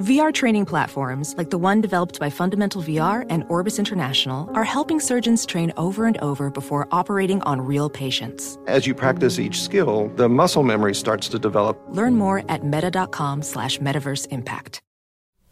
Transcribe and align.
VR 0.00 0.34
training 0.34 0.66
platforms, 0.66 1.36
like 1.38 1.50
the 1.50 1.58
one 1.58 1.80
developed 1.80 2.18
by 2.18 2.28
Fundamental 2.28 2.82
VR 2.82 3.24
and 3.30 3.44
Orbis 3.48 3.78
International, 3.78 4.50
are 4.52 4.64
helping 4.64 4.98
surgeons 4.98 5.46
train 5.46 5.72
over 5.76 6.06
and 6.06 6.18
over 6.18 6.50
before 6.50 6.88
operating 6.90 7.40
on 7.42 7.60
real 7.60 7.88
patients. 7.88 8.58
As 8.66 8.88
you 8.88 8.94
practice 8.94 9.38
each 9.38 9.62
skill, 9.62 10.08
the 10.16 10.28
muscle 10.28 10.64
memory 10.64 10.96
starts 10.96 11.28
to 11.28 11.38
develop. 11.38 11.80
Learn 11.90 12.16
more 12.16 12.42
at 12.48 12.64
meta.com 12.64 13.42
slash 13.42 13.78
metaverse 13.78 14.26
impact. 14.32 14.80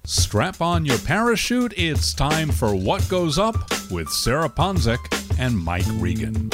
Strap 0.04 0.60
on 0.60 0.84
your 0.84 0.98
parachute. 0.98 1.74
It's 1.76 2.12
time 2.12 2.50
for 2.50 2.74
What 2.74 3.08
Goes 3.08 3.38
Up 3.38 3.54
with 3.92 4.08
Sarah 4.08 4.48
Ponczek 4.48 4.98
and 5.38 5.56
Mike 5.56 5.86
Regan. 6.00 6.50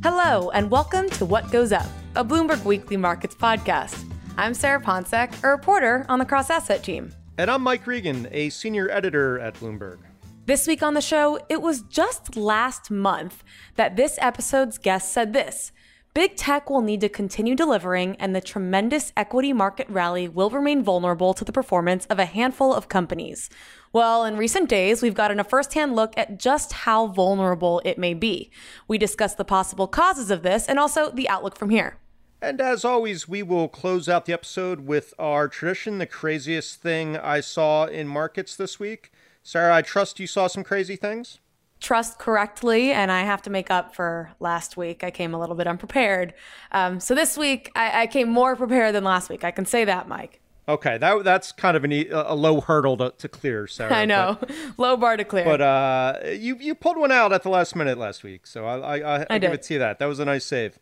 Hello, 0.00 0.50
and 0.50 0.70
welcome 0.70 1.10
to 1.10 1.24
What 1.24 1.50
Goes 1.50 1.72
Up, 1.72 1.88
a 2.14 2.24
Bloomberg 2.24 2.64
Weekly 2.64 2.96
Markets 2.96 3.34
podcast. 3.34 4.08
I'm 4.36 4.54
Sarah 4.54 4.80
Ponczek, 4.80 5.42
a 5.42 5.48
reporter 5.48 6.06
on 6.08 6.20
the 6.20 6.24
cross 6.24 6.50
asset 6.50 6.84
team. 6.84 7.12
And 7.36 7.50
I'm 7.50 7.62
Mike 7.62 7.84
Regan, 7.84 8.28
a 8.30 8.48
senior 8.50 8.88
editor 8.90 9.40
at 9.40 9.54
Bloomberg. 9.54 9.98
This 10.46 10.68
week 10.68 10.84
on 10.84 10.94
the 10.94 11.00
show, 11.00 11.40
it 11.48 11.60
was 11.62 11.82
just 11.82 12.36
last 12.36 12.92
month 12.92 13.42
that 13.74 13.96
this 13.96 14.18
episode's 14.20 14.78
guest 14.78 15.12
said 15.12 15.32
this 15.32 15.72
Big 16.14 16.36
tech 16.36 16.68
will 16.68 16.80
need 16.80 17.00
to 17.02 17.08
continue 17.08 17.54
delivering, 17.54 18.16
and 18.16 18.34
the 18.34 18.40
tremendous 18.40 19.12
equity 19.16 19.52
market 19.52 19.88
rally 19.88 20.26
will 20.26 20.50
remain 20.50 20.82
vulnerable 20.82 21.32
to 21.34 21.44
the 21.44 21.52
performance 21.52 22.06
of 22.06 22.18
a 22.18 22.24
handful 22.24 22.74
of 22.74 22.88
companies. 22.88 23.48
Well, 23.92 24.24
in 24.24 24.36
recent 24.36 24.68
days, 24.68 25.00
we've 25.00 25.14
gotten 25.14 25.38
a 25.38 25.44
firsthand 25.44 25.94
look 25.94 26.14
at 26.16 26.38
just 26.38 26.72
how 26.72 27.06
vulnerable 27.06 27.80
it 27.84 27.98
may 27.98 28.14
be. 28.14 28.50
We 28.88 28.98
discuss 28.98 29.34
the 29.34 29.44
possible 29.44 29.86
causes 29.86 30.30
of 30.30 30.42
this 30.42 30.66
and 30.66 30.78
also 30.78 31.10
the 31.10 31.28
outlook 31.28 31.56
from 31.56 31.70
here. 31.70 31.98
And 32.40 32.60
as 32.60 32.84
always, 32.84 33.28
we 33.28 33.42
will 33.42 33.68
close 33.68 34.08
out 34.08 34.24
the 34.24 34.32
episode 34.32 34.80
with 34.80 35.12
our 35.18 35.48
tradition 35.48 35.98
the 35.98 36.06
craziest 36.06 36.80
thing 36.80 37.16
I 37.16 37.40
saw 37.40 37.86
in 37.86 38.08
markets 38.08 38.56
this 38.56 38.78
week. 38.78 39.12
Sarah, 39.42 39.74
I 39.74 39.82
trust 39.82 40.20
you 40.20 40.26
saw 40.26 40.46
some 40.46 40.64
crazy 40.64 40.96
things? 40.96 41.38
Trust 41.80 42.18
correctly, 42.18 42.92
and 42.92 43.10
I 43.12 43.22
have 43.22 43.42
to 43.42 43.50
make 43.50 43.70
up 43.70 43.94
for 43.94 44.30
last 44.40 44.76
week. 44.76 45.04
I 45.04 45.10
came 45.10 45.34
a 45.34 45.38
little 45.38 45.54
bit 45.54 45.66
unprepared. 45.66 46.34
Um, 46.72 47.00
so 47.00 47.14
this 47.14 47.36
week, 47.36 47.70
I, 47.74 48.02
I, 48.02 48.06
came 48.06 48.28
more 48.28 48.56
prepared 48.56 48.94
than 48.94 49.04
last 49.04 49.28
week. 49.28 49.44
I 49.44 49.50
can 49.50 49.64
say 49.64 49.84
that, 49.84 50.08
Mike. 50.08 50.40
Okay, 50.68 50.98
that 50.98 51.24
that's 51.24 51.50
kind 51.50 51.78
of 51.78 51.84
an, 51.84 51.92
a 52.10 52.34
low 52.34 52.60
hurdle 52.60 52.98
to, 52.98 53.14
to 53.16 53.28
clear, 53.28 53.66
Sarah. 53.66 53.94
I 53.94 54.04
know, 54.04 54.36
but, 54.38 54.50
low 54.76 54.98
bar 54.98 55.16
to 55.16 55.24
clear. 55.24 55.44
But 55.44 55.62
uh, 55.62 56.18
you 56.30 56.56
you 56.56 56.74
pulled 56.74 56.98
one 56.98 57.10
out 57.10 57.32
at 57.32 57.42
the 57.42 57.48
last 57.48 57.74
minute 57.74 57.96
last 57.96 58.22
week, 58.22 58.46
so 58.46 58.66
I 58.66 58.98
I, 58.98 59.16
I, 59.20 59.26
I 59.30 59.38
give 59.38 59.52
it 59.52 59.62
to 59.62 59.74
you 59.74 59.80
that. 59.80 59.98
That 59.98 60.06
was 60.06 60.18
a 60.18 60.26
nice 60.26 60.44
save. 60.44 60.78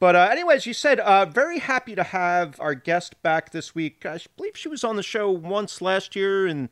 But 0.00 0.16
uh, 0.16 0.28
anyways, 0.30 0.66
you 0.66 0.72
said 0.72 1.00
uh, 1.00 1.26
very 1.26 1.58
happy 1.58 1.94
to 1.94 2.02
have 2.02 2.60
our 2.60 2.74
guest 2.74 3.20
back 3.22 3.50
this 3.50 3.74
week. 3.74 4.06
I 4.06 4.18
believe 4.36 4.56
she 4.56 4.68
was 4.68 4.84
on 4.84 4.96
the 4.96 5.02
show 5.02 5.30
once 5.30 5.80
last 5.80 6.16
year, 6.16 6.46
and 6.46 6.68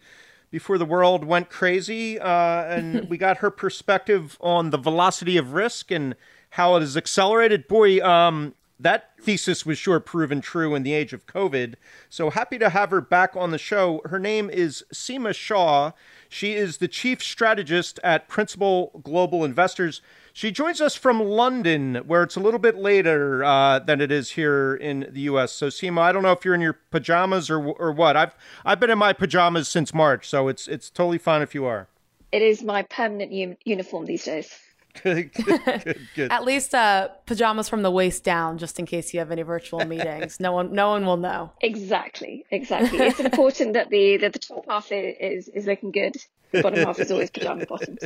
before 0.50 0.78
the 0.78 0.84
world 0.84 1.24
went 1.24 1.50
crazy, 1.50 2.18
uh, 2.18 2.64
and 2.64 3.08
we 3.10 3.18
got 3.18 3.38
her 3.38 3.50
perspective 3.50 4.36
on 4.40 4.70
the 4.70 4.78
velocity 4.78 5.36
of 5.36 5.52
risk 5.52 5.90
and 5.90 6.14
how 6.50 6.76
it 6.76 6.80
has 6.80 6.96
accelerated. 6.96 7.68
Boy, 7.68 8.04
um, 8.04 8.54
that 8.78 9.10
thesis 9.20 9.64
was 9.64 9.78
sure 9.78 10.00
proven 10.00 10.40
true 10.40 10.74
in 10.74 10.82
the 10.82 10.92
age 10.92 11.12
of 11.12 11.26
COVID. 11.26 11.74
So 12.08 12.30
happy 12.30 12.58
to 12.58 12.68
have 12.68 12.90
her 12.90 13.00
back 13.00 13.34
on 13.34 13.50
the 13.50 13.58
show. 13.58 14.02
Her 14.04 14.18
name 14.18 14.50
is 14.50 14.84
Seema 14.92 15.34
Shah. 15.34 15.92
She 16.28 16.54
is 16.54 16.78
the 16.78 16.88
chief 16.88 17.22
strategist 17.22 18.00
at 18.02 18.28
Principal 18.28 19.00
Global 19.02 19.44
Investors. 19.44 20.02
She 20.32 20.50
joins 20.50 20.80
us 20.80 20.94
from 20.94 21.20
London, 21.20 21.96
where 22.06 22.22
it's 22.22 22.36
a 22.36 22.40
little 22.40 22.58
bit 22.58 22.76
later 22.76 23.42
uh, 23.42 23.78
than 23.78 24.00
it 24.00 24.12
is 24.12 24.32
here 24.32 24.74
in 24.74 25.08
the 25.10 25.20
U.S. 25.22 25.52
So, 25.52 25.68
Seema, 25.68 26.00
I 26.00 26.12
don't 26.12 26.22
know 26.22 26.32
if 26.32 26.44
you're 26.44 26.54
in 26.54 26.60
your 26.60 26.78
pajamas 26.90 27.48
or 27.48 27.58
or 27.58 27.92
what. 27.92 28.16
I've 28.16 28.34
I've 28.64 28.80
been 28.80 28.90
in 28.90 28.98
my 28.98 29.12
pajamas 29.12 29.68
since 29.68 29.94
March, 29.94 30.28
so 30.28 30.48
it's 30.48 30.68
it's 30.68 30.90
totally 30.90 31.18
fine 31.18 31.42
if 31.42 31.54
you 31.54 31.64
are. 31.64 31.88
It 32.32 32.42
is 32.42 32.62
my 32.62 32.82
permanent 32.82 33.32
u- 33.32 33.56
uniform 33.64 34.04
these 34.04 34.24
days. 34.24 34.52
Good, 35.02 35.32
good, 35.32 35.98
good, 36.14 36.32
At 36.32 36.44
least 36.44 36.74
uh, 36.74 37.08
pajamas 37.26 37.68
from 37.68 37.82
the 37.82 37.90
waist 37.90 38.24
down, 38.24 38.58
just 38.58 38.78
in 38.78 38.86
case 38.86 39.12
you 39.12 39.20
have 39.20 39.30
any 39.30 39.42
virtual 39.42 39.84
meetings. 39.84 40.40
no 40.40 40.52
one, 40.52 40.72
no 40.72 40.90
one 40.90 41.04
will 41.06 41.16
know. 41.16 41.52
Exactly, 41.60 42.44
exactly. 42.50 42.98
It's 42.98 43.20
important 43.20 43.74
that 43.74 43.90
the 43.90 44.16
that 44.18 44.32
the 44.32 44.38
top 44.38 44.64
half 44.68 44.90
is 44.90 45.48
is 45.48 45.66
looking 45.66 45.90
good. 45.90 46.16
The 46.52 46.62
bottom 46.62 46.84
half 46.84 46.98
is 46.98 47.10
always 47.10 47.30
pajama 47.30 47.66
bottoms. 47.66 47.98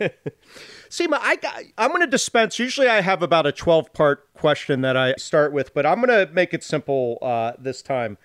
Seema, 0.88 1.18
I 1.20 1.36
got, 1.36 1.62
I'm 1.78 1.90
going 1.90 2.00
to 2.02 2.06
dispense. 2.06 2.58
Usually, 2.58 2.88
I 2.88 3.00
have 3.00 3.22
about 3.22 3.46
a 3.46 3.52
12 3.52 3.92
part 3.92 4.32
question 4.34 4.80
that 4.82 4.96
I 4.96 5.14
start 5.14 5.52
with, 5.52 5.72
but 5.74 5.86
I'm 5.86 6.02
going 6.02 6.26
to 6.26 6.32
make 6.32 6.52
it 6.52 6.62
simple 6.62 7.18
uh, 7.22 7.52
this 7.58 7.82
time. 7.82 8.18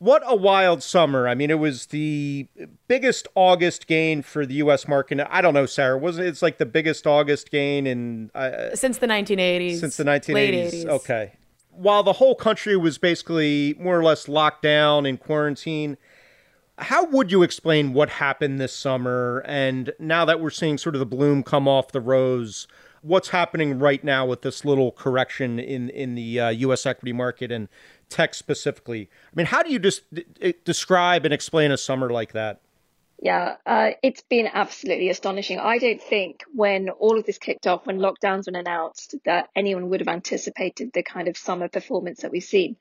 What 0.00 0.22
a 0.24 0.34
wild 0.34 0.82
summer! 0.82 1.28
I 1.28 1.34
mean, 1.34 1.50
it 1.50 1.58
was 1.58 1.86
the 1.86 2.48
biggest 2.88 3.28
August 3.34 3.86
gain 3.86 4.22
for 4.22 4.46
the 4.46 4.54
U.S. 4.54 4.88
market. 4.88 5.20
I 5.28 5.42
don't 5.42 5.52
know, 5.52 5.66
Sarah. 5.66 5.98
Wasn't 5.98 6.26
it's 6.26 6.40
like 6.40 6.56
the 6.56 6.64
biggest 6.64 7.06
August 7.06 7.50
gain 7.50 7.86
in 7.86 8.30
uh, 8.34 8.74
since 8.74 8.96
the 8.96 9.06
1980s? 9.06 9.78
Since 9.78 9.98
the 9.98 10.04
1980s. 10.04 10.86
Okay. 10.86 11.32
While 11.68 12.02
the 12.02 12.14
whole 12.14 12.34
country 12.34 12.78
was 12.78 12.96
basically 12.96 13.76
more 13.78 13.98
or 13.98 14.02
less 14.02 14.26
locked 14.26 14.62
down 14.62 15.04
in 15.04 15.18
quarantine, 15.18 15.98
how 16.78 17.04
would 17.04 17.30
you 17.30 17.42
explain 17.42 17.92
what 17.92 18.08
happened 18.08 18.58
this 18.58 18.74
summer? 18.74 19.42
And 19.44 19.92
now 19.98 20.24
that 20.24 20.40
we're 20.40 20.48
seeing 20.48 20.78
sort 20.78 20.94
of 20.94 21.00
the 21.00 21.06
bloom 21.06 21.42
come 21.42 21.68
off 21.68 21.92
the 21.92 22.00
rose, 22.00 22.66
what's 23.02 23.28
happening 23.28 23.78
right 23.78 24.02
now 24.02 24.24
with 24.24 24.40
this 24.40 24.64
little 24.64 24.92
correction 24.92 25.58
in 25.58 25.90
in 25.90 26.14
the 26.14 26.40
uh, 26.40 26.48
U.S. 26.48 26.86
equity 26.86 27.12
market 27.12 27.52
and 27.52 27.68
tech 28.10 28.34
specifically? 28.34 29.08
I 29.32 29.36
mean, 29.36 29.46
how 29.46 29.62
do 29.62 29.72
you 29.72 29.78
just 29.78 30.02
d- 30.12 30.54
describe 30.64 31.24
and 31.24 31.32
explain 31.32 31.70
a 31.70 31.78
summer 31.78 32.10
like 32.10 32.32
that? 32.32 32.60
Yeah, 33.22 33.56
uh, 33.66 33.90
it's 34.02 34.22
been 34.22 34.48
absolutely 34.52 35.10
astonishing. 35.10 35.58
I 35.58 35.76
don't 35.78 36.02
think 36.02 36.42
when 36.54 36.88
all 36.88 37.18
of 37.18 37.26
this 37.26 37.36
kicked 37.36 37.66
off, 37.66 37.86
when 37.86 37.98
lockdowns 37.98 38.50
were 38.50 38.58
announced, 38.58 39.14
that 39.26 39.50
anyone 39.54 39.90
would 39.90 40.00
have 40.00 40.08
anticipated 40.08 40.90
the 40.92 41.02
kind 41.02 41.28
of 41.28 41.36
summer 41.36 41.68
performance 41.68 42.22
that 42.22 42.30
we've 42.30 42.42
seen. 42.42 42.76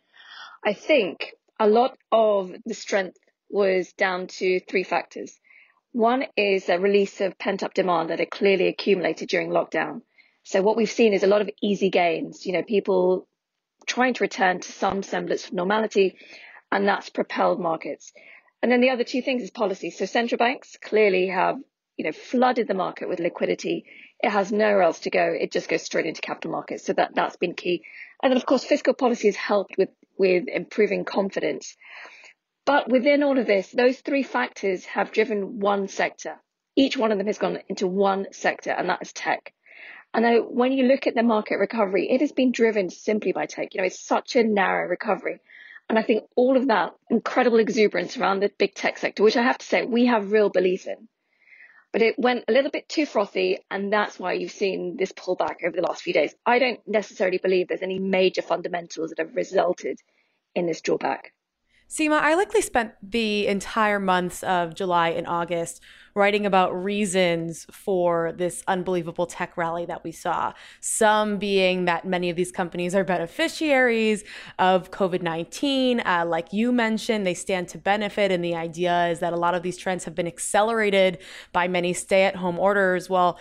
I 0.65 0.73
think 0.73 1.33
a 1.59 1.67
lot 1.67 1.97
of 2.11 2.53
the 2.65 2.73
strength 2.73 3.17
was 3.49 3.91
down 3.93 4.27
to 4.27 4.61
three 4.61 4.83
factors. 4.83 5.37
One 5.91 6.25
is 6.37 6.69
a 6.69 6.79
release 6.79 7.19
of 7.19 7.37
pent 7.37 7.63
up 7.63 7.73
demand 7.73 8.09
that 8.09 8.19
had 8.19 8.31
clearly 8.31 8.67
accumulated 8.67 9.27
during 9.27 9.49
lockdown. 9.49 10.03
So 10.43 10.61
what 10.61 10.77
we've 10.77 10.89
seen 10.89 11.13
is 11.13 11.23
a 11.23 11.27
lot 11.27 11.41
of 11.41 11.49
easy 11.61 11.89
gains, 11.89 12.45
you 12.45 12.53
know, 12.53 12.63
people 12.63 13.27
trying 13.89 14.13
to 14.13 14.23
return 14.23 14.61
to 14.61 14.71
some 14.71 15.03
semblance 15.03 15.47
of 15.47 15.53
normality, 15.53 16.15
and 16.71 16.87
that's 16.87 17.09
propelled 17.09 17.59
markets. 17.59 18.13
And 18.61 18.71
then 18.71 18.81
the 18.81 18.91
other 18.91 19.03
two 19.03 19.21
things 19.21 19.41
is 19.41 19.51
policy. 19.51 19.89
So 19.89 20.05
central 20.05 20.37
banks 20.37 20.77
clearly 20.81 21.27
have, 21.27 21.57
you 21.97 22.05
know, 22.05 22.11
flooded 22.11 22.67
the 22.67 22.73
market 22.73 23.09
with 23.09 23.19
liquidity. 23.19 23.85
It 24.21 24.29
has 24.29 24.51
nowhere 24.51 24.83
else 24.83 24.99
to 25.01 25.09
go. 25.09 25.33
It 25.37 25.51
just 25.51 25.69
goes 25.69 25.81
straight 25.81 26.05
into 26.05 26.21
capital 26.21 26.51
markets. 26.51 26.85
So 26.85 26.93
that, 26.93 27.15
that's 27.15 27.37
been 27.37 27.55
key. 27.55 27.83
And 28.21 28.31
then 28.31 28.37
of 28.37 28.45
course, 28.45 28.63
fiscal 28.63 28.93
policy 28.93 29.27
has 29.27 29.35
helped 29.35 29.75
with, 29.77 29.89
with 30.17 30.47
improving 30.47 31.03
confidence. 31.05 31.75
But 32.65 32.89
within 32.89 33.23
all 33.23 33.39
of 33.39 33.47
this, 33.47 33.71
those 33.71 33.99
three 33.99 34.23
factors 34.23 34.85
have 34.85 35.11
driven 35.11 35.59
one 35.59 35.87
sector. 35.87 36.35
Each 36.75 36.95
one 36.95 37.11
of 37.11 37.17
them 37.17 37.27
has 37.27 37.39
gone 37.39 37.59
into 37.67 37.87
one 37.87 38.27
sector, 38.31 38.71
and 38.71 38.89
that 38.89 39.01
is 39.01 39.11
tech. 39.11 39.53
And 40.13 40.45
when 40.49 40.71
you 40.71 40.85
look 40.85 41.07
at 41.07 41.15
the 41.15 41.23
market 41.23 41.57
recovery, 41.57 42.09
it 42.09 42.21
has 42.21 42.31
been 42.31 42.51
driven 42.51 42.89
simply 42.89 43.31
by 43.31 43.45
tech. 43.45 43.73
You 43.73 43.81
know, 43.81 43.87
it's 43.87 44.03
such 44.03 44.35
a 44.35 44.43
narrow 44.43 44.87
recovery. 44.87 45.39
And 45.87 45.97
I 45.97 46.03
think 46.03 46.23
all 46.35 46.57
of 46.57 46.67
that 46.67 46.93
incredible 47.09 47.59
exuberance 47.59 48.17
around 48.17 48.39
the 48.39 48.51
big 48.57 48.75
tech 48.75 48.97
sector, 48.97 49.23
which 49.23 49.37
I 49.37 49.43
have 49.43 49.57
to 49.57 49.65
say 49.65 49.85
we 49.85 50.05
have 50.05 50.31
real 50.31 50.49
belief 50.49 50.87
in. 50.87 51.07
But 51.91 52.03
it 52.03 52.19
went 52.19 52.45
a 52.47 52.51
little 52.51 52.69
bit 52.69 52.87
too 52.87 53.07
frothy, 53.07 53.59
and 53.71 53.91
that's 53.91 54.19
why 54.19 54.33
you've 54.33 54.51
seen 54.51 54.95
this 54.97 55.11
pullback 55.11 55.63
over 55.65 55.75
the 55.75 55.81
last 55.81 56.03
few 56.03 56.13
days. 56.13 56.35
I 56.45 56.59
don't 56.59 56.79
necessarily 56.87 57.39
believe 57.39 57.67
there's 57.67 57.81
any 57.81 57.97
major 57.97 58.43
fundamentals 58.43 59.09
that 59.09 59.19
have 59.19 59.35
resulted 59.35 59.99
in 60.53 60.67
this 60.67 60.81
drawback. 60.81 61.33
Seema, 61.89 62.21
I 62.21 62.35
likely 62.35 62.61
spent 62.61 62.93
the 63.01 63.47
entire 63.47 63.99
months 63.99 64.43
of 64.43 64.75
July 64.75 65.09
and 65.09 65.25
August 65.25 65.81
writing 66.13 66.45
about 66.45 66.71
reasons 66.71 67.65
for 67.71 68.31
this 68.31 68.63
unbelievable 68.67 69.25
tech 69.25 69.57
rally 69.57 69.85
that 69.87 70.03
we 70.03 70.11
saw. 70.11 70.53
Some 70.81 71.39
being 71.39 71.85
that 71.85 72.05
many 72.05 72.29
of 72.29 72.35
these 72.35 72.51
companies 72.51 72.93
are 72.93 73.03
beneficiaries 73.03 74.23
of 74.59 74.91
COVID 74.91 75.23
19. 75.23 76.01
Uh, 76.01 76.25
like 76.27 76.53
you 76.53 76.71
mentioned, 76.71 77.25
they 77.25 77.33
stand 77.33 77.67
to 77.69 77.79
benefit. 77.79 78.31
And 78.31 78.43
the 78.43 78.53
idea 78.55 79.07
is 79.07 79.19
that 79.19 79.33
a 79.33 79.37
lot 79.37 79.55
of 79.55 79.63
these 79.63 79.77
trends 79.77 80.03
have 80.03 80.13
been 80.13 80.27
accelerated 80.27 81.17
by 81.53 81.67
many 81.67 81.93
stay 81.93 82.23
at 82.23 82.35
home 82.35 82.59
orders. 82.59 83.09
Well, 83.09 83.39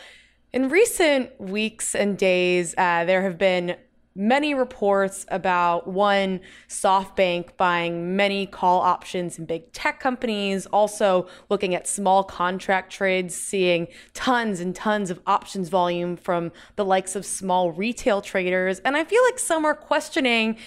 in 0.55 0.71
recent 0.71 1.39
weeks 1.39 1.95
and 1.95 2.17
days, 2.17 2.75
uh, 2.79 3.05
there 3.05 3.21
have 3.23 3.37
been 3.37 3.77
many 4.15 4.55
reports 4.55 5.25
about 5.29 5.87
one 5.87 6.41
SoftBank 6.69 7.57
buying 7.57 8.17
many 8.17 8.47
call 8.47 8.81
options 8.81 9.39
in 9.39 9.45
big 9.45 9.73
tech 9.73 10.01
companies, 10.01 10.67
also 10.67 11.29
looking 11.49 11.75
at 11.75 11.87
small 11.87 12.25
contract 12.25 12.93
trades, 12.93 13.35
seeing 13.35 13.89
tons 14.15 14.61
and 14.61 14.75
tons 14.75 15.11
of 15.11 15.21
options 15.27 15.69
volume 15.69 16.17
from 16.17 16.53
the 16.77 16.85
likes 16.85 17.15
of 17.15 17.25
small 17.25 17.71
retail 17.71 18.21
traders. 18.21 18.81
And 18.81 18.97
I 18.97 19.05
feel 19.05 19.23
like 19.25 19.39
some 19.39 19.65
are 19.65 19.75
questioning 19.75 20.59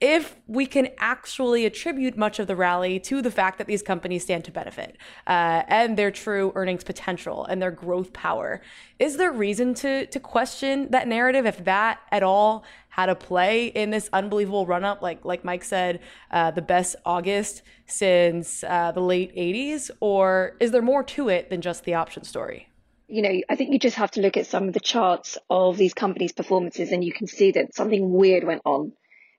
if 0.00 0.36
we 0.46 0.66
can 0.66 0.88
actually 0.98 1.64
attribute 1.64 2.14
much 2.14 2.38
of 2.38 2.46
the 2.46 2.54
rally 2.56 3.00
to 3.00 3.22
the 3.22 3.30
fact 3.30 3.56
that 3.56 3.66
these 3.66 3.82
companies 3.82 4.22
stand 4.22 4.44
to 4.44 4.50
benefit 4.50 4.98
uh, 5.26 5.62
and 5.66 5.96
their 5.96 6.10
true 6.10 6.52
earnings 6.54 6.84
potential 6.84 7.46
and 7.46 7.62
their 7.62 7.70
growth 7.70 8.12
power. 8.12 8.60
Is 8.98 9.16
there 9.16 9.32
reason 9.32 9.72
to 9.74 10.06
to 10.06 10.20
question 10.20 10.90
that 10.90 11.08
narrative 11.08 11.46
if 11.46 11.64
that 11.64 12.00
at 12.10 12.22
all 12.22 12.64
had 12.96 13.06
to 13.06 13.14
play 13.14 13.66
in 13.66 13.90
this 13.90 14.08
unbelievable 14.12 14.66
run 14.66 14.84
up? 14.84 15.02
Like 15.02 15.24
like 15.24 15.44
Mike 15.44 15.64
said, 15.64 16.00
uh, 16.30 16.50
the 16.50 16.62
best 16.62 16.96
August 17.04 17.62
since 17.86 18.64
uh, 18.64 18.92
the 18.92 19.00
late 19.00 19.34
'80s, 19.36 19.90
or 20.00 20.56
is 20.60 20.70
there 20.70 20.82
more 20.82 21.02
to 21.04 21.28
it 21.28 21.50
than 21.50 21.60
just 21.60 21.84
the 21.84 21.94
option 21.94 22.24
story? 22.24 22.68
you 23.06 23.22
know, 23.22 23.40
I 23.50 23.56
think 23.56 23.72
you 23.72 23.78
just 23.78 23.96
have 23.96 24.12
to 24.12 24.20
look 24.20 24.36
at 24.36 24.46
some 24.46 24.66
of 24.66 24.74
the 24.74 24.80
charts 24.80 25.36
of 25.50 25.76
these 25.76 25.94
companies' 25.94 26.32
performances 26.32 26.90
and 26.90 27.04
you 27.04 27.12
can 27.12 27.26
see 27.26 27.52
that 27.52 27.74
something 27.74 28.10
weird 28.10 28.44
went 28.44 28.62
on 28.64 28.92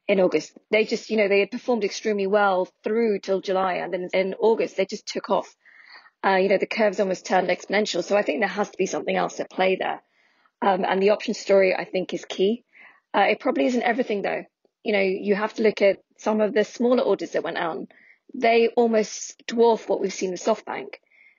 in 0.07 0.19
August. 0.19 0.57
They 0.72 0.86
just, 0.86 1.10
you 1.10 1.18
know, 1.18 1.28
they 1.28 1.40
had 1.40 1.52
performed 1.52 1.84
extremely 1.84 2.28
well 2.28 2.69
through 2.84 3.19
till 3.19 3.42
July, 3.42 3.75
and 3.75 3.92
then 3.92 4.10
in 4.13 4.36
August 4.36 4.78
they 4.78 4.86
just 4.86 5.07
took 5.07 5.30
off. 5.30 5.56
Uh, 6.24 6.36
you 6.36 6.50
know, 6.50 6.57
the 6.57 6.68
curves 6.68 7.00
almost 7.00 7.25
turned 7.25 7.50
exponential. 7.50 8.04
So 8.04 8.16
I 8.16 8.22
think 8.22 8.40
there 8.40 8.48
has 8.48 8.69
to 8.69 8.78
be 8.78 8.86
something 8.86 9.16
else 9.16 9.40
at 9.40 9.50
play 9.50 9.75
there. 9.75 10.02
Um, 10.62 10.86
and 10.86 11.02
the 11.02 11.12
option 11.12 11.34
story, 11.34 11.75
I 11.75 11.86
think, 11.86 12.13
is 12.13 12.25
key. 12.25 12.63
Uh, 13.15 13.27
it 13.29 13.39
probably 13.39 13.65
isn't 13.65 13.83
everything 13.83 14.21
though. 14.21 14.44
You 14.83 14.94
know, 14.94 15.01
you 15.01 15.35
have 15.35 15.53
to 15.56 15.63
look 15.63 15.81
at 15.81 16.00
some 16.17 16.41
of 16.41 16.53
the 16.53 16.63
smaller 16.63 17.01
orders 17.01 17.31
that 17.31 17.44
went 17.44 17.57
out. 17.57 17.88
They 18.33 18.67
almost 18.75 19.41
dwarf 19.47 19.88
what 19.88 20.01
we've 20.01 20.13
seen 20.13 20.31
with 20.31 20.44
SoftBank. 20.44 20.95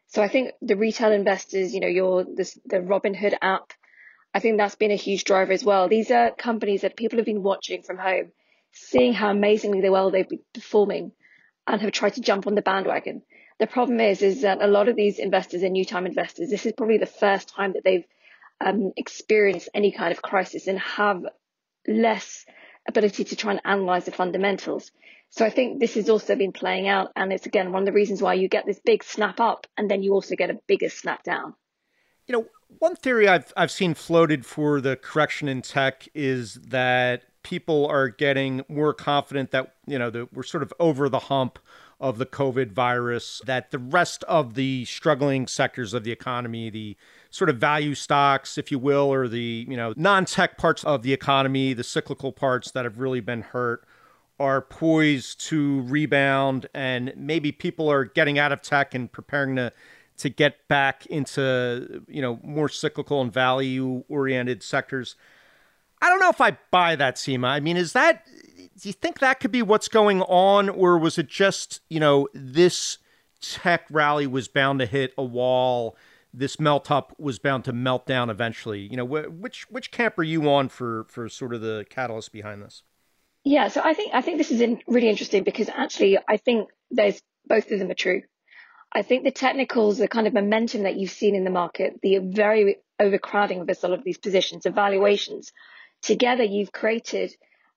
So 0.08 0.22
I 0.22 0.28
think 0.28 0.52
the 0.62 0.76
retail 0.76 1.12
investors, 1.12 1.74
you 1.74 1.80
know, 1.80 1.88
your 1.88 2.24
this, 2.24 2.58
the 2.64 2.78
Robinhood 2.78 3.34
app, 3.42 3.72
I 4.32 4.40
think 4.40 4.56
that's 4.56 4.76
been 4.76 4.90
a 4.90 4.96
huge 4.96 5.24
driver 5.24 5.52
as 5.52 5.64
well. 5.64 5.88
These 5.88 6.10
are 6.10 6.30
companies 6.30 6.82
that 6.82 6.96
people 6.96 7.18
have 7.18 7.26
been 7.26 7.42
watching 7.42 7.82
from 7.82 7.98
home 7.98 8.32
seeing 8.72 9.14
how 9.14 9.30
amazingly 9.30 9.88
well 9.88 10.10
they've 10.10 10.28
been 10.28 10.44
performing 10.54 11.12
and 11.66 11.80
have 11.80 11.92
tried 11.92 12.14
to 12.14 12.20
jump 12.20 12.46
on 12.46 12.54
the 12.54 12.62
bandwagon. 12.62 13.22
The 13.58 13.66
problem 13.66 14.00
is, 14.00 14.22
is 14.22 14.42
that 14.42 14.62
a 14.62 14.66
lot 14.66 14.88
of 14.88 14.96
these 14.96 15.18
investors 15.18 15.62
are 15.62 15.68
new 15.68 15.84
time 15.84 16.06
investors. 16.06 16.50
This 16.50 16.66
is 16.66 16.74
probably 16.76 16.98
the 16.98 17.06
first 17.06 17.48
time 17.48 17.72
that 17.72 17.84
they've 17.84 18.04
um, 18.60 18.92
experienced 18.96 19.70
any 19.74 19.92
kind 19.92 20.12
of 20.12 20.20
crisis 20.20 20.66
and 20.66 20.78
have 20.78 21.22
less 21.88 22.44
ability 22.88 23.24
to 23.24 23.36
try 23.36 23.52
and 23.52 23.60
analyze 23.64 24.04
the 24.04 24.12
fundamentals. 24.12 24.90
So 25.30 25.44
I 25.44 25.50
think 25.50 25.80
this 25.80 25.94
has 25.94 26.08
also 26.08 26.36
been 26.36 26.52
playing 26.52 26.88
out, 26.88 27.12
and 27.16 27.32
it's 27.32 27.46
again 27.46 27.72
one 27.72 27.82
of 27.82 27.86
the 27.86 27.92
reasons 27.92 28.22
why 28.22 28.34
you 28.34 28.48
get 28.48 28.66
this 28.66 28.80
big 28.84 29.02
snap 29.02 29.40
up, 29.40 29.66
and 29.76 29.90
then 29.90 30.02
you 30.02 30.12
also 30.12 30.36
get 30.36 30.50
a 30.50 30.60
bigger 30.66 30.88
snap 30.88 31.24
down. 31.24 31.54
You 32.26 32.32
know, 32.36 32.46
one 32.78 32.96
theory 32.96 33.28
I've 33.28 33.52
I've 33.56 33.70
seen 33.70 33.94
floated 33.94 34.46
for 34.46 34.80
the 34.80 34.96
correction 34.96 35.48
in 35.48 35.62
tech 35.62 36.08
is 36.14 36.54
that 36.54 37.24
people 37.42 37.86
are 37.86 38.08
getting 38.08 38.64
more 38.68 38.92
confident 38.92 39.50
that 39.50 39.74
you 39.86 39.98
know 39.98 40.10
that 40.10 40.32
we're 40.32 40.42
sort 40.42 40.62
of 40.62 40.72
over 40.80 41.08
the 41.08 41.20
hump 41.20 41.58
of 41.98 42.18
the 42.18 42.26
COVID 42.26 42.72
virus, 42.72 43.40
that 43.46 43.70
the 43.70 43.78
rest 43.78 44.22
of 44.24 44.54
the 44.54 44.84
struggling 44.84 45.46
sectors 45.46 45.94
of 45.94 46.04
the 46.04 46.12
economy, 46.12 46.68
the 46.68 46.96
sort 47.36 47.50
of 47.50 47.58
value 47.58 47.94
stocks, 47.94 48.56
if 48.56 48.70
you 48.70 48.78
will, 48.78 49.12
or 49.12 49.28
the 49.28 49.66
you 49.68 49.76
know 49.76 49.92
non-tech 49.96 50.58
parts 50.58 50.84
of 50.84 51.02
the 51.02 51.12
economy, 51.12 51.72
the 51.72 51.84
cyclical 51.84 52.32
parts 52.32 52.70
that 52.72 52.84
have 52.84 52.98
really 52.98 53.20
been 53.20 53.42
hurt, 53.42 53.86
are 54.40 54.60
poised 54.62 55.40
to 55.48 55.82
rebound, 55.82 56.68
and 56.74 57.12
maybe 57.16 57.52
people 57.52 57.90
are 57.90 58.04
getting 58.04 58.38
out 58.38 58.52
of 58.52 58.62
tech 58.62 58.94
and 58.94 59.12
preparing 59.12 59.56
to 59.56 59.72
to 60.18 60.30
get 60.30 60.66
back 60.68 61.04
into 61.06 62.04
you 62.08 62.22
know 62.22 62.40
more 62.42 62.68
cyclical 62.68 63.20
and 63.20 63.32
value 63.32 64.02
oriented 64.08 64.62
sectors. 64.62 65.16
I 66.00 66.08
don't 66.08 66.20
know 66.20 66.30
if 66.30 66.40
I 66.40 66.58
buy 66.70 66.96
that, 66.96 67.16
Seema. 67.16 67.48
I 67.48 67.60
mean, 67.60 67.76
is 67.76 67.94
that, 67.94 68.26
do 68.26 68.88
you 68.88 68.92
think 68.92 69.20
that 69.20 69.40
could 69.40 69.50
be 69.50 69.62
what's 69.62 69.88
going 69.88 70.20
on? 70.22 70.68
Or 70.68 70.98
was 70.98 71.16
it 71.16 71.26
just, 71.26 71.80
you 71.88 71.98
know, 71.98 72.28
this 72.34 72.98
tech 73.40 73.86
rally 73.90 74.26
was 74.26 74.46
bound 74.46 74.80
to 74.80 74.86
hit 74.86 75.14
a 75.16 75.24
wall? 75.24 75.96
This 76.38 76.60
melt 76.60 76.90
up 76.90 77.14
was 77.18 77.38
bound 77.38 77.64
to 77.64 77.72
melt 77.72 78.06
down 78.06 78.28
eventually. 78.28 78.80
You 78.80 78.98
know, 78.98 79.06
wh- 79.06 79.40
which 79.40 79.68
which 79.70 79.90
camp 79.90 80.18
are 80.18 80.22
you 80.22 80.50
on 80.50 80.68
for 80.68 81.04
for 81.08 81.28
sort 81.30 81.54
of 81.54 81.62
the 81.62 81.86
catalyst 81.88 82.30
behind 82.30 82.62
this? 82.62 82.82
Yeah, 83.42 83.68
so 83.68 83.80
I 83.82 83.94
think 83.94 84.12
I 84.14 84.20
think 84.20 84.36
this 84.38 84.50
is 84.50 84.60
in, 84.60 84.82
really 84.86 85.08
interesting 85.08 85.44
because 85.44 85.70
actually 85.70 86.18
I 86.28 86.36
think 86.36 86.68
there's 86.90 87.20
both 87.46 87.70
of 87.70 87.78
them 87.78 87.90
are 87.90 87.94
true. 87.94 88.22
I 88.92 89.02
think 89.02 89.24
the 89.24 89.30
technicals, 89.30 89.98
the 89.98 90.08
kind 90.08 90.26
of 90.26 90.34
momentum 90.34 90.82
that 90.82 90.96
you've 90.96 91.10
seen 91.10 91.34
in 91.34 91.44
the 91.44 91.50
market, 91.50 92.00
the 92.02 92.18
very 92.18 92.76
overcrowding 93.00 93.60
of 93.60 93.68
a 93.68 93.88
lot 93.88 93.98
of 93.98 94.04
these 94.04 94.18
positions, 94.18 94.66
evaluations, 94.66 95.52
together 96.02 96.44
you've 96.44 96.72
created 96.72 97.34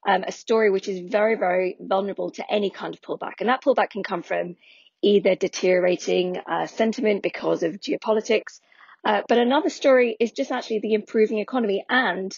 um, 0.07 0.23
a 0.25 0.31
story 0.31 0.69
which 0.69 0.87
is 0.87 1.11
very, 1.11 1.35
very 1.35 1.77
vulnerable 1.79 2.31
to 2.31 2.51
any 2.51 2.69
kind 2.69 2.93
of 2.93 3.01
pullback. 3.01 3.33
And 3.39 3.49
that 3.49 3.63
pullback 3.63 3.89
can 3.89 4.03
come 4.03 4.23
from 4.23 4.55
either 5.01 5.35
deteriorating 5.35 6.37
uh, 6.37 6.67
sentiment 6.67 7.23
because 7.23 7.63
of 7.63 7.79
geopolitics, 7.79 8.59
uh, 9.05 9.21
but 9.27 9.37
another 9.37 9.69
story 9.69 10.15
is 10.19 10.31
just 10.31 10.51
actually 10.51 10.79
the 10.79 10.93
improving 10.93 11.39
economy 11.39 11.85
and 11.89 12.37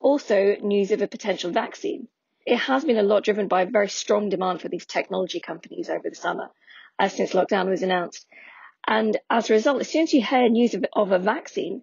also 0.00 0.56
news 0.60 0.90
of 0.90 1.00
a 1.00 1.08
potential 1.08 1.50
vaccine. 1.50 2.08
It 2.44 2.56
has 2.58 2.84
been 2.84 2.98
a 2.98 3.02
lot 3.02 3.24
driven 3.24 3.48
by 3.48 3.64
very 3.64 3.88
strong 3.88 4.28
demand 4.28 4.60
for 4.60 4.68
these 4.68 4.84
technology 4.84 5.40
companies 5.40 5.88
over 5.88 6.10
the 6.10 6.16
summer 6.16 6.50
uh, 6.98 7.08
since 7.08 7.32
lockdown 7.32 7.68
was 7.68 7.82
announced. 7.82 8.26
And 8.86 9.16
as 9.30 9.48
a 9.48 9.54
result, 9.54 9.80
as 9.80 9.88
soon 9.88 10.02
as 10.02 10.12
you 10.12 10.22
hear 10.22 10.48
news 10.48 10.74
of, 10.74 10.84
of 10.92 11.12
a 11.12 11.18
vaccine, 11.18 11.82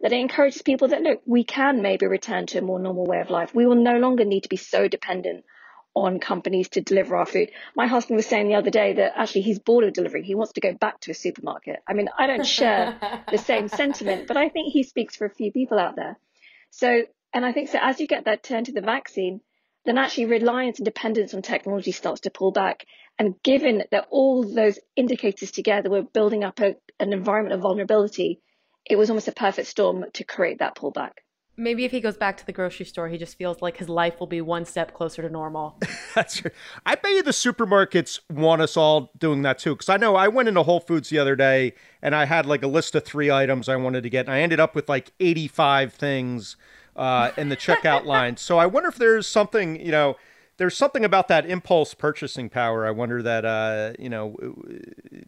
that 0.00 0.12
it 0.12 0.18
encourages 0.18 0.62
people 0.62 0.88
that 0.88 1.02
look, 1.02 1.22
we 1.26 1.44
can 1.44 1.82
maybe 1.82 2.06
return 2.06 2.46
to 2.46 2.58
a 2.58 2.62
more 2.62 2.80
normal 2.80 3.04
way 3.04 3.20
of 3.20 3.30
life. 3.30 3.54
We 3.54 3.66
will 3.66 3.76
no 3.76 3.98
longer 3.98 4.24
need 4.24 4.42
to 4.42 4.48
be 4.48 4.56
so 4.56 4.88
dependent 4.88 5.44
on 5.94 6.20
companies 6.20 6.68
to 6.70 6.80
deliver 6.80 7.16
our 7.16 7.26
food. 7.26 7.50
My 7.74 7.86
husband 7.86 8.16
was 8.16 8.26
saying 8.26 8.48
the 8.48 8.54
other 8.54 8.70
day 8.70 8.94
that 8.94 9.12
actually 9.16 9.42
he's 9.42 9.58
bored 9.58 9.84
of 9.84 9.92
delivering. 9.92 10.24
He 10.24 10.34
wants 10.34 10.52
to 10.52 10.60
go 10.60 10.72
back 10.72 11.00
to 11.00 11.10
a 11.10 11.14
supermarket. 11.14 11.80
I 11.88 11.94
mean, 11.94 12.08
I 12.16 12.26
don't 12.26 12.46
share 12.46 13.22
the 13.30 13.38
same 13.50 13.68
sentiment, 13.68 14.28
but 14.28 14.36
I 14.36 14.48
think 14.48 14.72
he 14.72 14.82
speaks 14.84 15.16
for 15.16 15.26
a 15.26 15.34
few 15.34 15.52
people 15.52 15.78
out 15.78 15.96
there. 15.96 16.18
So, 16.70 17.02
and 17.32 17.44
I 17.44 17.52
think 17.52 17.68
so 17.68 17.78
as 17.80 18.00
you 18.00 18.06
get 18.06 18.26
that 18.26 18.42
turn 18.42 18.64
to 18.64 18.72
the 18.72 18.80
vaccine, 18.80 19.40
then 19.84 19.98
actually 19.98 20.26
reliance 20.26 20.78
and 20.78 20.84
dependence 20.84 21.34
on 21.34 21.42
technology 21.42 21.92
starts 21.92 22.20
to 22.22 22.30
pull 22.30 22.52
back. 22.52 22.84
And 23.18 23.34
given 23.42 23.84
that 23.90 24.06
all 24.10 24.44
those 24.44 24.78
indicators 24.94 25.50
together 25.50 25.90
were 25.90 26.02
building 26.02 26.44
up 26.44 26.60
a, 26.60 26.76
an 26.98 27.12
environment 27.12 27.54
of 27.54 27.62
vulnerability, 27.62 28.40
it 28.84 28.96
was 28.96 29.10
almost 29.10 29.28
a 29.28 29.32
perfect 29.32 29.68
storm 29.68 30.04
to 30.14 30.24
create 30.24 30.58
that 30.58 30.76
pullback. 30.76 31.12
Maybe 31.60 31.84
if 31.84 31.90
he 31.90 32.00
goes 32.00 32.16
back 32.16 32.38
to 32.38 32.46
the 32.46 32.52
grocery 32.52 32.86
store, 32.86 33.08
he 33.08 33.18
just 33.18 33.36
feels 33.36 33.60
like 33.60 33.76
his 33.76 33.90
life 33.90 34.18
will 34.18 34.26
be 34.26 34.40
one 34.40 34.64
step 34.64 34.94
closer 34.94 35.20
to 35.20 35.28
normal. 35.28 35.78
That's 36.14 36.38
true. 36.38 36.50
I 36.86 36.94
bet 36.94 37.12
you 37.12 37.22
the 37.22 37.32
supermarkets 37.32 38.18
want 38.30 38.62
us 38.62 38.78
all 38.78 39.12
doing 39.18 39.42
that 39.42 39.58
too. 39.58 39.74
Because 39.74 39.90
I 39.90 39.98
know 39.98 40.16
I 40.16 40.28
went 40.28 40.48
into 40.48 40.62
Whole 40.62 40.80
Foods 40.80 41.10
the 41.10 41.18
other 41.18 41.36
day 41.36 41.74
and 42.00 42.14
I 42.14 42.24
had 42.24 42.46
like 42.46 42.62
a 42.62 42.66
list 42.66 42.94
of 42.94 43.04
three 43.04 43.30
items 43.30 43.68
I 43.68 43.76
wanted 43.76 44.04
to 44.04 44.08
get, 44.08 44.24
and 44.24 44.34
I 44.34 44.40
ended 44.40 44.58
up 44.58 44.74
with 44.74 44.88
like 44.88 45.12
85 45.20 45.92
things 45.92 46.56
uh, 46.96 47.32
in 47.36 47.50
the 47.50 47.58
checkout 47.58 48.04
line. 48.06 48.38
So 48.38 48.56
I 48.56 48.64
wonder 48.64 48.88
if 48.88 48.96
there's 48.96 49.26
something, 49.26 49.78
you 49.84 49.92
know, 49.92 50.16
there's 50.56 50.76
something 50.76 51.04
about 51.04 51.28
that 51.28 51.44
impulse 51.44 51.92
purchasing 51.92 52.48
power. 52.48 52.86
I 52.86 52.90
wonder 52.90 53.22
that 53.22 53.44
uh, 53.44 53.92
you 53.98 54.08
know 54.08 54.36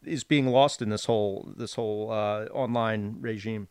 is 0.05 0.25
being 0.25 0.47
lost 0.47 0.83
in 0.83 0.91
this 0.91 1.07
whole 1.07 1.53
this 1.57 1.75
whole 1.75 2.11
uh, 2.11 2.45
online 2.53 3.17
regime. 3.21 3.69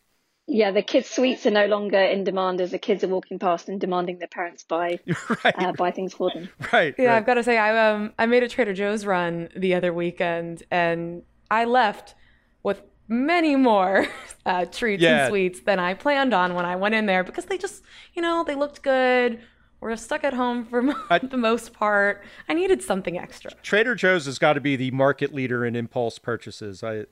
Yeah, 0.52 0.70
the 0.70 0.82
kids' 0.82 1.08
sweets 1.08 1.46
are 1.46 1.50
no 1.50 1.64
longer 1.64 1.98
in 1.98 2.24
demand 2.24 2.60
as 2.60 2.72
the 2.72 2.78
kids 2.78 3.02
are 3.02 3.08
walking 3.08 3.38
past 3.38 3.70
and 3.70 3.80
demanding 3.80 4.18
their 4.18 4.28
parents 4.28 4.64
buy 4.64 4.98
right. 5.44 5.54
uh, 5.56 5.72
buy 5.72 5.90
things 5.90 6.12
for 6.12 6.30
them. 6.30 6.50
Right. 6.72 6.94
Yeah, 6.98 7.06
right. 7.06 7.16
I've 7.16 7.26
got 7.26 7.34
to 7.34 7.42
say, 7.42 7.56
I 7.56 7.90
um 7.90 8.12
I 8.18 8.26
made 8.26 8.42
a 8.42 8.48
Trader 8.48 8.74
Joe's 8.74 9.06
run 9.06 9.48
the 9.56 9.74
other 9.74 9.94
weekend, 9.94 10.62
and 10.70 11.22
I 11.50 11.64
left 11.64 12.14
with 12.62 12.82
many 13.08 13.56
more 13.56 14.06
uh, 14.46 14.66
treats 14.66 15.02
yeah. 15.02 15.24
and 15.24 15.30
sweets 15.30 15.60
than 15.60 15.78
I 15.78 15.94
planned 15.94 16.34
on 16.34 16.54
when 16.54 16.66
I 16.66 16.76
went 16.76 16.94
in 16.94 17.06
there 17.06 17.24
because 17.24 17.46
they 17.46 17.56
just, 17.56 17.82
you 18.12 18.20
know, 18.20 18.44
they 18.44 18.54
looked 18.54 18.82
good 18.82 19.40
we're 19.82 19.96
stuck 19.96 20.22
at 20.22 20.32
home 20.32 20.64
for 20.64 20.94
the 21.22 21.36
most 21.36 21.72
part. 21.72 22.22
I 22.48 22.54
needed 22.54 22.82
something 22.84 23.18
extra. 23.18 23.50
Trader 23.62 23.96
Joe's 23.96 24.26
has 24.26 24.38
got 24.38 24.52
to 24.52 24.60
be 24.60 24.76
the 24.76 24.92
market 24.92 25.34
leader 25.34 25.66
in 25.66 25.74
impulse 25.74 26.20
purchases. 26.20 26.84
I 26.84 27.06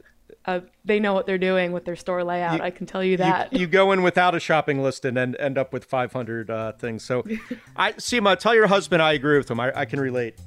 uh, 0.46 0.60
they 0.84 1.00
know 1.00 1.14
what 1.14 1.26
they're 1.26 1.38
doing 1.38 1.72
with 1.72 1.84
their 1.84 1.96
store 1.96 2.24
layout. 2.24 2.58
You, 2.58 2.64
I 2.64 2.70
can 2.70 2.86
tell 2.86 3.02
you 3.02 3.16
that. 3.18 3.52
You, 3.52 3.60
you, 3.60 3.66
go 3.66 3.92
in 3.92 4.02
without 4.02 4.34
a 4.34 4.40
shopping 4.40 4.82
list 4.82 5.04
and 5.04 5.18
end, 5.18 5.36
end 5.38 5.58
up 5.58 5.72
with 5.72 5.84
500 5.84 6.50
uh, 6.50 6.72
things. 6.72 7.04
So, 7.04 7.24
I 7.76 7.92
Seema, 7.92 8.38
tell 8.38 8.54
your 8.54 8.66
husband 8.66 9.02
I 9.02 9.12
agree 9.12 9.38
with 9.38 9.50
him. 9.50 9.60
I, 9.60 9.72
I 9.74 9.84
can 9.84 10.00
relate. 10.00 10.38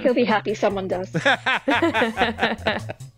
He'll 0.00 0.14
be 0.14 0.24
happy 0.24 0.54
someone 0.54 0.88
does. 0.88 1.12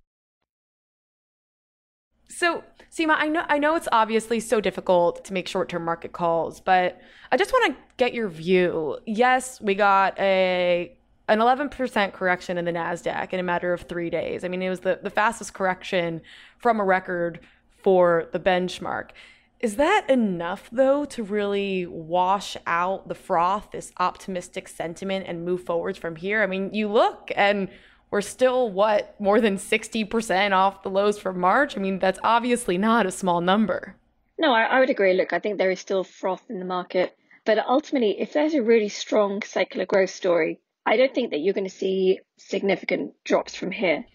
So, 2.41 2.63
Seema, 2.91 3.17
I 3.19 3.27
know 3.27 3.43
I 3.47 3.59
know 3.59 3.75
it's 3.75 3.87
obviously 3.91 4.39
so 4.39 4.59
difficult 4.59 5.23
to 5.25 5.31
make 5.31 5.47
short-term 5.47 5.85
market 5.85 6.11
calls, 6.11 6.59
but 6.59 6.99
I 7.31 7.37
just 7.37 7.53
want 7.53 7.75
to 7.75 7.83
get 7.97 8.15
your 8.15 8.29
view. 8.29 8.97
Yes, 9.05 9.61
we 9.61 9.75
got 9.75 10.17
a 10.17 10.91
an 11.27 11.37
11% 11.37 12.13
correction 12.13 12.57
in 12.57 12.65
the 12.65 12.71
Nasdaq 12.71 13.31
in 13.31 13.39
a 13.39 13.43
matter 13.43 13.73
of 13.73 13.81
3 13.83 14.09
days. 14.09 14.43
I 14.43 14.47
mean, 14.47 14.63
it 14.63 14.71
was 14.71 14.79
the 14.79 14.99
the 15.03 15.11
fastest 15.11 15.53
correction 15.53 16.19
from 16.57 16.79
a 16.79 16.83
record 16.83 17.41
for 17.83 18.27
the 18.31 18.39
benchmark. 18.39 19.11
Is 19.59 19.75
that 19.75 20.09
enough 20.09 20.67
though 20.71 21.05
to 21.05 21.21
really 21.21 21.85
wash 21.85 22.57
out 22.65 23.07
the 23.07 23.13
froth, 23.13 23.69
this 23.71 23.91
optimistic 23.99 24.67
sentiment 24.67 25.27
and 25.27 25.45
move 25.45 25.63
forwards 25.63 25.99
from 25.99 26.15
here? 26.15 26.41
I 26.41 26.47
mean, 26.47 26.73
you 26.73 26.87
look 26.87 27.31
and 27.35 27.69
we're 28.11 28.21
still 28.21 28.69
what 28.69 29.19
more 29.19 29.39
than 29.41 29.57
60% 29.57 30.51
off 30.51 30.83
the 30.83 30.89
lows 30.89 31.17
from 31.17 31.39
March. 31.39 31.77
I 31.77 31.79
mean, 31.79 31.97
that's 31.97 32.19
obviously 32.23 32.77
not 32.77 33.05
a 33.05 33.11
small 33.11 33.41
number. 33.41 33.95
No, 34.37 34.53
I, 34.53 34.63
I, 34.63 34.79
would 34.79 34.89
agree. 34.89 35.13
Look, 35.13 35.33
I 35.33 35.39
think 35.39 35.57
there 35.57 35.71
is 35.71 35.79
still 35.79 36.03
froth 36.03 36.49
in 36.49 36.59
the 36.59 36.65
market. 36.65 37.15
But 37.45 37.57
ultimately, 37.59 38.19
if 38.19 38.33
there's 38.33 38.53
a 38.53 38.61
really 38.61 38.89
strong 38.89 39.41
secular 39.41 39.85
growth 39.85 40.11
story, 40.11 40.59
I 40.85 40.97
don't 40.97 41.13
think 41.13 41.31
that 41.31 41.39
you're 41.39 41.53
going 41.53 41.69
to 41.69 41.75
see 41.75 42.19
significant 42.37 43.13
drops 43.23 43.55
from 43.55 43.71
here. 43.71 44.05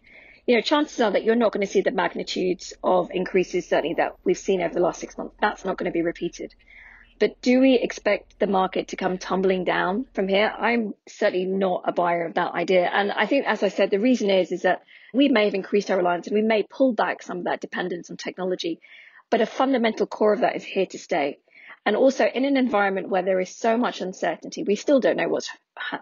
You 0.46 0.54
know, 0.54 0.60
chances 0.60 1.00
are 1.00 1.10
that 1.10 1.24
you're 1.24 1.34
not 1.34 1.52
going 1.52 1.66
to 1.66 1.72
see 1.72 1.80
the 1.80 1.90
magnitudes 1.90 2.72
of 2.84 3.10
increases, 3.12 3.68
certainly 3.68 3.94
that 3.94 4.16
we've 4.24 4.38
seen 4.38 4.62
over 4.62 4.74
the 4.74 4.80
last 4.80 5.00
six 5.00 5.16
months. 5.18 5.34
That's 5.40 5.64
not 5.64 5.76
going 5.76 5.90
to 5.90 5.96
be 5.96 6.02
repeated. 6.02 6.54
But 7.18 7.40
do 7.40 7.60
we 7.60 7.74
expect 7.74 8.38
the 8.38 8.46
market 8.46 8.88
to 8.88 8.96
come 8.96 9.16
tumbling 9.16 9.64
down 9.64 10.06
from 10.12 10.28
here? 10.28 10.52
I'm 10.58 10.92
certainly 11.08 11.46
not 11.46 11.84
a 11.86 11.92
buyer 11.92 12.26
of 12.26 12.34
that 12.34 12.52
idea. 12.52 12.90
And 12.92 13.10
I 13.10 13.26
think, 13.26 13.46
as 13.46 13.62
I 13.62 13.68
said, 13.68 13.90
the 13.90 13.98
reason 13.98 14.28
is, 14.28 14.52
is 14.52 14.62
that 14.62 14.82
we 15.14 15.28
may 15.28 15.46
have 15.46 15.54
increased 15.54 15.90
our 15.90 15.96
reliance 15.96 16.26
and 16.26 16.36
we 16.36 16.42
may 16.42 16.62
pull 16.62 16.92
back 16.92 17.22
some 17.22 17.38
of 17.38 17.44
that 17.44 17.60
dependence 17.60 18.10
on 18.10 18.18
technology, 18.18 18.80
but 19.30 19.40
a 19.40 19.46
fundamental 19.46 20.06
core 20.06 20.34
of 20.34 20.40
that 20.40 20.56
is 20.56 20.64
here 20.64 20.84
to 20.86 20.98
stay. 20.98 21.38
And 21.86 21.96
also 21.96 22.26
in 22.26 22.44
an 22.44 22.56
environment 22.56 23.08
where 23.08 23.22
there 23.22 23.40
is 23.40 23.54
so 23.54 23.78
much 23.78 24.00
uncertainty, 24.00 24.64
we 24.64 24.74
still 24.74 25.00
don't 25.00 25.16
know 25.16 25.28
what's 25.28 25.48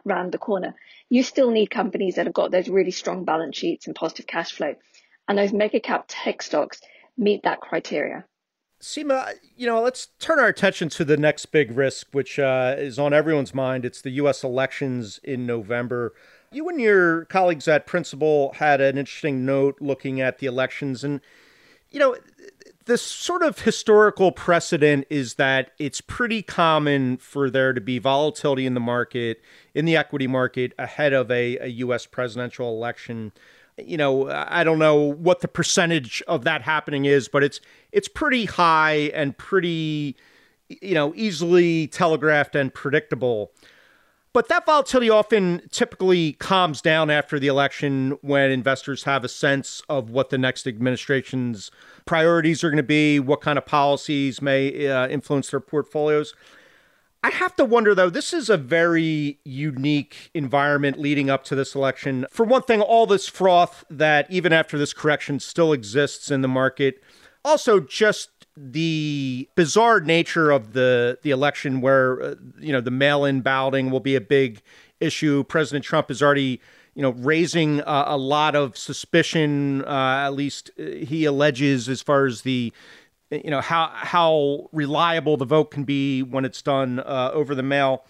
around 0.07 0.33
the 0.33 0.39
corner. 0.39 0.75
You 1.11 1.23
still 1.23 1.51
need 1.51 1.67
companies 1.67 2.17
that 2.17 2.27
have 2.27 2.35
got 2.35 2.51
those 2.51 2.69
really 2.69 2.91
strong 2.91 3.25
balance 3.25 3.57
sheets 3.57 3.87
and 3.87 3.95
positive 3.95 4.27
cash 4.27 4.51
flow. 4.51 4.75
And 5.29 5.39
those 5.39 5.53
mega 5.53 5.79
cap 5.79 6.07
tech 6.09 6.43
stocks 6.43 6.81
meet 7.17 7.45
that 7.45 7.61
criteria. 7.61 8.25
Seema, 8.85 9.33
you 9.57 9.67
know, 9.67 9.81
let's 9.81 10.09
turn 10.19 10.39
our 10.39 10.47
attention 10.47 10.91
to 10.91 11.07
the 11.07 11.17
next 11.17 11.47
big 11.47 11.75
risk, 11.75 12.09
which 12.13 12.39
uh, 12.39 12.75
is 12.77 12.99
on 12.99 13.15
everyone's 13.15 13.55
mind. 13.55 13.87
It's 13.87 14.03
the 14.03 14.11
U.S. 14.11 14.45
elections 14.45 15.19
in 15.25 15.47
November. 15.47 16.13
You 16.53 16.69
and 16.69 16.79
your 16.79 17.25
colleagues 17.25 17.67
at 17.67 17.87
Principal 17.87 18.53
had 18.53 18.83
an 18.83 18.99
interesting 18.99 19.47
note 19.47 19.79
looking 19.81 20.21
at 20.21 20.39
the 20.39 20.47
elections. 20.47 21.03
And, 21.03 21.23
you 21.91 21.99
know, 21.99 22.15
this 22.85 23.01
sort 23.01 23.43
of 23.43 23.61
historical 23.61 24.33
precedent 24.33 25.07
is 25.09 25.35
that 25.35 25.71
it's 25.79 26.03
pretty 26.03 26.43
common 26.43 27.17
for 27.17 27.49
there 27.49 27.73
to 27.73 27.81
be 27.81 27.99
volatility 27.99 28.67
in 28.67 28.75
the 28.75 28.81
market, 28.81 29.41
in 29.75 29.87
the 29.87 29.97
equity 29.97 30.27
market, 30.27 30.75
ahead 30.79 31.15
of 31.15 31.31
a, 31.31 31.57
a 31.57 31.69
U.S. 31.69 32.05
presidential 32.05 32.69
election 32.69 33.33
you 33.79 33.97
know, 33.97 34.31
I 34.31 34.65
don't 34.65 34.79
know 34.79 34.97
what 34.97 35.41
the 35.41 35.49
percentage 35.49 36.23
of 36.29 36.45
that 36.45 36.63
happening 36.63 37.05
is, 37.05 37.29
but 37.29 37.43
it's 37.43 37.61
it's 37.93 38.09
pretty 38.09 38.45
high 38.45 39.11
and 39.15 39.37
pretty, 39.37 40.17
you 40.69 40.95
know, 40.95 41.13
easily 41.17 41.89
telegraphed 41.89 42.55
and 42.55 42.73
predictable. 42.73 43.53
But 44.33 44.49
that 44.49 44.67
volatility 44.67 45.09
often 45.11 45.63
typically 45.71 46.33
calms 46.33 46.83
down 46.83 47.09
after 47.09 47.39
the 47.39 47.47
election 47.47 48.19
when 48.21 48.51
investors 48.51 49.05
have 49.05 49.23
a 49.23 49.29
sense 49.29 49.81
of 49.89 50.11
what 50.11 50.31
the 50.31 50.39
next 50.39 50.67
administration's 50.67 51.71
priorities 52.05 52.65
are 52.65 52.69
going 52.69 52.79
to 52.79 52.83
be, 52.83 53.21
what 53.21 53.41
kind 53.41 53.59
of 53.59 53.65
policies 53.65 54.43
may 54.43 54.89
uh, 54.89 55.07
influence 55.07 55.51
their 55.51 55.61
portfolios. 55.61 56.35
I 57.25 57.31
have 57.31 57.57
to 57.57 57.65
wonder, 57.65 57.95
though, 57.95 58.11
this 58.11 58.35
is 58.35 58.51
a 58.51 58.59
very 58.59 59.39
unique 59.45 60.31
environment 60.35 61.01
leading 61.01 61.31
up 61.31 61.43
to 61.45 61.55
this 61.55 61.75
election. 61.75 62.27
For 62.29 62.45
one 62.45 62.61
thing, 62.61 62.83
all 62.83 63.07
this 63.07 63.27
froth 63.27 63.83
that 63.89 64.31
even 64.31 64.53
after 64.53 64.77
this 64.77 64.93
correction 64.93 65.41
still 65.41 65.73
exists 65.73 66.31
in 66.31 66.43
the 66.43 66.49
market. 66.49 67.03
Also, 67.43 67.81
just 67.81 68.29
the 68.59 69.49
bizarre 69.55 70.01
nature 70.01 70.51
of 70.51 70.75
the 70.75 71.19
the 71.23 71.31
election 71.31 71.81
where 71.81 72.23
uh, 72.23 72.35
you 72.61 72.73
know 72.73 72.83
the 72.83 72.91
mail-in 72.91 73.41
balloting 73.41 73.91
will 73.91 74.01
be 74.01 74.15
a 74.15 74.21
big 74.21 74.63
issue 75.01 75.43
president 75.43 75.85
trump 75.85 76.09
is 76.09 76.23
already 76.23 76.61
you 76.95 77.03
know 77.03 77.11
raising 77.15 77.81
uh, 77.81 78.05
a 78.07 78.17
lot 78.17 78.55
of 78.55 78.79
suspicion 78.79 79.85
uh, 79.87 80.25
at 80.25 80.35
least 80.35 80.71
he 80.77 81.25
alleges 81.25 81.89
as 81.89 82.01
far 82.01 82.27
as 82.27 82.43
the 82.43 82.73
you 83.31 83.51
know 83.51 83.61
how 83.61 83.91
how 83.93 84.69
reliable 84.73 85.37
the 85.37 85.45
vote 85.45 85.71
can 85.71 85.85
be 85.85 86.23
when 86.23 86.45
it's 86.45 86.63
done 86.63 87.01
uh, 87.01 87.31
over 87.33 87.55
the 87.55 87.63
mail. 87.63 88.05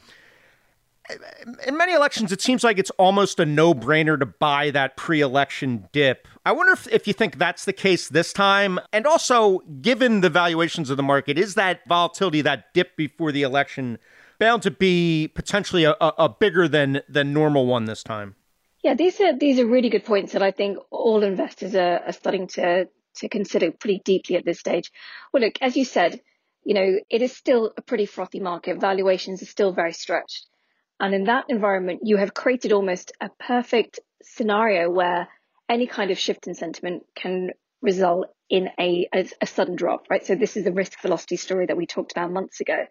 In 1.67 1.77
many 1.77 1.93
elections, 1.93 2.33
it 2.33 2.41
seems 2.41 2.65
like 2.65 2.79
it's 2.79 2.89
almost 2.93 3.39
a 3.39 3.45
no-brainer 3.45 4.19
to 4.19 4.25
buy 4.25 4.71
that 4.71 4.97
pre-election 4.97 5.87
dip. 5.93 6.27
I 6.47 6.53
wonder 6.53 6.73
if, 6.73 6.89
if 6.89 7.07
you 7.07 7.13
think 7.13 7.37
that's 7.37 7.67
the 7.67 7.75
case 7.75 8.09
this 8.09 8.33
time, 8.33 8.81
and 8.91 9.07
also 9.07 9.59
given 9.83 10.23
the 10.23 10.31
valuations 10.31 10.89
of 10.89 10.97
the 10.97 11.03
market, 11.03 11.39
is 11.39 11.57
that 11.57 11.81
volatility, 11.87 12.41
that 12.41 12.73
dip 12.73 12.97
before 12.97 13.33
the 13.33 13.43
election, 13.43 13.99
bound 14.39 14.63
to 14.63 14.71
be 14.71 15.31
potentially 15.35 15.85
a, 15.85 15.95
a 16.01 16.29
bigger 16.29 16.67
than 16.69 17.03
than 17.07 17.35
normal 17.35 17.67
one 17.67 17.85
this 17.85 18.03
time? 18.03 18.35
Yeah, 18.83 18.95
these 18.95 19.21
are 19.21 19.37
these 19.37 19.59
are 19.59 19.67
really 19.67 19.91
good 19.91 20.07
points 20.07 20.33
that 20.33 20.43
I 20.43 20.53
think 20.53 20.79
all 20.91 21.23
investors 21.23 21.75
are, 21.75 22.01
are 22.01 22.13
starting 22.13 22.47
to 22.49 22.89
to 23.17 23.29
consider 23.29 23.71
pretty 23.73 24.01
deeply 24.05 24.37
at 24.37 24.45
this 24.45 24.61
stage. 24.61 24.91
Well, 25.33 25.43
look, 25.43 25.55
as 25.61 25.77
you 25.77 25.85
said, 25.85 26.21
you 26.65 26.75
know, 26.75 26.99
it 27.11 27.23
is 27.23 27.37
still 27.37 27.73
a 27.77 27.83
pretty 27.83 28.07
frothy 28.07 28.41
market. 28.41 28.81
Valuations 28.81 29.43
are 29.43 29.47
still 29.47 29.73
very 29.73 29.93
stretched. 29.93 30.47
And 30.99 31.15
in 31.15 31.25
that 31.25 31.47
environment, 31.49 32.01
you 32.05 32.17
have 32.17 32.35
created 32.35 32.73
almost 32.73 33.13
a 33.21 33.29
perfect 33.39 34.01
scenario 34.23 34.91
where 34.91 35.29
any 35.69 35.87
kind 35.87 36.11
of 36.11 36.19
shift 36.19 36.47
in 36.47 36.55
sentiment 36.55 37.05
can 37.15 37.51
result 37.83 38.29
in 38.49 38.69
a, 38.79 39.09
a, 39.15 39.29
a 39.43 39.47
sudden 39.47 39.77
drop, 39.77 40.07
right? 40.09 40.25
So 40.25 40.35
this 40.35 40.57
is 40.57 40.65
the 40.65 40.73
risk 40.73 41.01
velocity 41.01 41.37
story 41.37 41.67
that 41.67 41.77
we 41.77 41.87
talked 41.87 42.13
about 42.13 42.31
months 42.31 42.61
ago. 42.61 42.87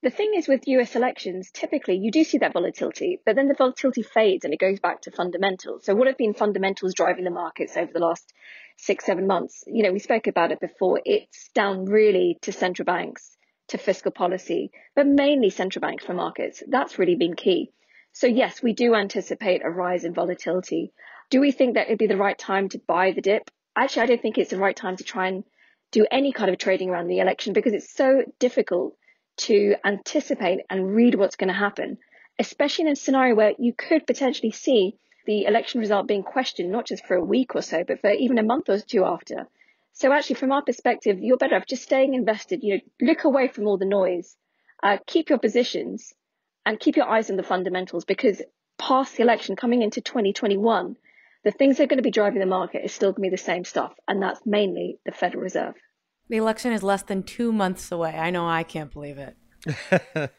The 0.00 0.10
thing 0.10 0.34
is 0.34 0.46
with 0.46 0.68
US 0.68 0.94
elections, 0.94 1.50
typically 1.50 1.96
you 1.96 2.12
do 2.12 2.22
see 2.22 2.38
that 2.38 2.52
volatility, 2.52 3.20
but 3.26 3.34
then 3.34 3.48
the 3.48 3.54
volatility 3.54 4.02
fades 4.02 4.44
and 4.44 4.54
it 4.54 4.60
goes 4.60 4.78
back 4.78 5.00
to 5.02 5.10
fundamentals. 5.10 5.84
So 5.84 5.96
what 5.96 6.06
have 6.06 6.16
been 6.16 6.34
fundamentals 6.34 6.94
driving 6.94 7.24
the 7.24 7.32
markets 7.32 7.76
over 7.76 7.92
the 7.92 7.98
last 7.98 8.32
six, 8.76 9.04
seven 9.04 9.26
months? 9.26 9.64
You 9.66 9.82
know, 9.82 9.92
we 9.92 9.98
spoke 9.98 10.28
about 10.28 10.52
it 10.52 10.60
before. 10.60 11.00
It's 11.04 11.48
down 11.48 11.84
really 11.86 12.38
to 12.42 12.52
central 12.52 12.84
banks, 12.84 13.36
to 13.68 13.78
fiscal 13.78 14.12
policy, 14.12 14.70
but 14.94 15.08
mainly 15.08 15.50
central 15.50 15.80
banks 15.80 16.04
for 16.04 16.14
markets. 16.14 16.62
That's 16.68 17.00
really 17.00 17.16
been 17.16 17.34
key. 17.34 17.72
So 18.12 18.28
yes, 18.28 18.62
we 18.62 18.74
do 18.74 18.94
anticipate 18.94 19.64
a 19.64 19.70
rise 19.70 20.04
in 20.04 20.14
volatility. 20.14 20.92
Do 21.28 21.40
we 21.40 21.50
think 21.50 21.74
that 21.74 21.88
it'd 21.88 21.98
be 21.98 22.06
the 22.06 22.16
right 22.16 22.38
time 22.38 22.68
to 22.68 22.78
buy 22.78 23.10
the 23.10 23.20
dip? 23.20 23.50
Actually, 23.74 24.02
I 24.02 24.06
don't 24.06 24.22
think 24.22 24.38
it's 24.38 24.50
the 24.50 24.58
right 24.58 24.76
time 24.76 24.96
to 24.98 25.04
try 25.04 25.26
and 25.26 25.42
do 25.90 26.06
any 26.08 26.32
kind 26.32 26.50
of 26.50 26.58
trading 26.58 26.88
around 26.88 27.08
the 27.08 27.18
election 27.18 27.52
because 27.52 27.72
it's 27.72 27.92
so 27.92 28.22
difficult 28.38 28.94
to 29.38 29.74
anticipate 29.84 30.60
and 30.70 30.94
read 30.94 31.14
what's 31.14 31.36
going 31.36 31.48
to 31.48 31.54
happen, 31.54 31.98
especially 32.38 32.86
in 32.86 32.92
a 32.92 32.96
scenario 32.96 33.34
where 33.34 33.52
you 33.58 33.72
could 33.72 34.06
potentially 34.06 34.50
see 34.50 34.96
the 35.26 35.44
election 35.44 35.80
result 35.80 36.06
being 36.06 36.22
questioned, 36.22 36.70
not 36.70 36.86
just 36.86 37.04
for 37.06 37.14
a 37.14 37.24
week 37.24 37.54
or 37.54 37.62
so, 37.62 37.84
but 37.86 38.00
for 38.00 38.10
even 38.10 38.38
a 38.38 38.42
month 38.42 38.68
or 38.68 38.78
two 38.78 39.04
after. 39.04 39.46
So 39.92 40.12
actually, 40.12 40.36
from 40.36 40.52
our 40.52 40.62
perspective, 40.62 41.18
you're 41.20 41.36
better 41.36 41.56
off 41.56 41.66
just 41.66 41.82
staying 41.82 42.14
invested. 42.14 42.62
You 42.62 42.76
know, 42.76 43.08
look 43.08 43.24
away 43.24 43.48
from 43.48 43.66
all 43.66 43.78
the 43.78 43.84
noise, 43.84 44.36
uh, 44.82 44.98
keep 45.06 45.28
your 45.28 45.38
positions, 45.38 46.14
and 46.64 46.78
keep 46.78 46.96
your 46.96 47.08
eyes 47.08 47.30
on 47.30 47.36
the 47.36 47.42
fundamentals. 47.42 48.04
Because 48.04 48.40
past 48.78 49.16
the 49.16 49.22
election, 49.22 49.56
coming 49.56 49.82
into 49.82 50.00
2021, 50.00 50.96
the 51.44 51.50
things 51.50 51.76
that 51.76 51.84
are 51.84 51.86
going 51.88 51.98
to 51.98 52.02
be 52.02 52.10
driving 52.10 52.40
the 52.40 52.46
market 52.46 52.84
is 52.84 52.92
still 52.92 53.10
going 53.10 53.24
to 53.24 53.30
be 53.30 53.36
the 53.36 53.42
same 53.42 53.64
stuff, 53.64 53.92
and 54.06 54.22
that's 54.22 54.40
mainly 54.46 54.98
the 55.04 55.12
Federal 55.12 55.42
Reserve. 55.42 55.74
The 56.28 56.36
election 56.36 56.72
is 56.72 56.82
less 56.82 57.02
than 57.02 57.22
two 57.22 57.52
months 57.52 57.90
away. 57.90 58.10
I 58.10 58.30
know 58.30 58.46
I 58.46 58.62
can't 58.62 58.92
believe 58.92 59.18
it. 59.18 59.36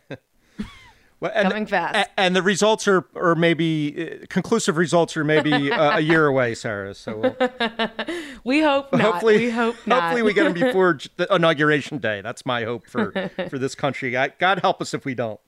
well, 1.20 1.32
and, 1.34 1.48
Coming 1.48 1.66
fast. 1.66 2.10
And 2.16 2.36
the 2.36 2.44
results 2.44 2.88
are, 2.88 3.08
or 3.16 3.34
maybe 3.36 4.22
uh, 4.22 4.26
conclusive 4.30 4.78
results 4.78 5.18
are 5.18 5.24
maybe 5.24 5.72
uh, 5.72 5.98
a 5.98 6.00
year 6.00 6.28
away, 6.28 6.54
Sarah. 6.54 6.94
So 6.94 7.18
we'll, 7.18 7.36
we 8.44 8.62
hope 8.62 8.94
not. 8.94 9.02
Hopefully, 9.02 9.38
we 9.38 9.50
hope 9.50 9.76
not. 9.88 10.04
Hopefully, 10.04 10.22
we 10.22 10.34
get 10.34 10.44
them 10.44 10.54
before 10.54 11.00
the 11.18 11.28
inauguration 11.34 11.98
day. 11.98 12.22
That's 12.22 12.46
my 12.46 12.64
hope 12.64 12.88
for 12.88 13.32
for 13.50 13.58
this 13.58 13.74
country. 13.74 14.12
God 14.12 14.60
help 14.60 14.82
us 14.82 14.94
if 14.94 15.06
we 15.06 15.16
don't. 15.16 15.40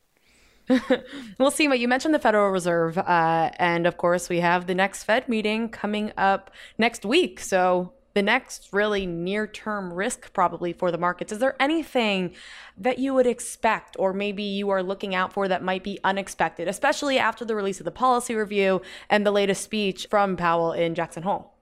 we'll 1.38 1.52
see. 1.52 1.68
But 1.68 1.80
you 1.80 1.88
mentioned 1.88 2.14
the 2.14 2.20
Federal 2.20 2.50
Reserve, 2.50 2.98
uh, 2.98 3.52
and 3.58 3.86
of 3.86 3.98
course, 3.98 4.28
we 4.28 4.40
have 4.40 4.68
the 4.68 4.76
next 4.76 5.04
Fed 5.04 5.30
meeting 5.30 5.70
coming 5.70 6.14
up 6.18 6.50
next 6.78 7.06
week. 7.06 7.40
So 7.40 7.94
the 8.14 8.22
next 8.22 8.70
really 8.72 9.06
near 9.06 9.48
term 9.48 9.94
risk 9.94 10.34
probably 10.34 10.74
for 10.74 10.92
the 10.92 10.98
markets. 10.98 11.32
Is 11.32 11.40
there 11.40 11.56
anything 11.60 12.34
that 12.78 13.00
you 13.00 13.14
would 13.14 13.28
expect 13.28 13.96
or 14.00 14.14
maybe 14.14 14.44
you 14.44 14.70
are 14.70 14.84
looking 14.84 15.16
out 15.16 15.34
for 15.34 15.48
that 15.48 15.64
might 15.64 15.84
be 15.84 16.00
unexpected, 16.04 16.68
especially 16.68 17.18
after 17.18 17.46
the 17.46 17.56
release 17.56 17.80
of 17.80 17.86
the 17.86 17.92
policy 17.92 18.36
review 18.36 18.82
and 19.10 19.26
the 19.26 19.32
latest 19.32 19.64
speech 19.64 20.08
from 20.10 20.36
Powell 20.36 20.74
in 20.74 20.96
Jackson 20.96 21.24
Hole? 21.24 21.54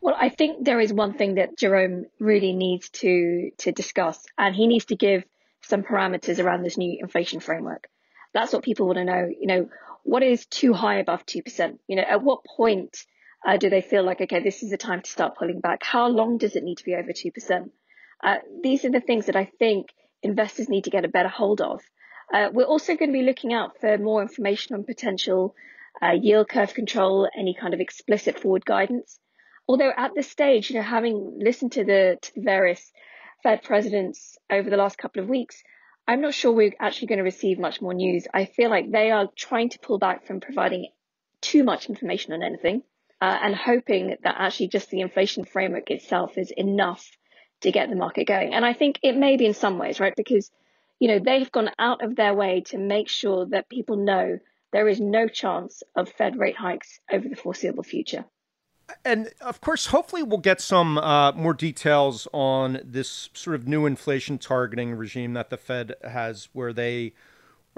Well, 0.00 0.16
I 0.18 0.30
think 0.30 0.64
there 0.64 0.80
is 0.80 0.92
one 0.92 1.12
thing 1.12 1.34
that 1.34 1.58
Jerome 1.58 2.06
really 2.18 2.54
needs 2.54 2.88
to 3.00 3.50
to 3.58 3.72
discuss, 3.72 4.24
and 4.38 4.54
he 4.54 4.66
needs 4.66 4.86
to 4.86 4.96
give 4.96 5.24
some 5.62 5.82
parameters 5.82 6.42
around 6.42 6.62
this 6.62 6.78
new 6.78 6.98
inflation 6.98 7.40
framework. 7.40 7.86
That's 8.32 8.52
what 8.52 8.62
people 8.62 8.86
want 8.86 8.96
to 8.96 9.04
know. 9.04 9.28
You 9.28 9.46
know, 9.46 9.68
what 10.04 10.22
is 10.22 10.46
too 10.46 10.72
high 10.72 10.96
above 10.96 11.26
two 11.26 11.42
percent? 11.42 11.80
You 11.86 11.96
know, 11.96 12.02
at 12.02 12.22
what 12.22 12.44
point 12.44 13.04
uh, 13.46 13.56
do 13.56 13.70
they 13.70 13.80
feel 13.80 14.04
like, 14.04 14.20
okay, 14.20 14.42
this 14.42 14.62
is 14.62 14.70
the 14.70 14.76
time 14.76 15.00
to 15.00 15.10
start 15.10 15.36
pulling 15.36 15.60
back? 15.60 15.82
How 15.82 16.08
long 16.08 16.38
does 16.38 16.56
it 16.56 16.62
need 16.62 16.78
to 16.78 16.84
be 16.84 16.94
over 16.94 17.12
2%? 17.12 17.70
Uh, 18.22 18.36
these 18.62 18.84
are 18.84 18.90
the 18.90 19.00
things 19.00 19.26
that 19.26 19.36
I 19.36 19.50
think 19.58 19.86
investors 20.22 20.68
need 20.68 20.84
to 20.84 20.90
get 20.90 21.04
a 21.04 21.08
better 21.08 21.28
hold 21.28 21.60
of. 21.60 21.80
Uh, 22.32 22.48
we're 22.52 22.64
also 22.64 22.96
going 22.96 23.08
to 23.08 23.18
be 23.18 23.24
looking 23.24 23.52
out 23.52 23.80
for 23.80 23.96
more 23.98 24.20
information 24.22 24.74
on 24.74 24.84
potential 24.84 25.54
uh, 26.02 26.12
yield 26.12 26.48
curve 26.48 26.74
control, 26.74 27.28
any 27.36 27.54
kind 27.54 27.72
of 27.72 27.80
explicit 27.80 28.38
forward 28.38 28.64
guidance. 28.64 29.18
Although 29.66 29.92
at 29.96 30.14
this 30.14 30.30
stage, 30.30 30.70
you 30.70 30.76
know, 30.76 30.82
having 30.82 31.38
listened 31.40 31.72
to 31.72 31.84
the, 31.84 32.18
to 32.20 32.32
the 32.34 32.42
various 32.42 32.92
Fed 33.42 33.62
presidents 33.62 34.36
over 34.50 34.68
the 34.68 34.76
last 34.76 34.98
couple 34.98 35.22
of 35.22 35.28
weeks, 35.28 35.62
I'm 36.06 36.20
not 36.20 36.34
sure 36.34 36.52
we're 36.52 36.74
actually 36.78 37.08
going 37.08 37.18
to 37.18 37.24
receive 37.24 37.58
much 37.58 37.80
more 37.80 37.94
news. 37.94 38.26
I 38.34 38.44
feel 38.44 38.68
like 38.68 38.90
they 38.90 39.10
are 39.10 39.28
trying 39.34 39.70
to 39.70 39.78
pull 39.78 39.98
back 39.98 40.26
from 40.26 40.40
providing 40.40 40.88
too 41.40 41.64
much 41.64 41.88
information 41.88 42.32
on 42.34 42.42
anything 42.42 42.82
uh, 43.20 43.38
and 43.42 43.54
hoping 43.54 44.16
that 44.22 44.34
actually 44.38 44.68
just 44.68 44.90
the 44.90 45.00
inflation 45.00 45.44
framework 45.44 45.90
itself 45.90 46.38
is 46.38 46.50
enough 46.50 47.10
to 47.60 47.70
get 47.70 47.90
the 47.90 47.96
market 47.96 48.26
going. 48.26 48.54
And 48.54 48.64
I 48.64 48.72
think 48.72 48.98
it 49.02 49.16
may 49.16 49.36
be 49.36 49.46
in 49.46 49.54
some 49.54 49.78
ways, 49.78 50.00
right? 50.00 50.14
Because, 50.16 50.50
you 50.98 51.08
know, 51.08 51.18
they've 51.18 51.50
gone 51.52 51.70
out 51.78 52.02
of 52.02 52.16
their 52.16 52.34
way 52.34 52.62
to 52.66 52.78
make 52.78 53.08
sure 53.08 53.46
that 53.46 53.68
people 53.68 53.96
know 53.96 54.38
there 54.72 54.88
is 54.88 55.00
no 55.00 55.28
chance 55.28 55.82
of 55.94 56.08
Fed 56.08 56.38
rate 56.38 56.56
hikes 56.56 57.00
over 57.12 57.28
the 57.28 57.36
foreseeable 57.36 57.82
future. 57.82 58.24
And 59.04 59.30
of 59.40 59.60
course, 59.60 59.86
hopefully, 59.86 60.22
we'll 60.22 60.38
get 60.38 60.60
some 60.60 60.98
uh, 60.98 61.32
more 61.32 61.54
details 61.54 62.26
on 62.32 62.80
this 62.82 63.28
sort 63.34 63.54
of 63.54 63.68
new 63.68 63.86
inflation 63.86 64.36
targeting 64.38 64.92
regime 64.94 65.34
that 65.34 65.50
the 65.50 65.56
Fed 65.56 65.94
has, 66.02 66.48
where 66.52 66.72
they 66.72 67.12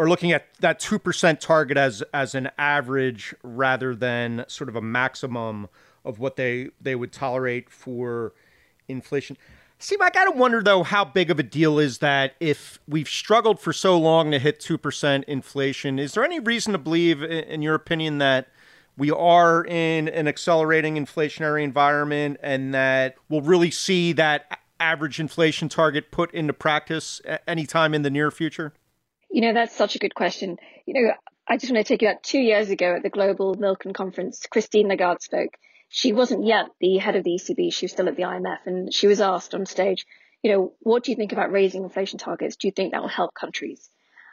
or 0.02 0.08
looking 0.08 0.32
at 0.32 0.52
that 0.58 0.80
2% 0.80 1.38
target 1.38 1.76
as 1.76 2.02
as 2.12 2.34
an 2.34 2.50
average 2.58 3.36
rather 3.44 3.94
than 3.94 4.44
sort 4.48 4.68
of 4.68 4.74
a 4.74 4.82
maximum 4.82 5.68
of 6.04 6.18
what 6.18 6.34
they 6.34 6.70
they 6.80 6.96
would 6.96 7.12
tolerate 7.12 7.70
for 7.70 8.32
inflation. 8.88 9.36
See, 9.78 9.96
I 10.00 10.10
gotta 10.10 10.32
wonder 10.32 10.60
though 10.60 10.82
how 10.82 11.04
big 11.04 11.30
of 11.30 11.38
a 11.38 11.44
deal 11.44 11.78
is 11.78 11.98
that 11.98 12.34
if 12.40 12.80
we've 12.88 13.08
struggled 13.08 13.60
for 13.60 13.72
so 13.72 13.96
long 13.96 14.32
to 14.32 14.40
hit 14.40 14.58
two 14.58 14.76
percent 14.76 15.24
inflation? 15.28 16.00
Is 16.00 16.14
there 16.14 16.24
any 16.24 16.40
reason 16.40 16.72
to 16.72 16.78
believe, 16.78 17.22
in 17.22 17.62
your 17.62 17.76
opinion, 17.76 18.18
that 18.18 18.48
we 18.98 19.12
are 19.12 19.64
in 19.64 20.08
an 20.08 20.26
accelerating 20.26 20.96
inflationary 20.96 21.62
environment 21.62 22.40
and 22.42 22.74
that 22.74 23.14
we'll 23.28 23.40
really 23.40 23.70
see 23.70 24.12
that 24.14 24.58
average 24.80 25.20
inflation 25.20 25.68
target 25.68 26.10
put 26.10 26.34
into 26.34 26.52
practice 26.52 27.20
anytime 27.46 27.94
in 27.94 28.02
the 28.02 28.10
near 28.10 28.32
future? 28.32 28.72
You 29.32 29.40
know, 29.40 29.54
that's 29.54 29.74
such 29.74 29.96
a 29.96 29.98
good 29.98 30.14
question. 30.14 30.58
You 30.84 30.94
know, 30.94 31.12
I 31.48 31.56
just 31.56 31.72
want 31.72 31.84
to 31.84 31.88
take 31.90 32.02
you 32.02 32.08
back 32.08 32.22
two 32.22 32.38
years 32.38 32.68
ago 32.68 32.96
at 32.96 33.02
the 33.02 33.08
Global 33.08 33.54
Milken 33.54 33.94
Conference, 33.94 34.46
Christine 34.46 34.88
Lagarde 34.88 35.22
spoke. 35.22 35.56
She 35.88 36.12
wasn't 36.12 36.44
yet 36.44 36.66
the 36.80 36.98
head 36.98 37.16
of 37.16 37.24
the 37.24 37.40
ECB. 37.40 37.72
She 37.72 37.86
was 37.86 37.92
still 37.92 38.08
at 38.08 38.16
the 38.16 38.24
IMF 38.24 38.66
and 38.66 38.92
she 38.92 39.06
was 39.06 39.22
asked 39.22 39.54
on 39.54 39.64
stage, 39.64 40.04
you 40.42 40.52
know, 40.52 40.74
what 40.80 41.02
do 41.02 41.12
you 41.12 41.16
think 41.16 41.32
about 41.32 41.50
raising 41.50 41.82
inflation 41.82 42.18
targets? 42.18 42.56
Do 42.56 42.68
you 42.68 42.72
think 42.72 42.92
that 42.92 43.00
will 43.00 43.08
help 43.08 43.32
countries? 43.34 43.88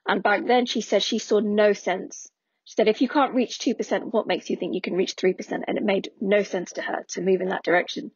And 0.05 0.21
back 0.21 0.45
then 0.45 0.65
she 0.65 0.81
said 0.81 1.01
she 1.01 1.17
saw 1.17 1.39
no 1.39 1.71
sense. 1.71 2.29
She 2.65 2.75
said, 2.75 2.89
if 2.89 3.01
you 3.01 3.07
can't 3.07 3.33
reach 3.33 3.59
2%, 3.59 4.11
what 4.11 4.27
makes 4.27 4.49
you 4.49 4.57
think 4.57 4.75
you 4.75 4.81
can 4.81 4.95
reach 4.95 5.15
3%? 5.15 5.63
And 5.65 5.77
it 5.77 5.83
made 5.83 6.11
no 6.19 6.43
sense 6.43 6.73
to 6.73 6.81
her 6.81 7.05
to 7.09 7.21
move 7.21 7.39
in 7.39 7.49
that 7.49 7.63
direction. 7.63 8.11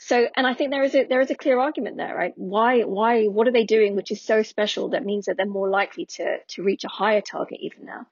So, 0.00 0.28
and 0.36 0.46
I 0.46 0.54
think 0.54 0.70
there 0.70 0.84
is 0.84 0.94
a 0.94 1.04
there 1.04 1.20
is 1.20 1.30
a 1.30 1.34
clear 1.34 1.58
argument 1.58 1.96
there, 1.96 2.14
right? 2.14 2.32
Why 2.36 2.82
why 2.82 3.24
what 3.24 3.48
are 3.48 3.52
they 3.52 3.64
doing 3.64 3.96
which 3.96 4.12
is 4.12 4.22
so 4.22 4.44
special 4.44 4.90
that 4.90 5.04
means 5.04 5.26
that 5.26 5.36
they're 5.36 5.46
more 5.46 5.68
likely 5.68 6.06
to 6.06 6.38
to 6.50 6.62
reach 6.62 6.84
a 6.84 6.88
higher 6.88 7.20
target 7.20 7.58
even 7.60 7.84
now? 7.84 8.06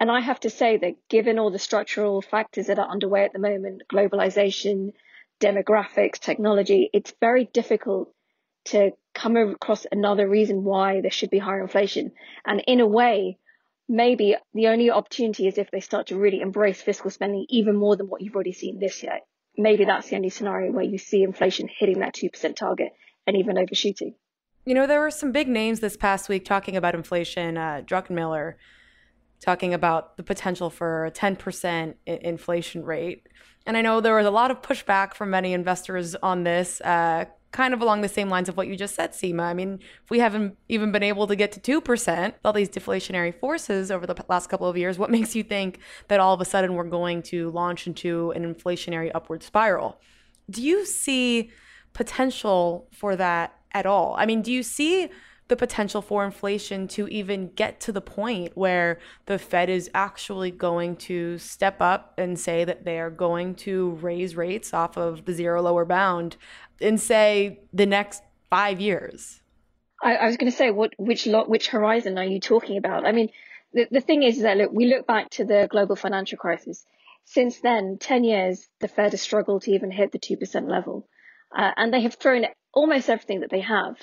And 0.00 0.10
I 0.10 0.18
have 0.18 0.40
to 0.40 0.50
say 0.50 0.78
that 0.78 1.08
given 1.08 1.38
all 1.38 1.52
the 1.52 1.60
structural 1.60 2.22
factors 2.22 2.66
that 2.66 2.80
are 2.80 2.88
underway 2.88 3.24
at 3.24 3.32
the 3.32 3.38
moment, 3.38 3.82
globalization, 3.88 4.94
demographics, 5.38 6.18
technology, 6.18 6.90
it's 6.92 7.14
very 7.20 7.44
difficult 7.44 8.12
to 8.64 8.90
come 9.14 9.36
across 9.36 9.86
another 9.92 10.28
reason 10.28 10.64
why 10.64 11.02
there 11.02 11.10
should 11.12 11.30
be 11.30 11.38
higher 11.38 11.62
inflation. 11.62 12.12
And 12.44 12.64
in 12.66 12.80
a 12.80 12.86
way, 12.86 13.38
maybe 13.88 14.34
the 14.54 14.68
only 14.68 14.90
opportunity 14.90 15.46
is 15.46 15.56
if 15.56 15.70
they 15.70 15.80
start 15.80 16.08
to 16.08 16.18
really 16.18 16.40
embrace 16.40 16.82
fiscal 16.82 17.10
spending 17.10 17.46
even 17.48 17.76
more 17.76 17.96
than 17.96 18.08
what 18.08 18.22
you've 18.22 18.34
already 18.34 18.52
seen 18.52 18.80
this 18.80 19.04
year 19.04 19.20
maybe 19.56 19.84
that's 19.84 20.08
the 20.08 20.16
only 20.16 20.30
scenario 20.30 20.72
where 20.72 20.84
you 20.84 20.98
see 20.98 21.22
inflation 21.22 21.68
hitting 21.78 22.00
that 22.00 22.14
2% 22.14 22.56
target 22.56 22.92
and 23.26 23.36
even 23.36 23.58
overshooting. 23.58 24.14
You 24.64 24.74
know, 24.74 24.86
there 24.86 25.00
were 25.00 25.10
some 25.10 25.32
big 25.32 25.48
names 25.48 25.80
this 25.80 25.96
past 25.96 26.28
week 26.28 26.44
talking 26.44 26.76
about 26.76 26.94
inflation. 26.94 27.56
Uh, 27.56 27.82
Druckenmiller 27.84 28.54
talking 29.40 29.74
about 29.74 30.16
the 30.16 30.22
potential 30.22 30.70
for 30.70 31.04
a 31.06 31.10
10% 31.10 31.94
inflation 32.06 32.84
rate. 32.84 33.26
And 33.66 33.76
I 33.76 33.82
know 33.82 34.00
there 34.00 34.14
was 34.16 34.26
a 34.26 34.30
lot 34.30 34.52
of 34.52 34.62
pushback 34.62 35.14
from 35.14 35.30
many 35.30 35.52
investors 35.52 36.14
on 36.16 36.44
this. 36.44 36.80
Uh, 36.80 37.24
kind 37.52 37.74
of 37.74 37.82
along 37.82 38.00
the 38.00 38.08
same 38.08 38.28
lines 38.28 38.48
of 38.48 38.56
what 38.56 38.66
you 38.66 38.76
just 38.76 38.94
said, 38.94 39.12
Seema. 39.12 39.42
I 39.42 39.54
mean, 39.54 39.78
if 40.02 40.10
we 40.10 40.18
haven't 40.18 40.56
even 40.68 40.90
been 40.90 41.02
able 41.02 41.26
to 41.26 41.36
get 41.36 41.52
to 41.52 41.80
2%, 41.80 42.34
all 42.44 42.52
these 42.52 42.70
deflationary 42.70 43.38
forces 43.38 43.90
over 43.90 44.06
the 44.06 44.16
last 44.28 44.48
couple 44.48 44.66
of 44.66 44.76
years, 44.76 44.98
what 44.98 45.10
makes 45.18 45.36
you 45.36 45.42
think 45.42 45.78
that 46.08 46.18
all 46.18 46.34
of 46.34 46.40
a 46.40 46.44
sudden 46.44 46.74
we're 46.74 46.84
going 46.84 47.22
to 47.22 47.50
launch 47.50 47.86
into 47.86 48.30
an 48.32 48.42
inflationary 48.42 49.10
upward 49.14 49.42
spiral? 49.42 50.00
Do 50.50 50.62
you 50.62 50.84
see 50.84 51.50
potential 51.92 52.88
for 52.90 53.16
that 53.16 53.54
at 53.72 53.86
all? 53.86 54.14
I 54.18 54.26
mean, 54.26 54.42
do 54.42 54.50
you 54.50 54.62
see 54.62 55.10
the 55.48 55.56
potential 55.56 56.00
for 56.00 56.24
inflation 56.24 56.88
to 56.88 57.06
even 57.08 57.50
get 57.50 57.78
to 57.78 57.92
the 57.92 58.00
point 58.00 58.56
where 58.56 58.98
the 59.26 59.38
Fed 59.38 59.68
is 59.68 59.90
actually 59.92 60.50
going 60.50 60.96
to 60.96 61.36
step 61.36 61.76
up 61.80 62.14
and 62.16 62.38
say 62.38 62.64
that 62.64 62.86
they 62.86 62.98
are 62.98 63.10
going 63.10 63.54
to 63.56 63.90
raise 64.00 64.34
rates 64.34 64.72
off 64.72 64.96
of 64.96 65.26
the 65.26 65.34
zero 65.34 65.60
lower 65.60 65.84
bound 65.84 66.38
in, 66.82 66.98
say, 66.98 67.60
the 67.72 67.86
next 67.86 68.22
five 68.50 68.80
years? 68.80 69.40
I, 70.02 70.16
I 70.16 70.26
was 70.26 70.36
going 70.36 70.50
to 70.50 70.56
say, 70.56 70.70
what, 70.70 70.92
which 70.98 71.26
lot, 71.26 71.48
which 71.48 71.68
horizon 71.68 72.18
are 72.18 72.24
you 72.24 72.40
talking 72.40 72.76
about? 72.76 73.06
I 73.06 73.12
mean, 73.12 73.30
the, 73.72 73.86
the 73.90 74.00
thing 74.00 74.22
is 74.22 74.42
that 74.42 74.56
look, 74.56 74.72
we 74.72 74.86
look 74.86 75.06
back 75.06 75.30
to 75.30 75.44
the 75.44 75.68
global 75.70 75.96
financial 75.96 76.38
crisis. 76.38 76.84
Since 77.24 77.60
then, 77.60 77.98
10 78.00 78.24
years, 78.24 78.68
the 78.80 78.88
Fed 78.88 79.12
has 79.12 79.22
struggled 79.22 79.62
to 79.62 79.72
even 79.72 79.90
hit 79.90 80.12
the 80.12 80.18
2% 80.18 80.68
level. 80.68 81.08
Uh, 81.56 81.70
and 81.76 81.92
they 81.92 82.00
have 82.02 82.14
thrown 82.14 82.46
almost 82.72 83.08
everything 83.08 83.40
that 83.40 83.50
they 83.50 83.60
have. 83.60 83.96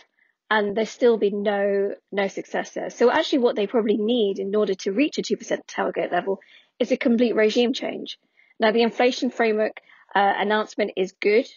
And 0.50 0.76
there's 0.76 0.90
still 0.90 1.18
been 1.18 1.44
no, 1.44 1.94
no 2.12 2.28
success 2.28 2.72
there. 2.72 2.90
So 2.90 3.12
actually 3.12 3.40
what 3.40 3.56
they 3.56 3.68
probably 3.68 3.98
need 3.98 4.40
in 4.40 4.56
order 4.56 4.74
to 4.74 4.92
reach 4.92 5.20
a 5.20 5.22
2% 5.22 5.60
target 5.68 6.12
level 6.12 6.40
is 6.80 6.92
a 6.92 6.98
complete 6.98 7.36
regime 7.36 7.74
change. 7.74 8.18
Now, 8.60 8.72
the 8.72 8.82
inflation 8.82 9.30
framework 9.30 9.80
uh, 10.16 10.34
announcement 10.38 10.92
is 10.98 11.14
good, 11.14 11.48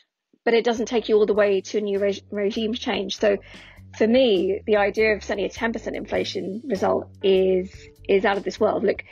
but 0.45 0.55
it 0.55 0.65
doesn't 0.65 0.87
take 0.87 1.09
you 1.09 1.17
all 1.17 1.27
the 1.27 1.35
way 1.35 1.61
to 1.61 1.79
a 1.79 1.81
new 1.81 1.99
re- 1.99 2.23
regime 2.31 2.75
change. 2.75 3.19
So 3.19 3.39
for 3.97 4.07
me, 4.07 4.61
the 4.67 4.77
idea 4.77 5.15
of 5.15 5.23
sending 5.23 5.47
a 5.47 5.49
10% 5.49 5.95
inflation 5.95 6.63
result 6.65 7.09
is 7.23 7.71
is 8.09 8.25
out 8.25 8.37
of 8.37 8.45
this 8.45 8.59
world. 8.59 8.83
Look, 8.83 9.05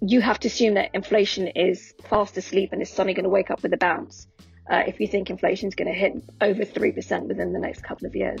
you 0.00 0.20
have 0.20 0.38
to 0.40 0.48
assume 0.48 0.74
that 0.74 0.90
inflation 0.94 1.48
is 1.48 1.94
fast 2.08 2.36
asleep 2.36 2.70
and 2.72 2.80
is 2.80 2.90
suddenly 2.90 3.14
going 3.14 3.24
to 3.24 3.30
wake 3.30 3.50
up 3.50 3.62
with 3.62 3.72
a 3.72 3.76
bounce 3.76 4.28
uh, 4.70 4.82
if 4.86 5.00
you 5.00 5.06
think 5.06 5.30
inflation 5.30 5.68
is 5.68 5.74
going 5.74 5.92
to 5.92 5.98
hit 5.98 6.12
over 6.40 6.64
3% 6.64 7.26
within 7.26 7.52
the 7.52 7.58
next 7.58 7.82
couple 7.82 8.06
of 8.06 8.14
years. 8.14 8.40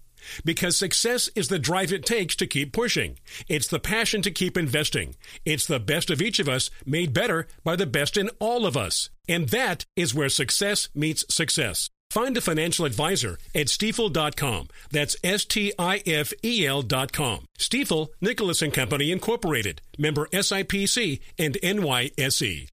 Because 0.43 0.77
success 0.77 1.29
is 1.35 1.47
the 1.47 1.59
drive 1.59 1.91
it 1.93 2.05
takes 2.05 2.35
to 2.37 2.47
keep 2.47 2.73
pushing. 2.73 3.17
It's 3.47 3.67
the 3.67 3.79
passion 3.79 4.21
to 4.23 4.31
keep 4.31 4.57
investing. 4.57 5.15
It's 5.45 5.65
the 5.65 5.79
best 5.79 6.09
of 6.09 6.21
each 6.21 6.39
of 6.39 6.49
us 6.49 6.69
made 6.85 7.13
better 7.13 7.47
by 7.63 7.75
the 7.75 7.85
best 7.85 8.17
in 8.17 8.29
all 8.39 8.65
of 8.65 8.75
us. 8.77 9.09
And 9.27 9.49
that 9.49 9.85
is 9.95 10.15
where 10.15 10.29
success 10.29 10.89
meets 10.93 11.25
success. 11.33 11.89
Find 12.11 12.35
a 12.35 12.41
financial 12.41 12.83
advisor 12.83 13.37
at 13.55 13.67
stifel.com. 13.67 14.67
That's 14.91 15.15
S 15.23 15.45
T 15.45 15.71
I 15.79 16.01
F 16.05 16.33
E 16.43 16.67
L.com. 16.67 17.45
Stifel, 17.57 18.09
Nicolaus 18.19 18.61
and 18.61 18.73
Company 18.73 19.13
Incorporated, 19.13 19.81
member 19.97 20.27
SIPC 20.33 21.21
and 21.39 21.55
NYSE. 21.63 22.67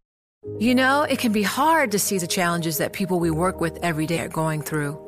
You 0.58 0.74
know, 0.74 1.02
it 1.02 1.20
can 1.20 1.30
be 1.30 1.42
hard 1.42 1.92
to 1.92 2.00
see 2.00 2.18
the 2.18 2.26
challenges 2.26 2.78
that 2.78 2.92
people 2.92 3.20
we 3.20 3.30
work 3.30 3.60
with 3.60 3.78
every 3.82 4.06
day 4.06 4.18
are 4.20 4.28
going 4.28 4.62
through. 4.62 5.07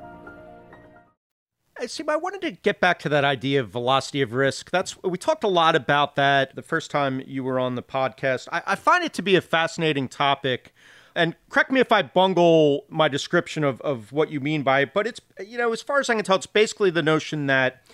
Uh, 1.81 1.87
See, 1.87 2.03
I 2.07 2.15
wanted 2.15 2.41
to 2.41 2.51
get 2.51 2.79
back 2.79 2.99
to 2.99 3.09
that 3.09 3.23
idea 3.23 3.59
of 3.59 3.69
velocity 3.69 4.21
of 4.21 4.33
risk. 4.33 4.69
That's 4.71 5.01
we 5.03 5.17
talked 5.17 5.43
a 5.43 5.47
lot 5.47 5.75
about 5.75 6.15
that 6.15 6.55
the 6.55 6.61
first 6.61 6.91
time 6.91 7.21
you 7.25 7.43
were 7.43 7.59
on 7.59 7.75
the 7.75 7.83
podcast. 7.83 8.47
I, 8.51 8.61
I 8.67 8.75
find 8.75 9.03
it 9.03 9.13
to 9.13 9.21
be 9.21 9.35
a 9.35 9.41
fascinating 9.41 10.07
topic. 10.07 10.73
And 11.15 11.35
correct 11.49 11.71
me 11.71 11.81
if 11.81 11.91
I 11.91 12.03
bungle 12.03 12.85
my 12.87 13.07
description 13.07 13.63
of, 13.63 13.81
of 13.81 14.13
what 14.13 14.31
you 14.31 14.39
mean 14.39 14.63
by 14.63 14.81
it, 14.81 14.93
but 14.93 15.05
it's, 15.05 15.19
you 15.45 15.57
know, 15.57 15.73
as 15.73 15.81
far 15.81 15.99
as 15.99 16.09
I 16.09 16.15
can 16.15 16.23
tell, 16.23 16.37
it's 16.37 16.45
basically 16.45 16.89
the 16.89 17.01
notion 17.01 17.47
that 17.47 17.85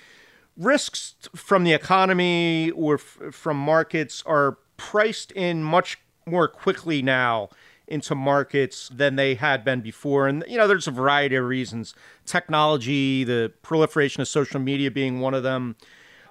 risks 0.55 1.15
from 1.35 1.63
the 1.63 1.73
economy 1.73 2.69
or 2.71 2.95
f- 2.95 3.17
from 3.31 3.57
markets 3.57 4.21
are 4.27 4.59
priced 4.75 5.31
in 5.31 5.63
much 5.63 5.97
more 6.27 6.47
quickly 6.47 7.01
now 7.01 7.49
into 7.87 8.15
markets 8.15 8.89
than 8.89 9.15
they 9.15 9.35
had 9.35 9.63
been 9.63 9.81
before. 9.81 10.27
And, 10.27 10.43
you 10.47 10.57
know, 10.57 10.67
there's 10.67 10.87
a 10.87 10.91
variety 10.91 11.35
of 11.35 11.45
reasons 11.45 11.93
technology, 12.25 13.23
the 13.23 13.51
proliferation 13.61 14.21
of 14.21 14.27
social 14.27 14.59
media 14.59 14.91
being 14.91 15.19
one 15.19 15.33
of 15.33 15.43
them. 15.43 15.75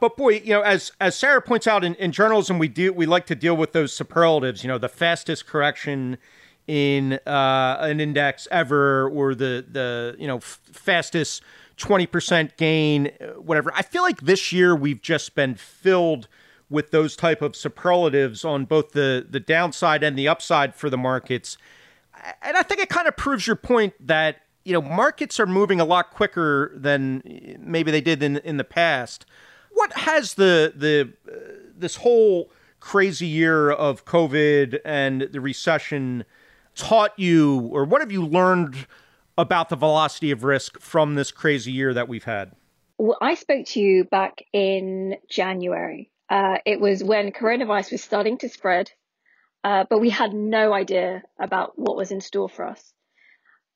But 0.00 0.16
boy, 0.16 0.40
you 0.44 0.50
know, 0.50 0.60
as 0.60 0.92
as 1.00 1.16
Sarah 1.16 1.40
points 1.40 1.66
out 1.66 1.82
in, 1.82 1.94
in 1.94 2.12
journalism, 2.12 2.58
we 2.58 2.68
do 2.68 2.92
we 2.92 3.06
like 3.06 3.26
to 3.26 3.34
deal 3.34 3.56
with 3.56 3.72
those 3.72 3.92
superlatives. 3.92 4.62
You 4.62 4.68
know, 4.68 4.78
the 4.78 4.88
fastest 4.88 5.46
correction 5.46 6.18
in 6.66 7.14
uh, 7.26 7.78
an 7.80 8.00
index 8.00 8.46
ever, 8.50 9.08
or 9.08 9.34
the 9.34 9.64
the 9.70 10.14
you 10.18 10.26
know 10.26 10.36
f- 10.36 10.60
fastest 10.70 11.42
twenty 11.76 12.06
percent 12.06 12.56
gain, 12.56 13.10
whatever. 13.36 13.72
I 13.74 13.82
feel 13.82 14.02
like 14.02 14.20
this 14.20 14.52
year 14.52 14.74
we've 14.76 15.00
just 15.00 15.34
been 15.34 15.54
filled 15.54 16.28
with 16.68 16.90
those 16.90 17.16
type 17.16 17.42
of 17.42 17.54
superlatives 17.54 18.44
on 18.44 18.64
both 18.64 18.92
the 18.92 19.26
the 19.28 19.40
downside 19.40 20.02
and 20.02 20.18
the 20.18 20.28
upside 20.28 20.74
for 20.74 20.90
the 20.90 20.98
markets. 20.98 21.56
And 22.42 22.56
I 22.56 22.62
think 22.62 22.80
it 22.80 22.88
kind 22.88 23.06
of 23.06 23.16
proves 23.16 23.46
your 23.46 23.56
point 23.56 23.94
that 24.06 24.42
you 24.64 24.72
know 24.72 24.82
markets 24.82 25.38
are 25.38 25.46
moving 25.46 25.80
a 25.80 25.84
lot 25.84 26.10
quicker 26.10 26.72
than 26.74 27.22
maybe 27.60 27.90
they 27.90 28.00
did 28.00 28.22
in 28.22 28.38
in 28.38 28.56
the 28.56 28.64
past. 28.64 29.26
What 29.72 29.92
has 29.92 30.34
the 30.34 30.72
the 30.74 31.12
uh, 31.30 31.38
this 31.76 31.96
whole 31.96 32.50
crazy 32.80 33.26
year 33.26 33.70
of 33.70 34.04
COVID 34.04 34.80
and 34.84 35.22
the 35.22 35.40
recession 35.40 36.24
taught 36.74 37.18
you, 37.18 37.60
or 37.72 37.84
what 37.84 38.00
have 38.00 38.12
you 38.12 38.24
learned 38.24 38.86
about 39.38 39.68
the 39.68 39.76
velocity 39.76 40.30
of 40.30 40.44
risk 40.44 40.80
from 40.80 41.14
this 41.14 41.30
crazy 41.30 41.72
year 41.72 41.92
that 41.94 42.08
we've 42.08 42.24
had? 42.24 42.52
Well, 42.98 43.18
I 43.20 43.34
spoke 43.34 43.66
to 43.66 43.80
you 43.80 44.04
back 44.04 44.42
in 44.52 45.16
January 45.28 46.10
uh, 46.28 46.58
it 46.64 46.80
was 46.80 47.02
when 47.02 47.32
coronavirus 47.32 47.92
was 47.92 48.02
starting 48.02 48.38
to 48.38 48.48
spread, 48.48 48.90
uh, 49.64 49.84
but 49.88 50.00
we 50.00 50.10
had 50.10 50.32
no 50.32 50.72
idea 50.72 51.22
about 51.38 51.78
what 51.78 51.96
was 51.96 52.10
in 52.10 52.20
store 52.20 52.48
for 52.48 52.66
us. 52.66 52.92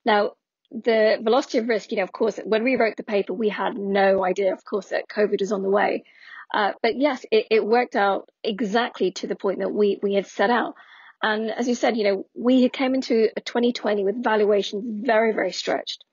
Now, 0.05 0.33
the 0.71 1.19
velocity 1.23 1.59
of 1.59 1.69
risk, 1.69 1.91
you 1.91 1.97
know, 1.97 2.05
of 2.05 2.13
course, 2.13 2.39
when 2.45 2.63
we 2.63 2.77
wrote 2.77 2.97
the 2.97 3.03
paper, 3.03 3.33
we 3.33 3.49
had 3.49 3.77
no 3.77 4.25
idea, 4.25 4.53
of 4.53 4.65
course, 4.65 4.89
that 4.89 5.09
COVID 5.09 5.41
was 5.41 5.53
on 5.53 5.63
the 5.63 5.69
way. 5.69 6.05
Uh, 6.53 6.73
but 6.83 6.97
yes, 6.97 7.25
it, 7.31 7.47
it, 7.51 7.65
worked 7.65 7.95
out 7.95 8.29
exactly 8.43 9.13
to 9.13 9.27
the 9.27 9.37
point 9.37 9.61
that 9.61 9.73
we, 9.73 9.99
we 10.03 10.15
had 10.15 10.27
set 10.27 10.51
out. 10.51 10.75
And 11.23 11.51
as 11.51 11.69
you 11.69 11.75
said, 11.75 11.97
you 11.97 12.05
know, 12.05 12.27
we 12.35 12.69
came 12.69 12.95
into 12.95 13.29
2020 13.45 14.05
with 14.05 14.23
valuations 14.23 15.07
very, 15.07 15.33
very 15.33 15.53
stretched. 15.53 16.05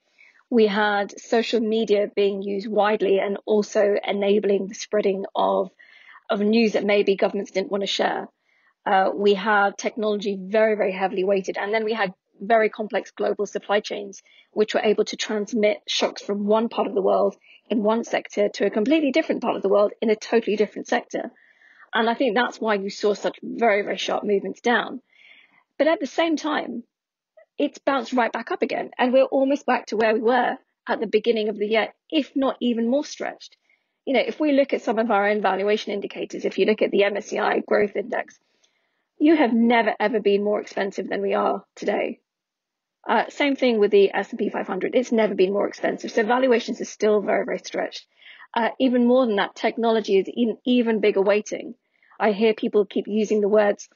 We 0.50 0.68
had 0.68 1.20
social 1.20 1.60
media 1.60 2.12
being 2.16 2.42
used 2.42 2.68
widely 2.68 3.20
and 3.20 3.38
also 3.46 3.96
enabling 4.06 4.68
the 4.68 4.76
spreading 4.76 5.26
of 5.36 5.72
of 6.30 6.40
news 6.40 6.74
that 6.74 6.86
maybe 6.86 7.16
governments 7.16 7.52
didn't 7.52 7.72
want 7.72 7.84
to 7.84 7.88
share. 7.88 8.28
Uh, 8.86 9.12
we 9.14 9.34
had 9.34 9.78
technology 9.78 10.38
very, 10.40 10.76
very 10.76 10.92
heavily 10.92 11.24
weighted. 11.24 11.58
And 11.58 11.74
then 11.74 11.84
we 11.84 11.94
had 11.94 12.14
very 12.40 12.70
complex 12.70 13.12
global 13.12 13.46
supply 13.46 13.80
chains, 13.80 14.22
which 14.52 14.74
were 14.74 14.82
able 14.82 15.06
to 15.06 15.16
transmit 15.16 15.82
shocks 15.88 16.22
from 16.22 16.46
one 16.46 16.70
part 16.70 16.88
of 16.88 16.96
the 16.96 17.02
world 17.02 17.36
in 17.70 17.84
one 17.84 18.04
sector 18.04 18.50
to 18.50 18.66
a 18.66 18.70
completely 18.70 19.12
different 19.12 19.42
part 19.42 19.56
of 19.56 19.62
the 19.62 19.70
world 19.70 19.92
in 20.02 20.10
a 20.10 20.16
totally 20.16 20.56
different 20.56 20.88
sector. 20.88 21.32
And 21.94 22.10
I 22.10 22.14
think 22.14 22.36
that's 22.36 22.60
why 22.60 22.76
you 22.76 22.90
saw 22.90 23.14
such 23.14 23.40
very, 23.42 23.82
very 23.82 23.98
sharp 23.98 24.24
movements 24.24 24.62
down. 24.62 25.02
But 25.78 25.88
at 25.88 26.00
the 26.00 26.08
same 26.08 26.36
time, 26.36 26.84
it's 27.58 27.80
bounced 27.80 28.14
right 28.14 28.32
back 28.32 28.52
up 28.52 28.62
again. 28.62 28.92
And 28.98 29.12
we're 29.12 29.24
almost 29.24 29.66
back 29.66 29.88
to 29.88 29.98
where 29.98 30.14
we 30.14 30.22
were 30.22 30.58
at 30.88 31.00
the 31.00 31.08
beginning 31.08 31.50
of 31.50 31.58
the 31.58 31.68
year, 31.68 31.94
if 32.10 32.36
not 32.36 32.58
even 32.62 32.90
more 32.90 33.04
stretched 33.04 33.58
you 34.08 34.14
know, 34.14 34.24
if 34.26 34.40
we 34.40 34.54
look 34.54 34.72
at 34.72 34.82
some 34.82 35.00
of 35.00 35.12
our 35.12 35.28
own 35.28 35.42
valuation 35.42 35.92
indicators, 35.92 36.46
if 36.46 36.58
you 36.58 36.66
look 36.66 36.82
at 36.82 36.92
the 36.92 37.02
MSCI 37.02 37.66
growth 37.66 37.98
index, 37.98 38.40
you 39.20 39.36
have 39.36 39.54
never 39.54 39.94
ever 40.00 40.22
been 40.22 40.46
more 40.46 40.62
expensive 40.62 41.10
than 41.10 41.22
we 41.22 41.34
are 41.34 41.66
today. 41.76 42.22
Uh, 43.06 43.26
same 43.28 43.58
thing 43.58 43.80
with 43.80 43.92
the 43.92 44.10
S&P 44.14 44.50
500. 44.50 44.96
It's 44.96 45.12
never 45.12 45.36
been 45.36 45.52
more 45.52 45.68
expensive. 45.68 46.12
So 46.12 46.24
valuations 46.24 46.80
are 46.80 46.86
still 46.86 47.20
very, 47.20 47.44
very 47.44 47.60
stretched. 47.60 48.06
Uh, 48.54 48.70
even 48.80 49.08
more 49.08 49.26
than 49.26 49.36
that, 49.36 49.56
technology 49.56 50.18
is 50.20 50.30
in 50.34 50.58
even 50.66 51.02
bigger 51.02 51.22
weighting. 51.22 51.76
I 52.18 52.32
hear 52.32 52.54
people 52.54 52.86
keep 52.86 53.08
using 53.10 53.42
the 53.42 53.50
words 53.50 53.90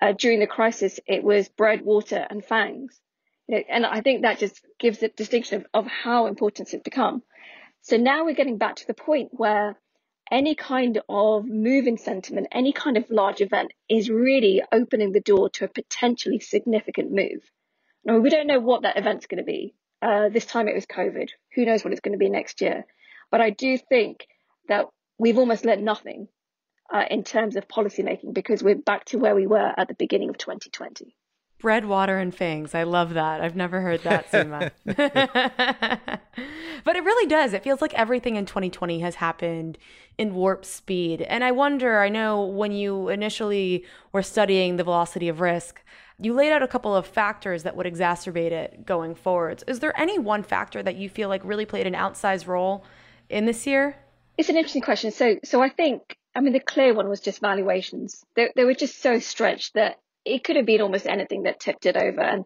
uh, 0.00 0.12
during 0.12 0.38
the 0.38 0.46
crisis. 0.46 1.00
It 1.08 1.24
was 1.24 1.48
bread, 1.48 1.82
water, 1.82 2.24
and 2.30 2.44
fangs, 2.44 3.00
you 3.48 3.56
know, 3.56 3.64
and 3.68 3.84
I 3.84 4.00
think 4.00 4.22
that 4.22 4.38
just 4.38 4.64
gives 4.78 5.02
a 5.02 5.08
distinction 5.08 5.56
of, 5.62 5.66
of 5.74 5.90
how 5.90 6.28
important 6.28 6.72
it's 6.72 6.84
become. 6.84 7.24
So 7.86 7.96
now 7.96 8.24
we're 8.24 8.34
getting 8.34 8.58
back 8.58 8.74
to 8.76 8.86
the 8.88 8.94
point 8.94 9.28
where 9.30 9.78
any 10.28 10.56
kind 10.56 11.00
of 11.08 11.44
moving 11.44 11.98
sentiment, 11.98 12.48
any 12.50 12.72
kind 12.72 12.96
of 12.96 13.08
large 13.10 13.40
event 13.40 13.70
is 13.88 14.10
really 14.10 14.60
opening 14.72 15.12
the 15.12 15.20
door 15.20 15.50
to 15.50 15.66
a 15.66 15.68
potentially 15.68 16.40
significant 16.40 17.12
move. 17.12 17.48
Now, 18.04 18.18
we 18.18 18.28
don't 18.28 18.48
know 18.48 18.58
what 18.58 18.82
that 18.82 18.96
event's 18.96 19.28
going 19.28 19.38
to 19.38 19.44
be. 19.44 19.76
Uh, 20.02 20.30
this 20.30 20.46
time 20.46 20.66
it 20.66 20.74
was 20.74 20.84
COVID. 20.84 21.28
Who 21.54 21.64
knows 21.64 21.84
what 21.84 21.92
it's 21.92 22.00
going 22.00 22.14
to 22.14 22.18
be 22.18 22.28
next 22.28 22.60
year? 22.60 22.86
But 23.30 23.40
I 23.40 23.50
do 23.50 23.78
think 23.78 24.26
that 24.66 24.86
we've 25.16 25.38
almost 25.38 25.64
learned 25.64 25.84
nothing 25.84 26.26
uh, 26.92 27.04
in 27.08 27.22
terms 27.22 27.54
of 27.54 27.68
policymaking 27.68 28.34
because 28.34 28.64
we're 28.64 28.74
back 28.74 29.04
to 29.06 29.18
where 29.18 29.36
we 29.36 29.46
were 29.46 29.72
at 29.76 29.86
the 29.86 29.94
beginning 29.94 30.30
of 30.30 30.38
2020. 30.38 31.15
Bread, 31.58 31.86
water, 31.86 32.18
and 32.18 32.34
fangs. 32.34 32.74
I 32.74 32.82
love 32.82 33.14
that. 33.14 33.40
I've 33.40 33.56
never 33.56 33.80
heard 33.80 34.02
that, 34.02 34.30
Seema. 34.30 34.70
but 36.84 36.96
it 36.96 37.04
really 37.04 37.26
does. 37.26 37.54
It 37.54 37.64
feels 37.64 37.80
like 37.80 37.94
everything 37.94 38.36
in 38.36 38.44
2020 38.44 39.00
has 39.00 39.16
happened 39.16 39.78
in 40.18 40.34
warp 40.34 40.64
speed. 40.64 41.22
And 41.22 41.42
I 41.42 41.52
wonder, 41.52 42.00
I 42.00 42.08
know 42.08 42.44
when 42.44 42.72
you 42.72 43.08
initially 43.08 43.84
were 44.12 44.22
studying 44.22 44.76
the 44.76 44.84
velocity 44.84 45.28
of 45.28 45.40
risk, 45.40 45.82
you 46.20 46.34
laid 46.34 46.52
out 46.52 46.62
a 46.62 46.68
couple 46.68 46.94
of 46.94 47.06
factors 47.06 47.62
that 47.62 47.76
would 47.76 47.86
exacerbate 47.86 48.52
it 48.52 48.86
going 48.86 49.14
forwards. 49.14 49.64
Is 49.66 49.80
there 49.80 49.98
any 49.98 50.18
one 50.18 50.42
factor 50.42 50.82
that 50.82 50.96
you 50.96 51.08
feel 51.08 51.28
like 51.28 51.42
really 51.44 51.66
played 51.66 51.86
an 51.86 51.94
outsized 51.94 52.46
role 52.46 52.84
in 53.28 53.46
this 53.46 53.66
year? 53.66 53.96
It's 54.38 54.48
an 54.48 54.56
interesting 54.56 54.82
question. 54.82 55.10
So, 55.10 55.38
so 55.44 55.62
I 55.62 55.68
think, 55.68 56.16
I 56.34 56.40
mean, 56.40 56.52
the 56.52 56.60
clear 56.60 56.94
one 56.94 57.08
was 57.08 57.20
just 57.20 57.40
valuations. 57.40 58.24
They, 58.34 58.50
they 58.54 58.64
were 58.64 58.74
just 58.74 59.00
so 59.00 59.18
stretched 59.18 59.74
that 59.74 59.98
it 60.26 60.44
could 60.44 60.56
have 60.56 60.66
been 60.66 60.82
almost 60.82 61.06
anything 61.06 61.44
that 61.44 61.60
tipped 61.60 61.86
it 61.86 61.96
over. 61.96 62.20
And 62.20 62.44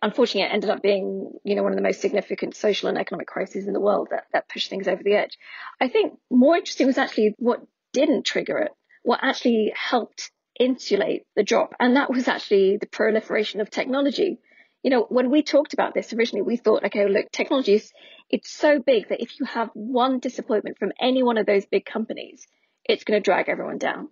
unfortunately, 0.00 0.42
it 0.42 0.54
ended 0.54 0.70
up 0.70 0.82
being, 0.82 1.32
you 1.44 1.54
know, 1.54 1.62
one 1.62 1.72
of 1.72 1.76
the 1.76 1.82
most 1.82 2.00
significant 2.00 2.54
social 2.54 2.88
and 2.88 2.98
economic 2.98 3.26
crises 3.26 3.66
in 3.66 3.72
the 3.72 3.80
world 3.80 4.08
that, 4.10 4.24
that 4.32 4.48
pushed 4.48 4.70
things 4.70 4.88
over 4.88 5.02
the 5.02 5.14
edge. 5.14 5.38
I 5.80 5.88
think 5.88 6.18
more 6.30 6.56
interesting 6.56 6.86
was 6.86 6.98
actually 6.98 7.34
what 7.38 7.60
didn't 7.92 8.24
trigger 8.24 8.58
it, 8.58 8.72
what 9.02 9.20
actually 9.22 9.72
helped 9.74 10.30
insulate 10.58 11.26
the 11.34 11.42
drop. 11.42 11.74
And 11.80 11.96
that 11.96 12.10
was 12.10 12.28
actually 12.28 12.76
the 12.76 12.86
proliferation 12.86 13.60
of 13.60 13.70
technology 13.70 14.38
you 14.82 14.90
know, 14.90 15.06
when 15.08 15.30
we 15.30 15.42
talked 15.42 15.74
about 15.74 15.94
this 15.94 16.12
originally, 16.12 16.42
we 16.42 16.56
thought, 16.56 16.84
okay, 16.84 17.06
look, 17.06 17.30
technology 17.30 17.74
is, 17.74 17.92
it's 18.28 18.50
so 18.50 18.80
big 18.80 19.08
that 19.08 19.22
if 19.22 19.38
you 19.38 19.46
have 19.46 19.70
one 19.74 20.18
disappointment 20.18 20.78
from 20.78 20.92
any 21.00 21.22
one 21.22 21.38
of 21.38 21.46
those 21.46 21.64
big 21.66 21.84
companies, 21.84 22.46
it's 22.84 23.04
going 23.04 23.20
to 23.20 23.24
drag 23.24 23.48
everyone 23.48 23.78
down. 23.78 24.08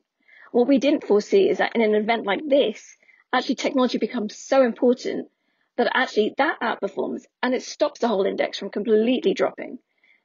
What 0.53 0.69
we 0.69 0.79
didn't 0.79 1.07
foresee 1.07 1.49
is 1.49 1.59
that 1.59 1.75
in 1.75 1.83
an 1.83 1.95
event 1.95 2.25
like 2.25 2.41
this, 2.47 2.97
actually 3.33 3.55
technology 3.57 3.99
becomes 3.99 4.37
so 4.37 4.65
important 4.65 5.29
that 5.77 5.91
actually 5.95 6.35
that 6.37 6.61
outperforms 6.61 7.23
and 7.43 7.55
it 7.55 7.63
stops 7.63 8.01
the 8.01 8.09
whole 8.09 8.27
index 8.27 8.59
from 8.59 8.71
completely 8.71 9.35
dropping. 9.35 9.79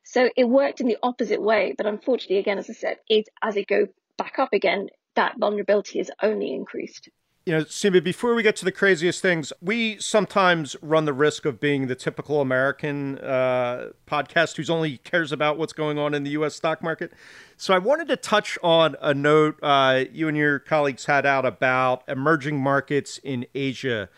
So 0.03 0.29
it 0.35 0.43
worked 0.43 0.81
in 0.81 0.87
the 0.87 0.97
opposite 1.01 1.41
way, 1.41 1.73
but 1.77 1.87
unfortunately, 1.87 2.37
again, 2.37 2.57
as 2.57 2.69
I 2.69 2.73
said, 2.73 2.97
it, 3.09 3.27
as 3.41 3.55
it 3.55 3.67
go 3.67 3.87
back 4.17 4.37
up 4.37 4.49
again, 4.53 4.89
that 5.15 5.37
vulnerability 5.39 5.99
is 5.99 6.11
only 6.21 6.53
increased 6.53 7.09
you 7.45 7.53
know, 7.53 7.63
Seema, 7.63 8.03
before 8.03 8.33
we 8.33 8.41
get 8.41 8.55
to 8.55 8.65
the 8.65 8.71
craziest 8.71 9.21
things, 9.21 9.53
we 9.61 9.99
sometimes 9.99 10.75
run 10.81 11.05
the 11.05 11.13
risk 11.13 11.45
of 11.45 11.59
being 11.59 11.85
the 11.85 11.93
typical 11.93 12.41
American 12.41 13.19
uh, 13.19 13.89
podcast 14.07 14.57
who's 14.57 14.69
only 14.69 14.97
cares 14.97 15.31
about 15.31 15.59
what's 15.59 15.73
going 15.73 15.99
on 15.99 16.15
in 16.15 16.23
the 16.23 16.31
U.S. 16.31 16.55
stock 16.55 16.81
market. 16.81 17.13
So 17.55 17.75
I 17.75 17.77
wanted 17.77 18.07
to 18.07 18.17
touch 18.17 18.57
on 18.63 18.95
a 18.99 19.13
note 19.13 19.59
uh, 19.61 20.05
you 20.11 20.27
and 20.27 20.35
your 20.35 20.57
colleagues 20.57 21.05
had 21.05 21.27
out 21.27 21.45
about 21.45 22.01
emerging 22.07 22.59
markets 22.59 23.19
in 23.23 23.45
Asia 23.53 24.09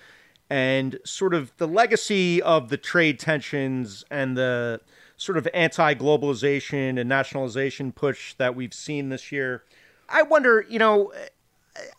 and 0.50 0.98
sort 1.04 1.34
of 1.34 1.52
the 1.58 1.68
legacy 1.68 2.42
of 2.42 2.70
the 2.70 2.78
trade 2.78 3.20
tensions 3.20 4.06
and 4.10 4.38
the 4.38 4.80
sort 5.18 5.38
of 5.38 5.50
anti 5.54 5.94
globalization 5.96 6.98
and 6.98 7.10
nationalization 7.10 7.92
push 7.92 8.36
that 8.36 8.56
we've 8.56 8.74
seen 8.74 9.10
this 9.10 9.34
year. 9.34 9.64
I 10.08 10.22
wonder, 10.22 10.66
you 10.70 10.80
know, 10.80 11.12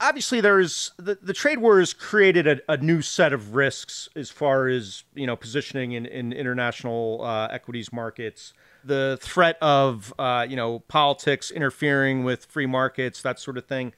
obviously 0.00 0.40
there's 0.40 0.92
the, 0.96 1.18
the 1.20 1.32
trade 1.32 1.58
war 1.58 1.78
has 1.78 1.92
created 1.92 2.46
a, 2.46 2.60
a, 2.68 2.76
new 2.76 3.02
set 3.02 3.32
of 3.32 3.54
risks 3.54 4.08
as 4.16 4.30
far 4.30 4.68
as 4.68 5.04
you 5.14 5.26
know 5.26 5.36
positioning 5.36 5.92
in, 5.92 6.06
in 6.06 6.32
international 6.32 7.20
uh, 7.22 7.48
equities 7.48 7.92
markets. 7.92 8.52
The 8.84 9.18
threat 9.20 9.58
of 9.60 10.12
uh, 10.18 10.46
you 10.48 10.56
know 10.56 10.80
politics 10.80 11.50
interfering 11.50 12.24
with 12.24 12.46
free 12.46 12.66
markets 12.66 13.22
that 13.22 13.38
sort 13.38 13.58
of 13.58 13.66
thing. 13.66 13.92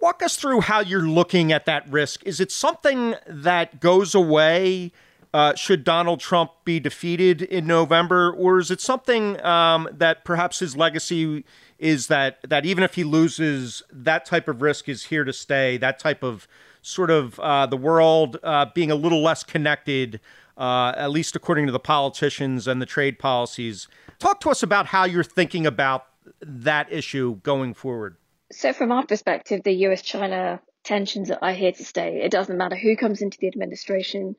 Walk 0.00 0.22
us 0.22 0.36
through 0.36 0.62
how 0.62 0.80
you're 0.80 1.02
looking 1.02 1.52
at 1.52 1.66
that 1.66 1.86
risk. 1.90 2.24
Is 2.24 2.40
it 2.40 2.50
something 2.50 3.16
that 3.26 3.80
goes 3.80 4.14
away 4.14 4.92
uh, 5.32 5.54
should 5.54 5.84
Donald 5.84 6.20
Trump 6.20 6.50
be 6.64 6.80
defeated 6.80 7.42
in 7.42 7.66
November, 7.66 8.32
or 8.32 8.58
is 8.58 8.70
it 8.70 8.80
something 8.80 9.40
um, 9.44 9.88
that 9.92 10.24
perhaps 10.24 10.58
his 10.58 10.76
legacy 10.76 11.44
is 11.80 12.06
that 12.08 12.38
that 12.48 12.64
even 12.66 12.84
if 12.84 12.94
he 12.94 13.02
loses, 13.02 13.82
that 13.90 14.24
type 14.26 14.46
of 14.46 14.62
risk 14.62 14.88
is 14.88 15.06
here 15.06 15.24
to 15.24 15.32
stay. 15.32 15.78
That 15.78 15.98
type 15.98 16.22
of 16.22 16.46
sort 16.82 17.10
of 17.10 17.40
uh, 17.40 17.66
the 17.66 17.76
world 17.76 18.38
uh, 18.42 18.66
being 18.74 18.90
a 18.90 18.94
little 18.94 19.22
less 19.22 19.42
connected, 19.42 20.20
uh, 20.56 20.92
at 20.96 21.10
least 21.10 21.34
according 21.34 21.66
to 21.66 21.72
the 21.72 21.80
politicians 21.80 22.68
and 22.68 22.80
the 22.80 22.86
trade 22.86 23.18
policies. 23.18 23.88
Talk 24.18 24.40
to 24.40 24.50
us 24.50 24.62
about 24.62 24.86
how 24.86 25.04
you're 25.04 25.24
thinking 25.24 25.66
about 25.66 26.06
that 26.42 26.92
issue 26.92 27.36
going 27.42 27.72
forward. 27.72 28.16
So, 28.52 28.72
from 28.74 28.92
our 28.92 29.06
perspective, 29.06 29.62
the 29.64 29.72
US 29.86 30.02
China 30.02 30.60
tensions 30.84 31.30
are 31.30 31.52
here 31.52 31.72
to 31.72 31.84
stay. 31.84 32.20
It 32.22 32.30
doesn't 32.30 32.56
matter 32.56 32.76
who 32.76 32.94
comes 32.94 33.22
into 33.22 33.38
the 33.40 33.48
administration. 33.48 34.36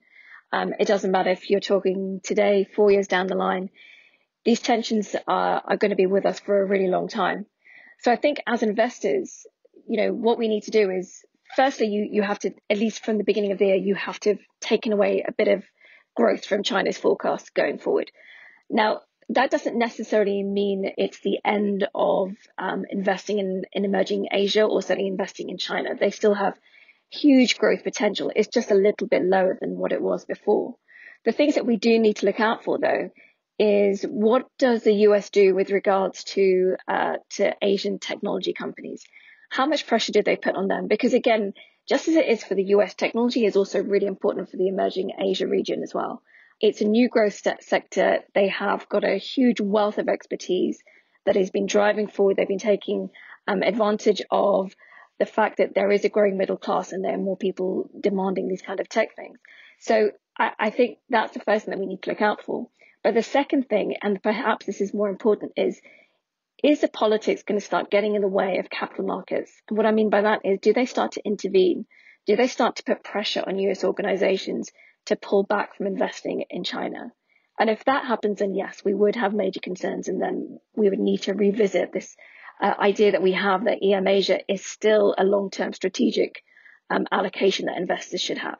Um, 0.54 0.74
it 0.80 0.88
doesn't 0.88 1.12
matter 1.12 1.32
if 1.32 1.50
you're 1.50 1.60
talking 1.60 2.22
today, 2.24 2.68
four 2.76 2.92
years 2.92 3.08
down 3.08 3.28
the 3.28 3.36
line 3.36 3.70
these 4.46 4.60
tensions 4.60 5.16
are, 5.28 5.62
are 5.66 5.78
going 5.78 5.92
to 5.92 5.96
be 5.96 6.06
with 6.06 6.26
us 6.26 6.40
for 6.40 6.62
a 6.62 6.66
really 6.66 6.88
long 6.88 7.08
time. 7.08 7.46
So 8.00 8.12
I 8.12 8.16
think 8.16 8.42
as 8.48 8.64
investors, 8.64 9.46
you 9.88 9.98
know, 9.98 10.14
what 10.14 10.38
we 10.38 10.48
need 10.48 10.64
to 10.64 10.72
do 10.72 10.90
is 10.90 11.24
firstly, 11.56 11.88
you, 11.88 12.08
you 12.12 12.22
have 12.24 12.40
to, 12.40 12.52
at 12.70 12.78
least 12.78 13.06
from 13.06 13.18
the 13.18 13.24
beginning 13.24 13.52
of 13.52 13.60
the 13.60 13.68
year, 13.68 13.76
you 13.76 13.96
have 13.96 14.20
to 14.22 14.30
have 14.32 14.40
taken 14.60 14.94
away 14.94 15.24
a 15.28 15.32
bit 15.32 15.48
of 15.48 15.64
growth 16.16 16.46
from 16.46 16.64
China's 16.64 16.98
forecast 16.98 17.54
going 17.54 17.78
forward. 17.78 18.12
Now, 18.70 19.02
that 19.30 19.52
doesn't 19.52 19.78
necessarily 19.78 20.44
mean 20.44 20.92
it's 20.98 21.20
the 21.22 21.40
end 21.46 21.88
of 21.96 22.32
um, 22.58 22.86
investing 22.90 23.40
in, 23.40 23.64
in 23.72 23.86
emerging 23.86 24.28
Asia 24.32 24.64
or 24.64 24.82
certainly 24.82 25.08
investing 25.08 25.50
in 25.50 25.58
China. 25.58 25.92
They 25.98 26.12
still 26.12 26.34
have 26.34 26.58
huge 27.10 27.58
growth 27.58 27.84
potential. 27.84 28.32
It's 28.36 28.50
just 28.50 28.72
a 28.72 28.76
little 28.76 29.08
bit 29.08 29.24
lower 29.24 29.58
than 29.60 29.78
what 29.78 29.94
it 29.94 30.02
was 30.02 30.26
before. 30.26 30.76
The 31.24 31.32
things 31.32 31.56
that 31.56 31.66
we 31.66 31.78
do 31.78 32.00
need 32.00 32.18
to 32.18 32.26
look 32.26 32.40
out 32.40 32.64
for, 32.64 32.80
though, 32.80 33.12
is 33.62 34.02
what 34.02 34.48
does 34.58 34.82
the 34.82 34.94
US 35.08 35.30
do 35.30 35.54
with 35.54 35.70
regards 35.70 36.24
to 36.24 36.76
uh, 36.88 37.18
to 37.38 37.56
Asian 37.62 38.00
technology 38.00 38.54
companies? 38.54 39.04
How 39.52 39.68
much 39.68 39.86
pressure 39.86 40.12
did 40.12 40.26
they 40.26 40.36
put 40.36 40.56
on 40.56 40.68
them? 40.68 40.88
Because 40.88 41.14
again, 41.14 41.54
just 41.88 42.08
as 42.08 42.16
it 42.16 42.28
is 42.28 42.44
for 42.44 42.56
the 42.56 42.64
US, 42.76 42.96
technology 42.96 43.46
is 43.46 43.56
also 43.56 43.84
really 43.84 44.08
important 44.08 44.50
for 44.50 44.58
the 44.58 44.68
emerging 44.68 45.12
Asia 45.20 45.46
region 45.46 45.84
as 45.84 45.94
well. 45.94 46.24
It's 46.60 46.82
a 46.82 46.86
new 46.86 47.08
growth 47.08 47.40
sector. 47.60 48.22
They 48.34 48.48
have 48.48 48.90
got 48.90 49.04
a 49.04 49.18
huge 49.18 49.62
wealth 49.62 50.00
of 50.00 50.10
expertise 50.10 50.82
that 51.28 51.36
has 51.36 51.52
been 51.52 51.68
driving 51.68 52.08
forward. 52.08 52.38
They've 52.38 52.48
been 52.48 52.58
taking 52.58 53.12
um, 53.48 53.62
advantage 53.62 54.24
of 54.32 54.74
the 55.20 55.28
fact 55.28 55.58
that 55.58 55.76
there 55.76 55.92
is 55.92 56.04
a 56.04 56.10
growing 56.10 56.36
middle 56.36 56.58
class 56.58 56.94
and 56.94 57.04
there 57.04 57.14
are 57.14 57.28
more 57.30 57.38
people 57.38 57.92
demanding 58.00 58.48
these 58.48 58.64
kind 58.64 58.80
of 58.80 58.90
tech 58.90 59.16
things. 59.16 59.38
So 59.80 60.12
I, 60.36 60.52
I 60.60 60.70
think 60.72 60.98
that's 61.10 61.34
the 61.34 61.42
first 61.42 61.66
thing 61.66 61.74
that 61.74 61.80
we 61.80 61.86
need 61.86 62.02
to 62.02 62.10
look 62.10 62.24
out 62.24 62.44
for. 62.44 62.70
But 63.04 63.16
the 63.16 63.24
second 63.24 63.68
thing, 63.68 63.96
and 64.02 64.22
perhaps 64.22 64.66
this 64.66 64.82
is 64.82 64.94
more 64.94 65.10
important, 65.10 65.54
is 65.58 65.82
is 66.64 66.82
the 66.82 66.88
politics 66.88 67.42
going 67.42 67.60
to 67.60 67.66
start 67.66 67.90
getting 67.90 68.14
in 68.14 68.22
the 68.22 68.28
way 68.28 68.60
of 68.60 68.70
capital 68.70 69.06
markets? 69.06 69.52
And 69.68 69.78
what 69.78 69.88
I 69.88 69.92
mean 69.92 70.12
by 70.12 70.22
that 70.22 70.42
is, 70.44 70.60
do 70.62 70.74
they 70.74 70.86
start 70.86 71.14
to 71.14 71.26
intervene? 71.26 71.88
Do 72.28 72.36
they 72.36 72.48
start 72.48 72.76
to 72.76 72.84
put 72.84 73.04
pressure 73.04 73.44
on 73.46 73.58
US 73.58 73.84
organizations 73.84 74.72
to 75.08 75.16
pull 75.16 75.42
back 75.42 75.76
from 75.76 75.88
investing 75.88 76.46
in 76.52 76.64
China? 76.64 77.12
And 77.60 77.70
if 77.70 77.84
that 77.86 78.06
happens, 78.06 78.40
then 78.40 78.54
yes, 78.54 78.84
we 78.86 78.94
would 78.94 79.16
have 79.16 79.34
major 79.34 79.60
concerns, 79.60 80.08
and 80.08 80.22
then 80.22 80.60
we 80.76 80.90
would 80.90 81.00
need 81.00 81.24
to 81.24 81.34
revisit 81.34 81.92
this 81.92 82.16
uh, 82.62 82.74
idea 82.80 83.14
that 83.14 83.24
we 83.24 83.32
have 83.32 83.66
that 83.66 83.80
EM 83.84 84.08
Asia 84.08 84.40
is 84.48 84.64
still 84.64 85.16
a 85.18 85.24
long 85.24 85.50
term 85.50 85.74
strategic 85.74 86.44
um, 86.92 87.08
allocation 87.12 87.66
that 87.66 87.78
investors 87.78 88.22
should 88.22 88.38
have. 88.38 88.60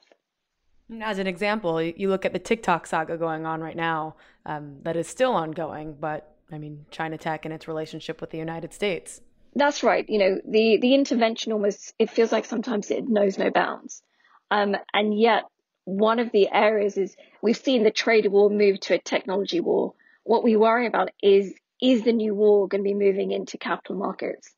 As 1.00 1.20
an 1.20 1.28
example, 1.28 1.82
you 1.82 2.10
look 2.10 2.26
at 2.26 2.34
the 2.34 2.40
TikTok 2.40 2.86
saga 2.86 3.18
going 3.18 3.46
on 3.46 3.62
right 3.62 3.76
now, 3.76 4.16
um, 4.46 4.78
that 4.84 4.98
is 4.98 5.08
still 5.08 5.34
ongoing, 5.34 5.96
but 6.00 6.36
I 6.52 6.58
mean, 6.58 6.86
China 6.92 7.18
Tech 7.18 7.46
and 7.46 7.54
its 7.54 7.68
relationship 7.68 8.20
with 8.20 8.32
the 8.32 8.38
United 8.38 8.74
States. 8.74 9.22
That's 9.56 9.84
right. 9.84 10.06
You 10.10 10.20
know, 10.20 10.42
the, 10.46 10.80
the 10.82 10.94
intervention 10.94 11.54
almost, 11.54 11.94
it 12.00 12.10
feels 12.10 12.32
like 12.32 12.46
sometimes 12.46 12.92
it 12.92 13.08
knows 13.08 13.38
no 13.38 13.50
bounds. 13.52 14.02
Um, 14.50 14.76
and 14.94 15.18
yet, 15.18 15.44
one 15.86 16.20
of 16.20 16.32
the 16.32 16.50
areas 16.52 16.98
is 16.98 17.16
we've 17.42 17.58
seen 17.58 17.84
the 17.84 17.92
trade 17.92 18.28
war 18.28 18.50
move 18.50 18.80
to 18.82 18.96
a 18.96 19.00
technology 19.00 19.60
war. 19.60 19.94
What 20.24 20.44
we 20.44 20.56
worry 20.56 20.88
about 20.88 21.10
is 21.22 21.54
is 21.82 22.04
the 22.04 22.14
new 22.14 22.36
war 22.36 22.68
going 22.68 22.84
to 22.84 22.88
be 22.88 22.94
moving 22.94 23.32
into 23.32 23.58
capital 23.58 23.96
markets? 23.96 24.54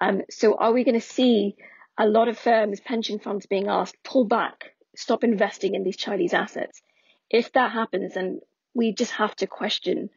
Um, 0.00 0.22
so 0.30 0.54
are 0.54 0.72
we 0.72 0.84
going 0.84 0.98
to 0.98 1.06
see 1.06 1.56
a 1.98 2.06
lot 2.06 2.28
of 2.28 2.38
firms, 2.38 2.80
pension 2.80 3.18
funds 3.18 3.44
being 3.44 3.68
asked, 3.68 3.96
pull 4.02 4.24
back, 4.24 4.72
stop 4.96 5.24
investing 5.24 5.74
in 5.74 5.84
these 5.84 5.96
Chinese 5.96 6.34
assets? 6.34 6.80
If 7.30 7.52
that 7.52 7.72
happens, 7.72 8.14
then 8.14 8.40
we 8.74 8.92
just 8.92 9.12
have 9.12 9.34
to 9.36 9.46
question 9.46 10.10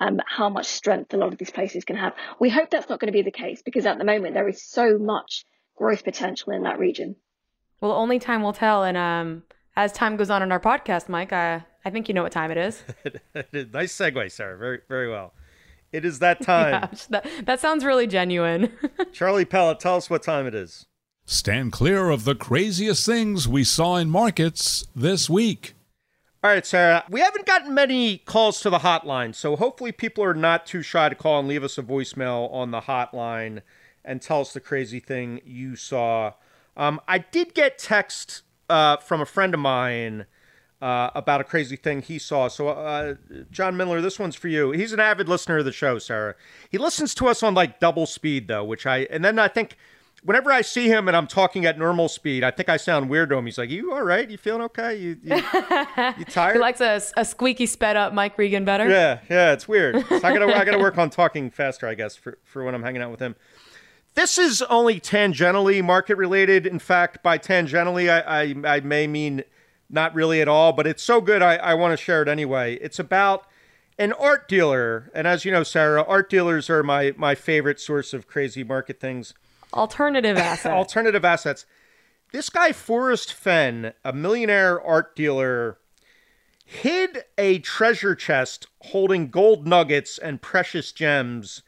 um, 0.00 0.20
how 0.26 0.48
much 0.48 0.66
strength 0.66 1.14
a 1.14 1.16
lot 1.16 1.32
of 1.32 1.38
these 1.38 1.50
places 1.50 1.84
can 1.84 1.96
have. 1.96 2.14
We 2.38 2.50
hope 2.50 2.70
that's 2.70 2.88
not 2.88 3.00
going 3.00 3.08
to 3.08 3.16
be 3.16 3.22
the 3.22 3.30
case 3.30 3.62
because 3.62 3.86
at 3.86 3.98
the 3.98 4.04
moment 4.04 4.34
there 4.34 4.48
is 4.48 4.62
so 4.62 4.98
much 4.98 5.44
growth 5.76 6.04
potential 6.04 6.52
in 6.52 6.62
that 6.62 6.78
region. 6.78 7.16
Well, 7.80 7.92
only 7.92 8.18
time 8.18 8.42
will 8.42 8.52
tell. 8.52 8.84
And 8.84 8.96
um, 8.96 9.42
as 9.76 9.92
time 9.92 10.16
goes 10.16 10.30
on 10.30 10.42
in 10.42 10.52
our 10.52 10.60
podcast, 10.60 11.08
Mike, 11.08 11.32
I, 11.32 11.64
I 11.84 11.90
think 11.90 12.08
you 12.08 12.14
know 12.14 12.22
what 12.22 12.32
time 12.32 12.50
it 12.50 12.58
is. 12.58 12.82
nice 13.72 13.96
segue, 13.96 14.30
Sarah. 14.30 14.58
Very, 14.58 14.80
very 14.88 15.10
well. 15.10 15.34
It 15.92 16.04
is 16.04 16.18
that 16.18 16.42
time. 16.42 16.72
yeah, 16.92 16.98
that, 17.10 17.26
that 17.44 17.60
sounds 17.60 17.84
really 17.84 18.06
genuine. 18.06 18.72
Charlie 19.12 19.44
Pellet, 19.44 19.80
tell 19.80 19.96
us 19.96 20.10
what 20.10 20.22
time 20.22 20.46
it 20.46 20.54
is. 20.54 20.86
Stand 21.28 21.72
clear 21.72 22.10
of 22.10 22.22
the 22.22 22.36
craziest 22.36 23.04
things 23.04 23.48
we 23.48 23.64
saw 23.64 23.96
in 23.96 24.08
markets 24.08 24.86
this 24.94 25.28
week. 25.28 25.74
All 26.44 26.50
right, 26.50 26.64
Sarah. 26.64 27.02
We 27.10 27.18
haven't 27.18 27.46
gotten 27.46 27.74
many 27.74 28.18
calls 28.18 28.60
to 28.60 28.70
the 28.70 28.78
hotline, 28.78 29.34
so 29.34 29.56
hopefully 29.56 29.90
people 29.90 30.22
are 30.22 30.34
not 30.34 30.66
too 30.66 30.82
shy 30.82 31.08
to 31.08 31.16
call 31.16 31.40
and 31.40 31.48
leave 31.48 31.64
us 31.64 31.78
a 31.78 31.82
voicemail 31.82 32.52
on 32.52 32.70
the 32.70 32.82
hotline 32.82 33.62
and 34.04 34.22
tell 34.22 34.42
us 34.42 34.52
the 34.52 34.60
crazy 34.60 35.00
thing 35.00 35.40
you 35.44 35.74
saw. 35.74 36.34
Um, 36.76 37.00
I 37.08 37.18
did 37.18 37.54
get 37.54 37.76
text 37.76 38.42
uh, 38.70 38.98
from 38.98 39.20
a 39.20 39.26
friend 39.26 39.52
of 39.52 39.58
mine 39.58 40.26
uh, 40.80 41.10
about 41.12 41.40
a 41.40 41.44
crazy 41.44 41.74
thing 41.74 42.02
he 42.02 42.20
saw. 42.20 42.46
So, 42.46 42.68
uh, 42.68 43.16
John 43.50 43.76
Miller, 43.76 44.00
this 44.00 44.20
one's 44.20 44.36
for 44.36 44.46
you. 44.46 44.70
He's 44.70 44.92
an 44.92 45.00
avid 45.00 45.28
listener 45.28 45.58
of 45.58 45.64
the 45.64 45.72
show, 45.72 45.98
Sarah. 45.98 46.36
He 46.70 46.78
listens 46.78 47.16
to 47.16 47.26
us 47.26 47.42
on 47.42 47.54
like 47.54 47.80
double 47.80 48.06
speed 48.06 48.46
though, 48.46 48.62
which 48.62 48.86
I 48.86 48.98
and 49.10 49.24
then 49.24 49.40
I 49.40 49.48
think 49.48 49.76
whenever 50.26 50.52
I 50.52 50.60
see 50.60 50.88
him 50.88 51.08
and 51.08 51.16
I'm 51.16 51.26
talking 51.26 51.64
at 51.64 51.78
normal 51.78 52.08
speed, 52.08 52.44
I 52.44 52.50
think 52.50 52.68
I 52.68 52.76
sound 52.76 53.08
weird 53.08 53.30
to 53.30 53.36
him. 53.36 53.46
He's 53.46 53.56
like, 53.56 53.70
"You 53.70 53.92
all 53.94 54.02
right? 54.02 54.28
You 54.28 54.36
feeling 54.36 54.62
okay? 54.62 54.96
You 54.96 55.16
you, 55.22 55.36
you 56.18 56.24
tired?" 56.26 56.54
he 56.54 56.58
likes 56.58 56.80
a, 56.80 57.00
a 57.16 57.24
squeaky 57.24 57.66
sped 57.66 57.96
up 57.96 58.12
Mike 58.12 58.36
Regan 58.36 58.64
better. 58.64 58.88
Yeah, 58.88 59.20
yeah, 59.30 59.52
it's 59.52 59.66
weird. 59.66 60.04
So 60.16 60.16
I 60.16 60.32
gotta 60.32 60.56
I 60.56 60.64
gotta 60.64 60.78
work 60.78 60.98
on 60.98 61.10
talking 61.10 61.50
faster, 61.50 61.86
I 61.86 61.94
guess, 61.94 62.16
for 62.16 62.38
for 62.44 62.64
when 62.64 62.74
I'm 62.74 62.82
hanging 62.82 63.02
out 63.02 63.10
with 63.10 63.20
him. 63.20 63.36
This 64.14 64.38
is 64.38 64.62
only 64.62 64.98
tangentially 64.98 65.84
market 65.84 66.16
related. 66.16 66.66
In 66.66 66.78
fact, 66.78 67.22
by 67.22 67.36
tangentially, 67.36 68.08
I, 68.08 68.42
I, 68.66 68.76
I 68.76 68.80
may 68.80 69.06
mean 69.06 69.44
not 69.90 70.14
really 70.14 70.40
at 70.40 70.48
all, 70.48 70.72
but 70.72 70.86
it's 70.86 71.02
so 71.02 71.20
good 71.20 71.42
I, 71.42 71.56
I 71.56 71.74
want 71.74 71.92
to 71.92 72.02
share 72.02 72.22
it 72.22 72.28
anyway. 72.28 72.76
It's 72.76 72.98
about 72.98 73.46
an 73.98 74.14
art 74.14 74.48
dealer. 74.48 75.10
And 75.14 75.26
as 75.26 75.44
you 75.44 75.52
know, 75.52 75.62
Sarah, 75.62 76.02
art 76.02 76.30
dealers 76.30 76.70
are 76.70 76.82
my, 76.82 77.12
my 77.18 77.34
favorite 77.34 77.78
source 77.78 78.14
of 78.14 78.26
crazy 78.26 78.64
market 78.64 79.00
things. 79.00 79.34
Alternative 79.76 80.36
assets. 80.36 80.72
Alternative 80.72 81.24
assets. 81.24 81.66
This 82.32 82.48
guy, 82.48 82.72
Forrest 82.72 83.32
Fenn, 83.32 83.92
a 84.04 84.12
millionaire 84.12 84.80
art 84.80 85.14
dealer, 85.14 85.78
hid 86.64 87.24
a 87.38 87.60
treasure 87.60 88.14
chest 88.14 88.66
holding 88.82 89.28
gold 89.28 89.66
nuggets 89.66 90.18
and 90.18 90.42
precious 90.42 90.90
gems 90.90 91.62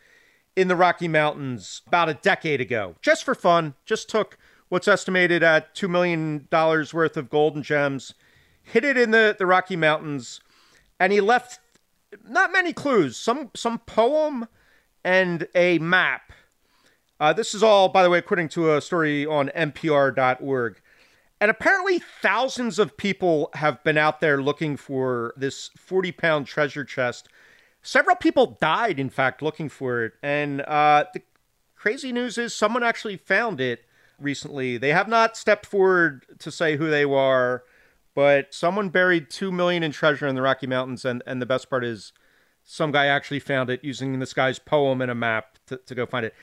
in 0.57 0.67
the 0.67 0.75
Rocky 0.75 1.07
Mountains 1.07 1.83
about 1.87 2.09
a 2.09 2.15
decade 2.15 2.61
ago, 2.61 2.97
just 3.01 3.23
for 3.23 3.37
fun. 3.37 3.75
Just 3.87 4.09
took 4.09 4.37
what's 4.69 4.89
estimated 4.89 5.43
at 5.43 5.75
$2 5.75 5.89
million 5.89 6.49
worth 6.51 7.17
of 7.17 7.31
gold 7.31 7.55
and 7.55 7.65
gems, 7.65 8.15
hid 8.61 8.85
it 8.85 8.97
in 8.99 9.13
the, 9.13 9.37
the 9.39 9.47
Rocky 9.47 9.77
Mountains, 9.77 10.41
and 10.99 11.13
he 11.13 11.21
left 11.21 11.61
not 12.29 12.53
many 12.53 12.73
clues, 12.73 13.17
some, 13.17 13.51
some 13.55 13.79
poem 13.79 14.49
and 15.05 15.47
a 15.55 15.79
map. 15.79 16.33
Uh, 17.21 17.33
this 17.33 17.55
is 17.55 17.63
all, 17.63 17.89
by 17.89 18.03
the 18.03 18.11
way, 18.11 18.19
according 18.19 18.49
to 18.51 18.75
a 18.75 18.81
story 18.81 19.27
on 19.27 19.51
NPR.org. 19.57 20.81
And 21.41 21.51
apparently, 21.51 22.01
thousands 22.21 22.79
of 22.79 22.97
people 22.97 23.51
have 23.55 23.83
been 23.85 23.99
out 23.99 24.21
there 24.21 24.43
looking 24.43 24.77
for 24.77 25.35
this 25.37 25.71
40 25.77 26.13
pound 26.13 26.47
treasure 26.47 26.85
chest. 26.85 27.29
Several 27.83 28.17
people 28.17 28.59
died, 28.61 28.99
in 28.99 29.09
fact, 29.11 29.41
looking 29.41 29.69
for 29.69 30.05
it. 30.05 30.15
And 30.23 30.63
uh, 30.63 31.05
the 31.15 31.23
crazy 31.77 32.13
news 32.13 32.39
is 32.39 32.55
someone 32.55 32.83
actually 32.83 33.17
found 33.17 33.61
it 33.61 33.85
recently. 34.19 34.79
They 34.79 34.91
have 34.91 35.09
not 35.09 35.37
stepped 35.37 35.67
forward 35.67 36.27
to 36.41 36.51
say 36.51 36.77
who 36.77 36.91
they 36.91 37.07
were, 37.07 37.65
but 38.15 38.53
someone 38.53 38.89
buried 38.89 39.31
two 39.31 39.53
million 39.53 39.85
in 39.85 39.93
treasure 39.93 40.27
in 40.27 40.35
the 40.35 40.43
Rocky 40.43 40.67
Mountains, 40.67 41.05
and 41.05 41.23
and 41.25 41.41
the 41.41 41.47
best 41.47 41.71
part 41.71 41.85
is, 41.85 42.13
some 42.65 42.91
guy 42.91 43.07
actually 43.07 43.41
found 43.41 43.71
it 43.71 43.83
using 43.83 44.19
this 44.19 44.35
guy's 44.35 44.59
poem 44.59 45.01
and 45.01 45.11
a 45.11 45.15
map 45.15 45.57
to, 45.67 45.79
to 45.87 45.95
go 45.95 46.05
find 46.05 46.27
it. 46.27 46.35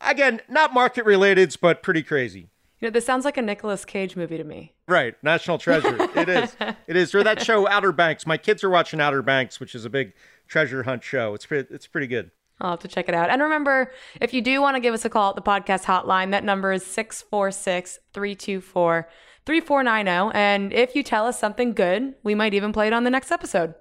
Again, 0.00 0.40
not 0.48 0.72
market 0.72 1.04
related, 1.04 1.56
but 1.60 1.82
pretty 1.82 2.02
crazy. 2.02 2.50
You 2.80 2.86
know, 2.86 2.90
this 2.90 3.04
sounds 3.04 3.24
like 3.24 3.36
a 3.36 3.42
Nicolas 3.42 3.84
Cage 3.84 4.14
movie 4.14 4.36
to 4.36 4.44
me. 4.44 4.74
Right, 4.86 5.16
National 5.22 5.58
Treasure. 5.58 5.96
it 6.14 6.28
is. 6.28 6.56
It 6.86 6.96
is. 6.96 7.14
Or 7.14 7.24
that 7.24 7.42
show 7.42 7.68
Outer 7.68 7.90
Banks. 7.90 8.24
My 8.26 8.36
kids 8.36 8.62
are 8.62 8.70
watching 8.70 9.00
Outer 9.00 9.22
Banks, 9.22 9.58
which 9.58 9.74
is 9.74 9.84
a 9.84 9.90
big 9.90 10.12
treasure 10.46 10.84
hunt 10.84 11.02
show. 11.02 11.34
It's 11.34 11.44
pretty, 11.44 11.74
it's 11.74 11.88
pretty 11.88 12.06
good. 12.06 12.30
I'll 12.60 12.70
have 12.70 12.80
to 12.80 12.88
check 12.88 13.08
it 13.08 13.14
out. 13.14 13.30
And 13.30 13.42
remember, 13.42 13.92
if 14.20 14.32
you 14.32 14.40
do 14.40 14.60
want 14.60 14.76
to 14.76 14.80
give 14.80 14.94
us 14.94 15.04
a 15.04 15.10
call 15.10 15.30
at 15.30 15.36
the 15.36 15.42
podcast 15.42 15.84
hotline, 15.84 16.30
that 16.30 16.44
number 16.44 16.72
is 16.72 16.84
646 16.86 17.98
324 18.12 19.08
3490. 19.46 20.36
And 20.36 20.72
if 20.72 20.94
you 20.94 21.02
tell 21.02 21.26
us 21.26 21.38
something 21.38 21.72
good, 21.72 22.14
we 22.22 22.34
might 22.34 22.54
even 22.54 22.72
play 22.72 22.86
it 22.86 22.92
on 22.92 23.04
the 23.04 23.10
next 23.10 23.30
episode. 23.30 23.74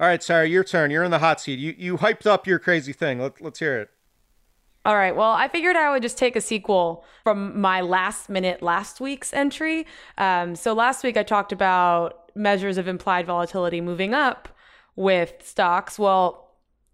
All 0.00 0.08
right, 0.08 0.22
Sarah, 0.22 0.48
your 0.48 0.64
turn. 0.64 0.90
You're 0.90 1.04
in 1.04 1.10
the 1.10 1.20
hot 1.20 1.40
seat. 1.40 1.58
You, 1.58 1.74
you 1.76 1.98
hyped 1.98 2.26
up 2.26 2.46
your 2.46 2.58
crazy 2.58 2.92
thing. 2.92 3.20
Let, 3.20 3.40
let's 3.40 3.60
hear 3.60 3.78
it. 3.78 3.90
All 4.84 4.96
right. 4.96 5.14
Well, 5.14 5.30
I 5.30 5.46
figured 5.46 5.76
I 5.76 5.90
would 5.92 6.02
just 6.02 6.18
take 6.18 6.34
a 6.34 6.40
sequel 6.40 7.04
from 7.22 7.60
my 7.60 7.80
last 7.80 8.28
minute 8.28 8.62
last 8.62 9.00
week's 9.00 9.32
entry. 9.32 9.86
Um, 10.18 10.56
so 10.56 10.72
last 10.72 11.04
week 11.04 11.16
I 11.16 11.22
talked 11.22 11.52
about 11.52 12.30
measures 12.34 12.78
of 12.78 12.88
implied 12.88 13.26
volatility 13.26 13.80
moving 13.80 14.12
up 14.12 14.48
with 14.96 15.34
stocks. 15.44 16.00
Well, 16.00 16.50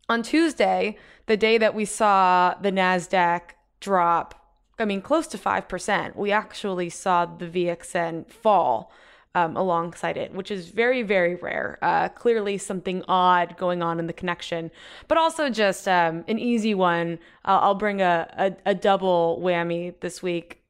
on 0.08 0.22
Tuesday, 0.22 0.98
the 1.26 1.36
day 1.36 1.56
that 1.56 1.74
we 1.74 1.86
saw 1.86 2.54
the 2.60 2.70
NASDAQ 2.70 3.40
drop, 3.80 4.34
I 4.78 4.84
mean, 4.84 5.00
close 5.00 5.26
to 5.28 5.38
5%, 5.38 6.14
we 6.14 6.30
actually 6.30 6.90
saw 6.90 7.24
the 7.24 7.46
VXN 7.46 8.30
fall 8.30 8.92
um, 9.34 9.56
alongside 9.56 10.16
it, 10.16 10.32
which 10.32 10.50
is 10.50 10.68
very, 10.68 11.02
very 11.02 11.34
rare. 11.34 11.78
Uh, 11.82 12.08
clearly, 12.08 12.58
something 12.58 13.04
odd 13.08 13.56
going 13.56 13.82
on 13.82 13.98
in 13.98 14.06
the 14.06 14.12
connection, 14.12 14.70
but 15.06 15.18
also 15.18 15.50
just 15.50 15.86
um, 15.86 16.24
an 16.28 16.38
easy 16.38 16.74
one. 16.74 17.18
I'll, 17.44 17.58
I'll 17.60 17.74
bring 17.74 18.00
a, 18.00 18.28
a, 18.36 18.70
a 18.70 18.74
double 18.74 19.40
whammy 19.42 19.98
this 20.00 20.22
week. 20.22 20.62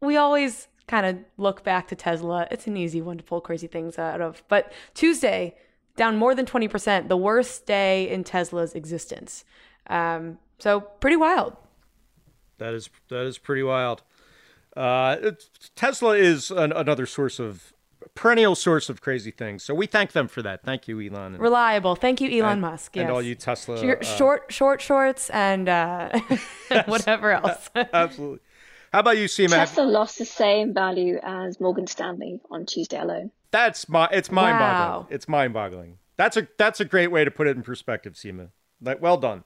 We 0.00 0.16
always 0.16 0.68
kind 0.86 1.06
of 1.06 1.18
look 1.38 1.64
back 1.64 1.88
to 1.88 1.94
Tesla. 1.94 2.46
It's 2.50 2.66
an 2.66 2.76
easy 2.76 3.00
one 3.00 3.18
to 3.18 3.24
pull 3.24 3.40
crazy 3.40 3.66
things 3.66 3.98
out 3.98 4.20
of. 4.20 4.42
But 4.48 4.72
Tuesday, 4.94 5.56
down 5.96 6.16
more 6.16 6.34
than 6.34 6.46
20%, 6.46 7.08
the 7.08 7.16
worst 7.16 7.66
day 7.66 8.08
in 8.08 8.24
Tesla's 8.24 8.74
existence. 8.74 9.44
Um, 9.88 10.38
so 10.58 10.80
pretty 10.80 11.16
wild. 11.16 11.56
That 12.58 12.74
is 12.74 12.90
that 13.08 13.26
is 13.26 13.38
pretty 13.38 13.62
wild. 13.62 14.02
Uh, 14.76 15.32
Tesla 15.76 16.16
is 16.16 16.50
an, 16.50 16.72
another 16.72 17.06
source 17.06 17.38
of 17.38 17.72
perennial 18.14 18.54
source 18.54 18.88
of 18.88 19.00
crazy 19.00 19.30
things. 19.30 19.62
So 19.62 19.74
we 19.74 19.86
thank 19.86 20.12
them 20.12 20.28
for 20.28 20.42
that. 20.42 20.62
Thank 20.64 20.88
you, 20.88 21.00
Elon. 21.00 21.34
And, 21.34 21.38
Reliable. 21.38 21.94
Thank 21.94 22.20
you, 22.20 22.30
Elon 22.30 22.52
and, 22.52 22.60
Musk. 22.60 22.96
Yes. 22.96 23.02
And 23.02 23.10
all 23.10 23.22
you 23.22 23.34
Tesla 23.34 23.76
uh, 23.76 24.02
short 24.02 24.52
short 24.52 24.80
shorts 24.80 25.30
and 25.30 25.68
uh, 25.68 26.18
whatever 26.86 27.32
else. 27.32 27.70
Absolutely. 27.74 28.40
How 28.92 29.00
about 29.00 29.16
you, 29.16 29.24
Seema? 29.24 29.50
Tesla 29.50 29.84
lost 29.84 30.18
the 30.18 30.26
same 30.26 30.74
value 30.74 31.18
as 31.22 31.58
Morgan 31.60 31.86
Stanley 31.86 32.40
on 32.50 32.66
Tuesday 32.66 32.98
alone. 32.98 33.30
That's 33.50 33.88
my. 33.88 34.08
It's 34.12 34.30
mind-boggling. 34.30 35.02
Wow. 35.02 35.06
It's 35.10 35.28
mind-boggling. 35.28 35.98
That's 36.16 36.36
a 36.36 36.46
that's 36.58 36.80
a 36.80 36.84
great 36.84 37.10
way 37.10 37.24
to 37.24 37.30
put 37.30 37.46
it 37.46 37.56
in 37.56 37.62
perspective, 37.62 38.14
Seema. 38.14 38.50
Like, 38.80 39.00
well 39.00 39.16
done. 39.16 39.44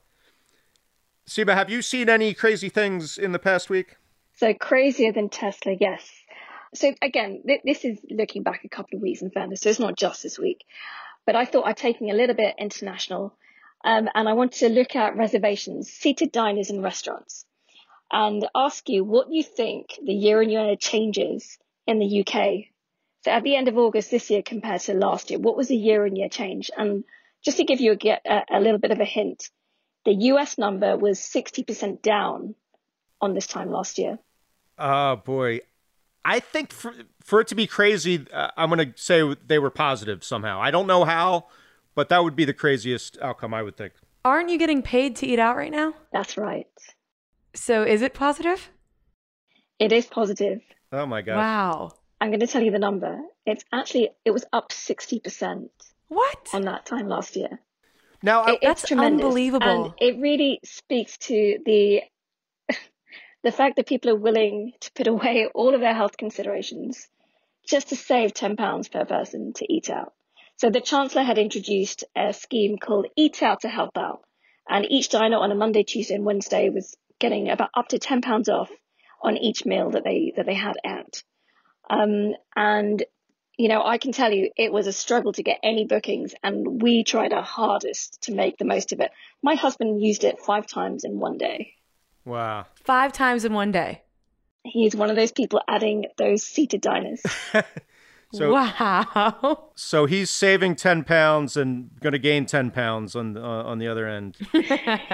Seema, 1.28 1.54
have 1.54 1.70
you 1.70 1.82
seen 1.82 2.08
any 2.08 2.34
crazy 2.34 2.68
things 2.68 3.18
in 3.18 3.32
the 3.32 3.38
past 3.38 3.68
week? 3.68 3.96
So 4.36 4.54
crazier 4.54 5.12
than 5.12 5.28
Tesla, 5.28 5.76
yes. 5.78 6.08
So 6.74 6.94
again, 7.02 7.42
th- 7.46 7.62
this 7.64 7.84
is 7.84 7.98
looking 8.10 8.42
back 8.42 8.64
a 8.64 8.68
couple 8.68 8.96
of 8.96 9.02
weeks 9.02 9.22
in 9.22 9.30
fairness, 9.30 9.62
so 9.62 9.70
it's 9.70 9.78
not 9.78 9.96
just 9.96 10.22
this 10.22 10.38
week. 10.38 10.64
But 11.24 11.36
I 11.36 11.44
thought 11.44 11.66
I'd 11.66 11.76
take 11.76 11.96
taking 11.96 12.10
a 12.10 12.14
little 12.14 12.36
bit 12.36 12.54
international, 12.58 13.36
um, 13.84 14.08
and 14.14 14.28
I 14.28 14.34
want 14.34 14.52
to 14.52 14.68
look 14.68 14.94
at 14.94 15.16
reservations, 15.16 15.90
seated 15.90 16.32
diners 16.32 16.70
and 16.70 16.82
restaurants, 16.82 17.44
and 18.12 18.46
ask 18.54 18.88
you 18.88 19.04
what 19.04 19.32
you 19.32 19.42
think 19.42 19.98
the 20.04 20.14
year-on-year 20.14 20.76
changes 20.76 21.58
in 21.86 21.98
the 21.98 22.24
UK 22.24 22.66
so 23.26 23.32
at 23.32 23.42
the 23.42 23.56
end 23.56 23.66
of 23.66 23.76
August 23.76 24.12
this 24.12 24.30
year 24.30 24.40
compared 24.40 24.82
to 24.82 24.94
last 24.94 25.30
year, 25.30 25.40
what 25.40 25.56
was 25.56 25.66
the 25.66 25.76
year 25.76 26.06
on 26.06 26.14
year 26.14 26.28
change? 26.28 26.70
And 26.76 27.02
just 27.42 27.56
to 27.56 27.64
give 27.64 27.80
you 27.80 27.98
a, 28.00 28.20
a, 28.24 28.44
a 28.52 28.60
little 28.60 28.78
bit 28.78 28.92
of 28.92 29.00
a 29.00 29.04
hint, 29.04 29.50
the 30.04 30.14
US 30.30 30.58
number 30.58 30.96
was 30.96 31.18
60% 31.18 32.02
down 32.02 32.54
on 33.20 33.34
this 33.34 33.46
time 33.46 33.70
last 33.70 33.98
year. 33.98 34.18
Oh, 34.78 35.16
boy. 35.16 35.60
I 36.24 36.40
think 36.40 36.72
for, 36.72 36.92
for 37.22 37.40
it 37.40 37.48
to 37.48 37.54
be 37.54 37.66
crazy, 37.66 38.26
uh, 38.32 38.50
I'm 38.56 38.68
going 38.70 38.92
to 38.92 38.98
say 39.00 39.34
they 39.46 39.58
were 39.58 39.70
positive 39.70 40.24
somehow. 40.24 40.60
I 40.60 40.70
don't 40.70 40.86
know 40.86 41.04
how, 41.04 41.46
but 41.94 42.08
that 42.08 42.24
would 42.24 42.34
be 42.34 42.44
the 42.44 42.52
craziest 42.52 43.16
outcome, 43.22 43.54
I 43.54 43.62
would 43.62 43.76
think. 43.76 43.92
Aren't 44.24 44.50
you 44.50 44.58
getting 44.58 44.82
paid 44.82 45.16
to 45.16 45.26
eat 45.26 45.38
out 45.38 45.56
right 45.56 45.70
now? 45.70 45.94
That's 46.12 46.36
right. 46.36 46.66
So 47.54 47.84
is 47.84 48.02
it 48.02 48.12
positive? 48.12 48.70
It 49.78 49.92
is 49.92 50.06
positive. 50.06 50.62
Oh 50.90 51.06
my 51.06 51.22
god! 51.22 51.36
Wow. 51.36 51.92
I'm 52.20 52.30
going 52.30 52.40
to 52.40 52.46
tell 52.46 52.62
you 52.62 52.70
the 52.70 52.78
number. 52.78 53.20
It's 53.44 53.64
actually 53.72 54.10
it 54.24 54.30
was 54.30 54.44
up 54.52 54.70
60%. 54.70 55.68
What? 56.08 56.48
On 56.52 56.62
that 56.62 56.86
time 56.86 57.08
last 57.08 57.36
year. 57.36 57.60
Now 58.22 58.46
it, 58.46 58.58
that's 58.62 58.90
unbelievable. 58.90 59.84
And 59.84 59.94
it 60.00 60.20
really 60.20 60.60
speaks 60.64 61.18
to 61.18 61.58
the 61.64 62.02
the 63.46 63.52
fact 63.52 63.76
that 63.76 63.86
people 63.86 64.10
are 64.10 64.16
willing 64.16 64.72
to 64.80 64.90
put 64.90 65.06
away 65.06 65.46
all 65.54 65.72
of 65.72 65.80
their 65.80 65.94
health 65.94 66.16
considerations 66.16 67.06
just 67.70 67.90
to 67.90 67.96
save 67.96 68.34
£10 68.34 68.90
per 68.90 69.04
person 69.04 69.52
to 69.52 69.72
eat 69.72 69.88
out. 69.88 70.12
So 70.56 70.68
the 70.68 70.80
Chancellor 70.80 71.22
had 71.22 71.38
introduced 71.38 72.02
a 72.16 72.32
scheme 72.32 72.76
called 72.76 73.06
Eat 73.14 73.44
Out 73.44 73.60
to 73.60 73.68
Help 73.68 73.96
Out. 73.96 74.22
And 74.68 74.84
each 74.90 75.10
diner 75.10 75.36
on 75.36 75.52
a 75.52 75.54
Monday, 75.54 75.84
Tuesday, 75.84 76.16
and 76.16 76.24
Wednesday 76.24 76.70
was 76.70 76.96
getting 77.20 77.48
about 77.48 77.70
up 77.72 77.86
to 77.90 78.00
£10 78.00 78.48
off 78.48 78.72
on 79.22 79.36
each 79.36 79.64
meal 79.64 79.90
that 79.90 80.02
they 80.02 80.32
that 80.34 80.46
they 80.46 80.54
had 80.54 80.74
out. 80.84 81.22
Um, 81.88 82.34
and 82.56 83.04
you 83.56 83.68
know, 83.68 83.80
I 83.84 83.98
can 83.98 84.10
tell 84.10 84.32
you 84.32 84.50
it 84.56 84.72
was 84.72 84.88
a 84.88 84.92
struggle 84.92 85.32
to 85.34 85.44
get 85.44 85.60
any 85.62 85.84
bookings, 85.84 86.34
and 86.42 86.82
we 86.82 87.04
tried 87.04 87.32
our 87.32 87.44
hardest 87.44 88.22
to 88.22 88.34
make 88.34 88.58
the 88.58 88.64
most 88.64 88.92
of 88.92 88.98
it. 88.98 89.12
My 89.40 89.54
husband 89.54 90.02
used 90.02 90.24
it 90.24 90.40
five 90.40 90.66
times 90.66 91.04
in 91.04 91.20
one 91.20 91.38
day. 91.38 91.74
Wow. 92.26 92.66
Five 92.84 93.12
times 93.12 93.44
in 93.44 93.54
one 93.54 93.72
day. 93.72 94.02
He's 94.64 94.96
one 94.96 95.10
of 95.10 95.16
those 95.16 95.32
people 95.32 95.62
adding 95.68 96.06
those 96.18 96.42
seated 96.42 96.80
diners. 96.80 97.22
so, 98.32 98.52
wow. 98.52 99.70
So 99.76 100.06
he's 100.06 100.28
saving 100.28 100.74
10 100.74 101.04
pounds 101.04 101.56
and 101.56 101.88
going 102.00 102.14
to 102.14 102.18
gain 102.18 102.44
10 102.44 102.72
pounds 102.72 103.14
on, 103.14 103.36
uh, 103.36 103.40
on 103.40 103.78
the 103.78 103.86
other 103.86 104.08
end. 104.08 104.36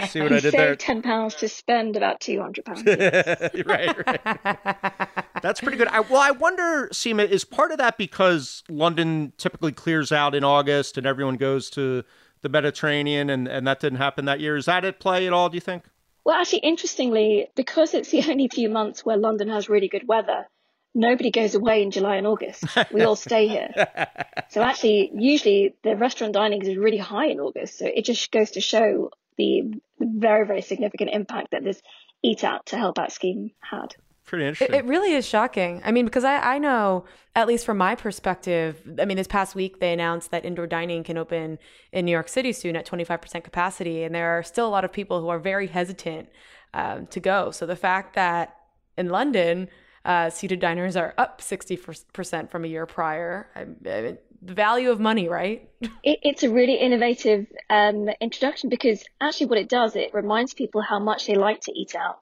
See 0.08 0.22
what 0.22 0.30
he 0.30 0.36
I 0.38 0.40
did 0.40 0.54
there? 0.54 0.74
10 0.74 1.02
pounds 1.02 1.34
to 1.36 1.50
spend 1.50 1.98
about 1.98 2.20
200 2.20 2.64
pounds. 2.64 2.82
right, 3.66 4.06
right. 4.06 5.18
That's 5.42 5.60
pretty 5.60 5.76
good. 5.76 5.88
I, 5.88 6.00
well, 6.00 6.22
I 6.22 6.30
wonder, 6.30 6.88
Seema, 6.94 7.28
is 7.28 7.44
part 7.44 7.72
of 7.72 7.78
that 7.78 7.98
because 7.98 8.64
London 8.70 9.34
typically 9.36 9.72
clears 9.72 10.12
out 10.12 10.34
in 10.34 10.44
August 10.44 10.96
and 10.96 11.06
everyone 11.06 11.36
goes 11.36 11.68
to 11.70 12.04
the 12.40 12.48
Mediterranean 12.48 13.28
and, 13.28 13.46
and 13.46 13.66
that 13.66 13.80
didn't 13.80 13.98
happen 13.98 14.24
that 14.24 14.40
year? 14.40 14.56
Is 14.56 14.64
that 14.64 14.86
at 14.86 14.98
play 14.98 15.26
at 15.26 15.34
all, 15.34 15.50
do 15.50 15.56
you 15.56 15.60
think? 15.60 15.84
Well, 16.25 16.41
actually, 16.41 16.61
interestingly, 16.61 17.49
because 17.55 17.95
it's 17.95 18.11
the 18.11 18.25
only 18.31 18.49
few 18.49 18.68
months 18.68 19.05
where 19.05 19.16
London 19.16 19.49
has 19.49 19.68
really 19.68 19.89
good 19.89 20.07
weather, 20.07 20.47
nobody 20.95 21.31
goes 21.31 21.55
away 21.55 21.83
in 21.83 21.91
July 21.91 22.16
and 22.16 22.27
August. 22.27 22.64
We 22.93 23.03
all 23.03 23.16
stay 23.16 23.49
here. 23.49 23.70
so 24.51 24.62
actually, 24.62 25.11
usually 25.14 25.75
the 25.83 25.97
restaurant 25.97 26.35
dining 26.35 26.62
is 26.62 26.77
really 26.77 26.99
high 26.99 27.27
in 27.27 27.41
August. 27.41 27.79
So 27.79 27.87
it 27.87 28.05
just 28.05 28.31
goes 28.31 28.53
to 28.53 28.61
show 28.61 29.11
the 29.37 29.75
very, 29.99 30.47
very 30.47 30.62
significant 30.62 31.11
impact 31.12 31.53
that 31.53 31.64
this 31.64 31.81
Eat 32.23 32.45
Out 32.45 32.66
to 32.66 32.77
Help 32.77 32.99
Out 32.99 33.12
scheme 33.12 33.51
had 33.61 33.97
pretty 34.25 34.47
interesting. 34.47 34.75
It, 34.75 34.85
it, 34.85 34.85
really 34.87 35.12
is 35.12 35.27
shocking. 35.27 35.81
I 35.85 35.93
mean, 35.93 36.05
because 36.05 36.25
I, 36.25 36.55
I 36.55 36.59
know, 36.59 37.05
at 37.35 37.47
least 37.47 37.66
from 37.66 37.79
my 37.79 37.95
perspective, 37.95 38.81
I 39.01 39.05
mean, 39.05 39.16
this 39.16 39.27
past 39.27 39.55
week 39.55 39.81
they 39.81 39.93
announced 39.93 40.31
that 40.31 40.45
indoor 40.45 40.66
dining 40.66 41.05
can 41.05 41.18
open 41.18 41.59
in 41.93 42.05
New 42.05 42.12
York 42.12 42.29
City 42.29 42.53
soon 42.53 42.77
at 42.77 42.87
25% 42.87 43.45
capacity. 43.45 44.03
And 44.05 44.14
there 44.14 44.39
are 44.39 44.43
still 44.43 44.66
a 44.66 44.70
lot 44.70 44.85
of 44.85 44.93
people 44.93 45.20
who 45.20 45.29
are 45.29 45.39
very 45.39 45.66
hesitant 45.66 46.29
um, 46.75 47.07
to 47.09 47.20
go. 47.20 47.51
So 47.51 47.66
the 47.66 47.77
fact 47.77 48.14
that 48.14 48.57
in 48.97 49.09
London, 49.09 49.68
uh, 50.05 50.31
seated 50.31 50.61
diners 50.61 50.97
are 50.97 51.14
up 51.18 51.41
60% 51.41 52.51
from 52.51 52.64
a 52.64 52.68
year 52.68 52.87
prior. 52.87 53.49
I, 53.55 53.61
I 53.61 54.03
mean, 54.03 54.18
the 54.45 54.55
value 54.55 54.91
of 54.91 54.99
money, 54.99 55.29
right? 55.29 55.68
It, 56.05 56.18
it's 56.23 56.43
a 56.43 56.51
really 56.51 56.75
innovative 56.75 57.47
um, 57.70 58.09
introduction 58.20 58.68
because 58.68 59.05
actually, 59.20 59.47
what 59.47 59.59
it 59.59 59.68
does, 59.68 59.95
it 59.95 60.12
reminds 60.12 60.53
people 60.53 60.81
how 60.81 60.99
much 60.99 61.27
they 61.27 61.37
like 61.37 61.61
to 61.62 61.73
eat 61.73 61.95
out 61.95 62.22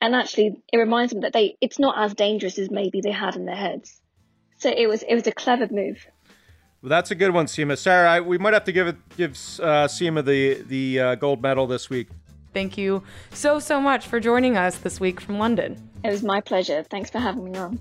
and 0.00 0.14
actually 0.14 0.62
it 0.72 0.76
reminds 0.76 1.12
them 1.12 1.22
that 1.22 1.32
they 1.32 1.56
it's 1.60 1.78
not 1.78 1.96
as 1.98 2.14
dangerous 2.14 2.58
as 2.58 2.70
maybe 2.70 3.00
they 3.00 3.10
had 3.10 3.36
in 3.36 3.44
their 3.44 3.56
heads. 3.56 4.00
So 4.58 4.70
it 4.70 4.88
was 4.88 5.02
it 5.02 5.14
was 5.14 5.26
a 5.26 5.32
clever 5.32 5.68
move. 5.70 6.06
Well, 6.80 6.90
that's 6.90 7.10
a 7.10 7.16
good 7.16 7.32
one, 7.32 7.46
Seema. 7.46 7.76
Sarah, 7.76 8.08
I, 8.08 8.20
we 8.20 8.38
might 8.38 8.54
have 8.54 8.64
to 8.64 8.72
give 8.72 8.86
it 8.86 8.96
give 9.16 9.32
uh, 9.32 9.88
Seema 9.88 10.24
the 10.24 10.62
the 10.62 11.00
uh, 11.00 11.14
gold 11.16 11.42
medal 11.42 11.66
this 11.66 11.90
week. 11.90 12.08
Thank 12.54 12.78
you 12.78 13.02
so 13.32 13.58
so 13.58 13.80
much 13.80 14.06
for 14.06 14.20
joining 14.20 14.56
us 14.56 14.78
this 14.78 15.00
week 15.00 15.20
from 15.20 15.38
London. 15.38 15.90
It 16.04 16.10
was 16.10 16.22
my 16.22 16.40
pleasure. 16.40 16.82
Thanks 16.84 17.10
for 17.10 17.18
having 17.18 17.44
me 17.44 17.58
on. 17.58 17.80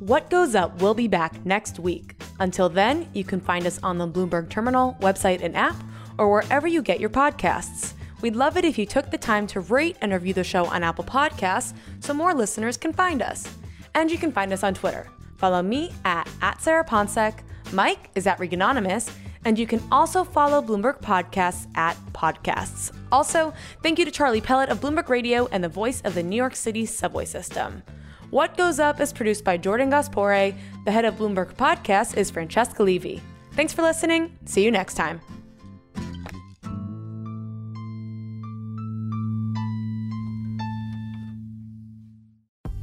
What 0.00 0.28
Goes 0.28 0.54
Up 0.54 0.82
will 0.82 0.94
be 0.94 1.06
back 1.06 1.46
next 1.46 1.78
week. 1.78 2.19
Until 2.40 2.70
then, 2.70 3.08
you 3.12 3.22
can 3.22 3.40
find 3.40 3.66
us 3.66 3.78
on 3.82 3.98
the 3.98 4.08
Bloomberg 4.08 4.48
Terminal 4.48 4.96
website 5.00 5.42
and 5.42 5.54
app, 5.54 5.76
or 6.18 6.30
wherever 6.30 6.66
you 6.66 6.82
get 6.82 6.98
your 6.98 7.10
podcasts. 7.10 7.92
We'd 8.22 8.36
love 8.36 8.56
it 8.56 8.64
if 8.64 8.78
you 8.78 8.86
took 8.86 9.10
the 9.10 9.18
time 9.18 9.46
to 9.48 9.60
rate 9.60 9.96
and 10.00 10.12
review 10.12 10.34
the 10.34 10.44
show 10.44 10.64
on 10.66 10.82
Apple 10.82 11.04
Podcasts 11.04 11.74
so 12.00 12.12
more 12.12 12.34
listeners 12.34 12.76
can 12.76 12.92
find 12.92 13.22
us. 13.22 13.46
And 13.94 14.10
you 14.10 14.18
can 14.18 14.32
find 14.32 14.52
us 14.52 14.62
on 14.62 14.74
Twitter. 14.74 15.06
Follow 15.36 15.62
me 15.62 15.92
at, 16.04 16.28
at 16.42 16.60
Sarah 16.60 16.84
Ponczek, 16.84 17.40
Mike 17.72 18.10
is 18.14 18.26
at 18.26 18.38
Reganonymous, 18.38 19.10
and 19.44 19.58
you 19.58 19.66
can 19.66 19.82
also 19.90 20.24
follow 20.24 20.60
Bloomberg 20.60 21.00
Podcasts 21.00 21.66
at 21.76 21.96
Podcasts. 22.12 22.92
Also, 23.10 23.54
thank 23.82 23.98
you 23.98 24.04
to 24.04 24.10
Charlie 24.10 24.40
Pellet 24.40 24.68
of 24.68 24.80
Bloomberg 24.80 25.08
Radio 25.08 25.46
and 25.52 25.64
the 25.64 25.68
voice 25.68 26.00
of 26.02 26.14
the 26.14 26.22
New 26.22 26.36
York 26.36 26.54
City 26.56 26.84
subway 26.84 27.24
system. 27.24 27.82
What 28.30 28.56
Goes 28.56 28.78
Up 28.78 29.00
is 29.00 29.12
produced 29.12 29.44
by 29.44 29.56
Jordan 29.56 29.90
Gass-Poore'. 29.90 30.54
The 30.84 30.92
head 30.92 31.04
of 31.04 31.16
Bloomberg 31.16 31.54
Podcast 31.54 32.16
is 32.16 32.30
Francesca 32.30 32.82
Levy. 32.84 33.20
Thanks 33.52 33.72
for 33.72 33.82
listening. 33.82 34.38
See 34.44 34.64
you 34.64 34.70
next 34.70 34.94
time. 34.94 35.20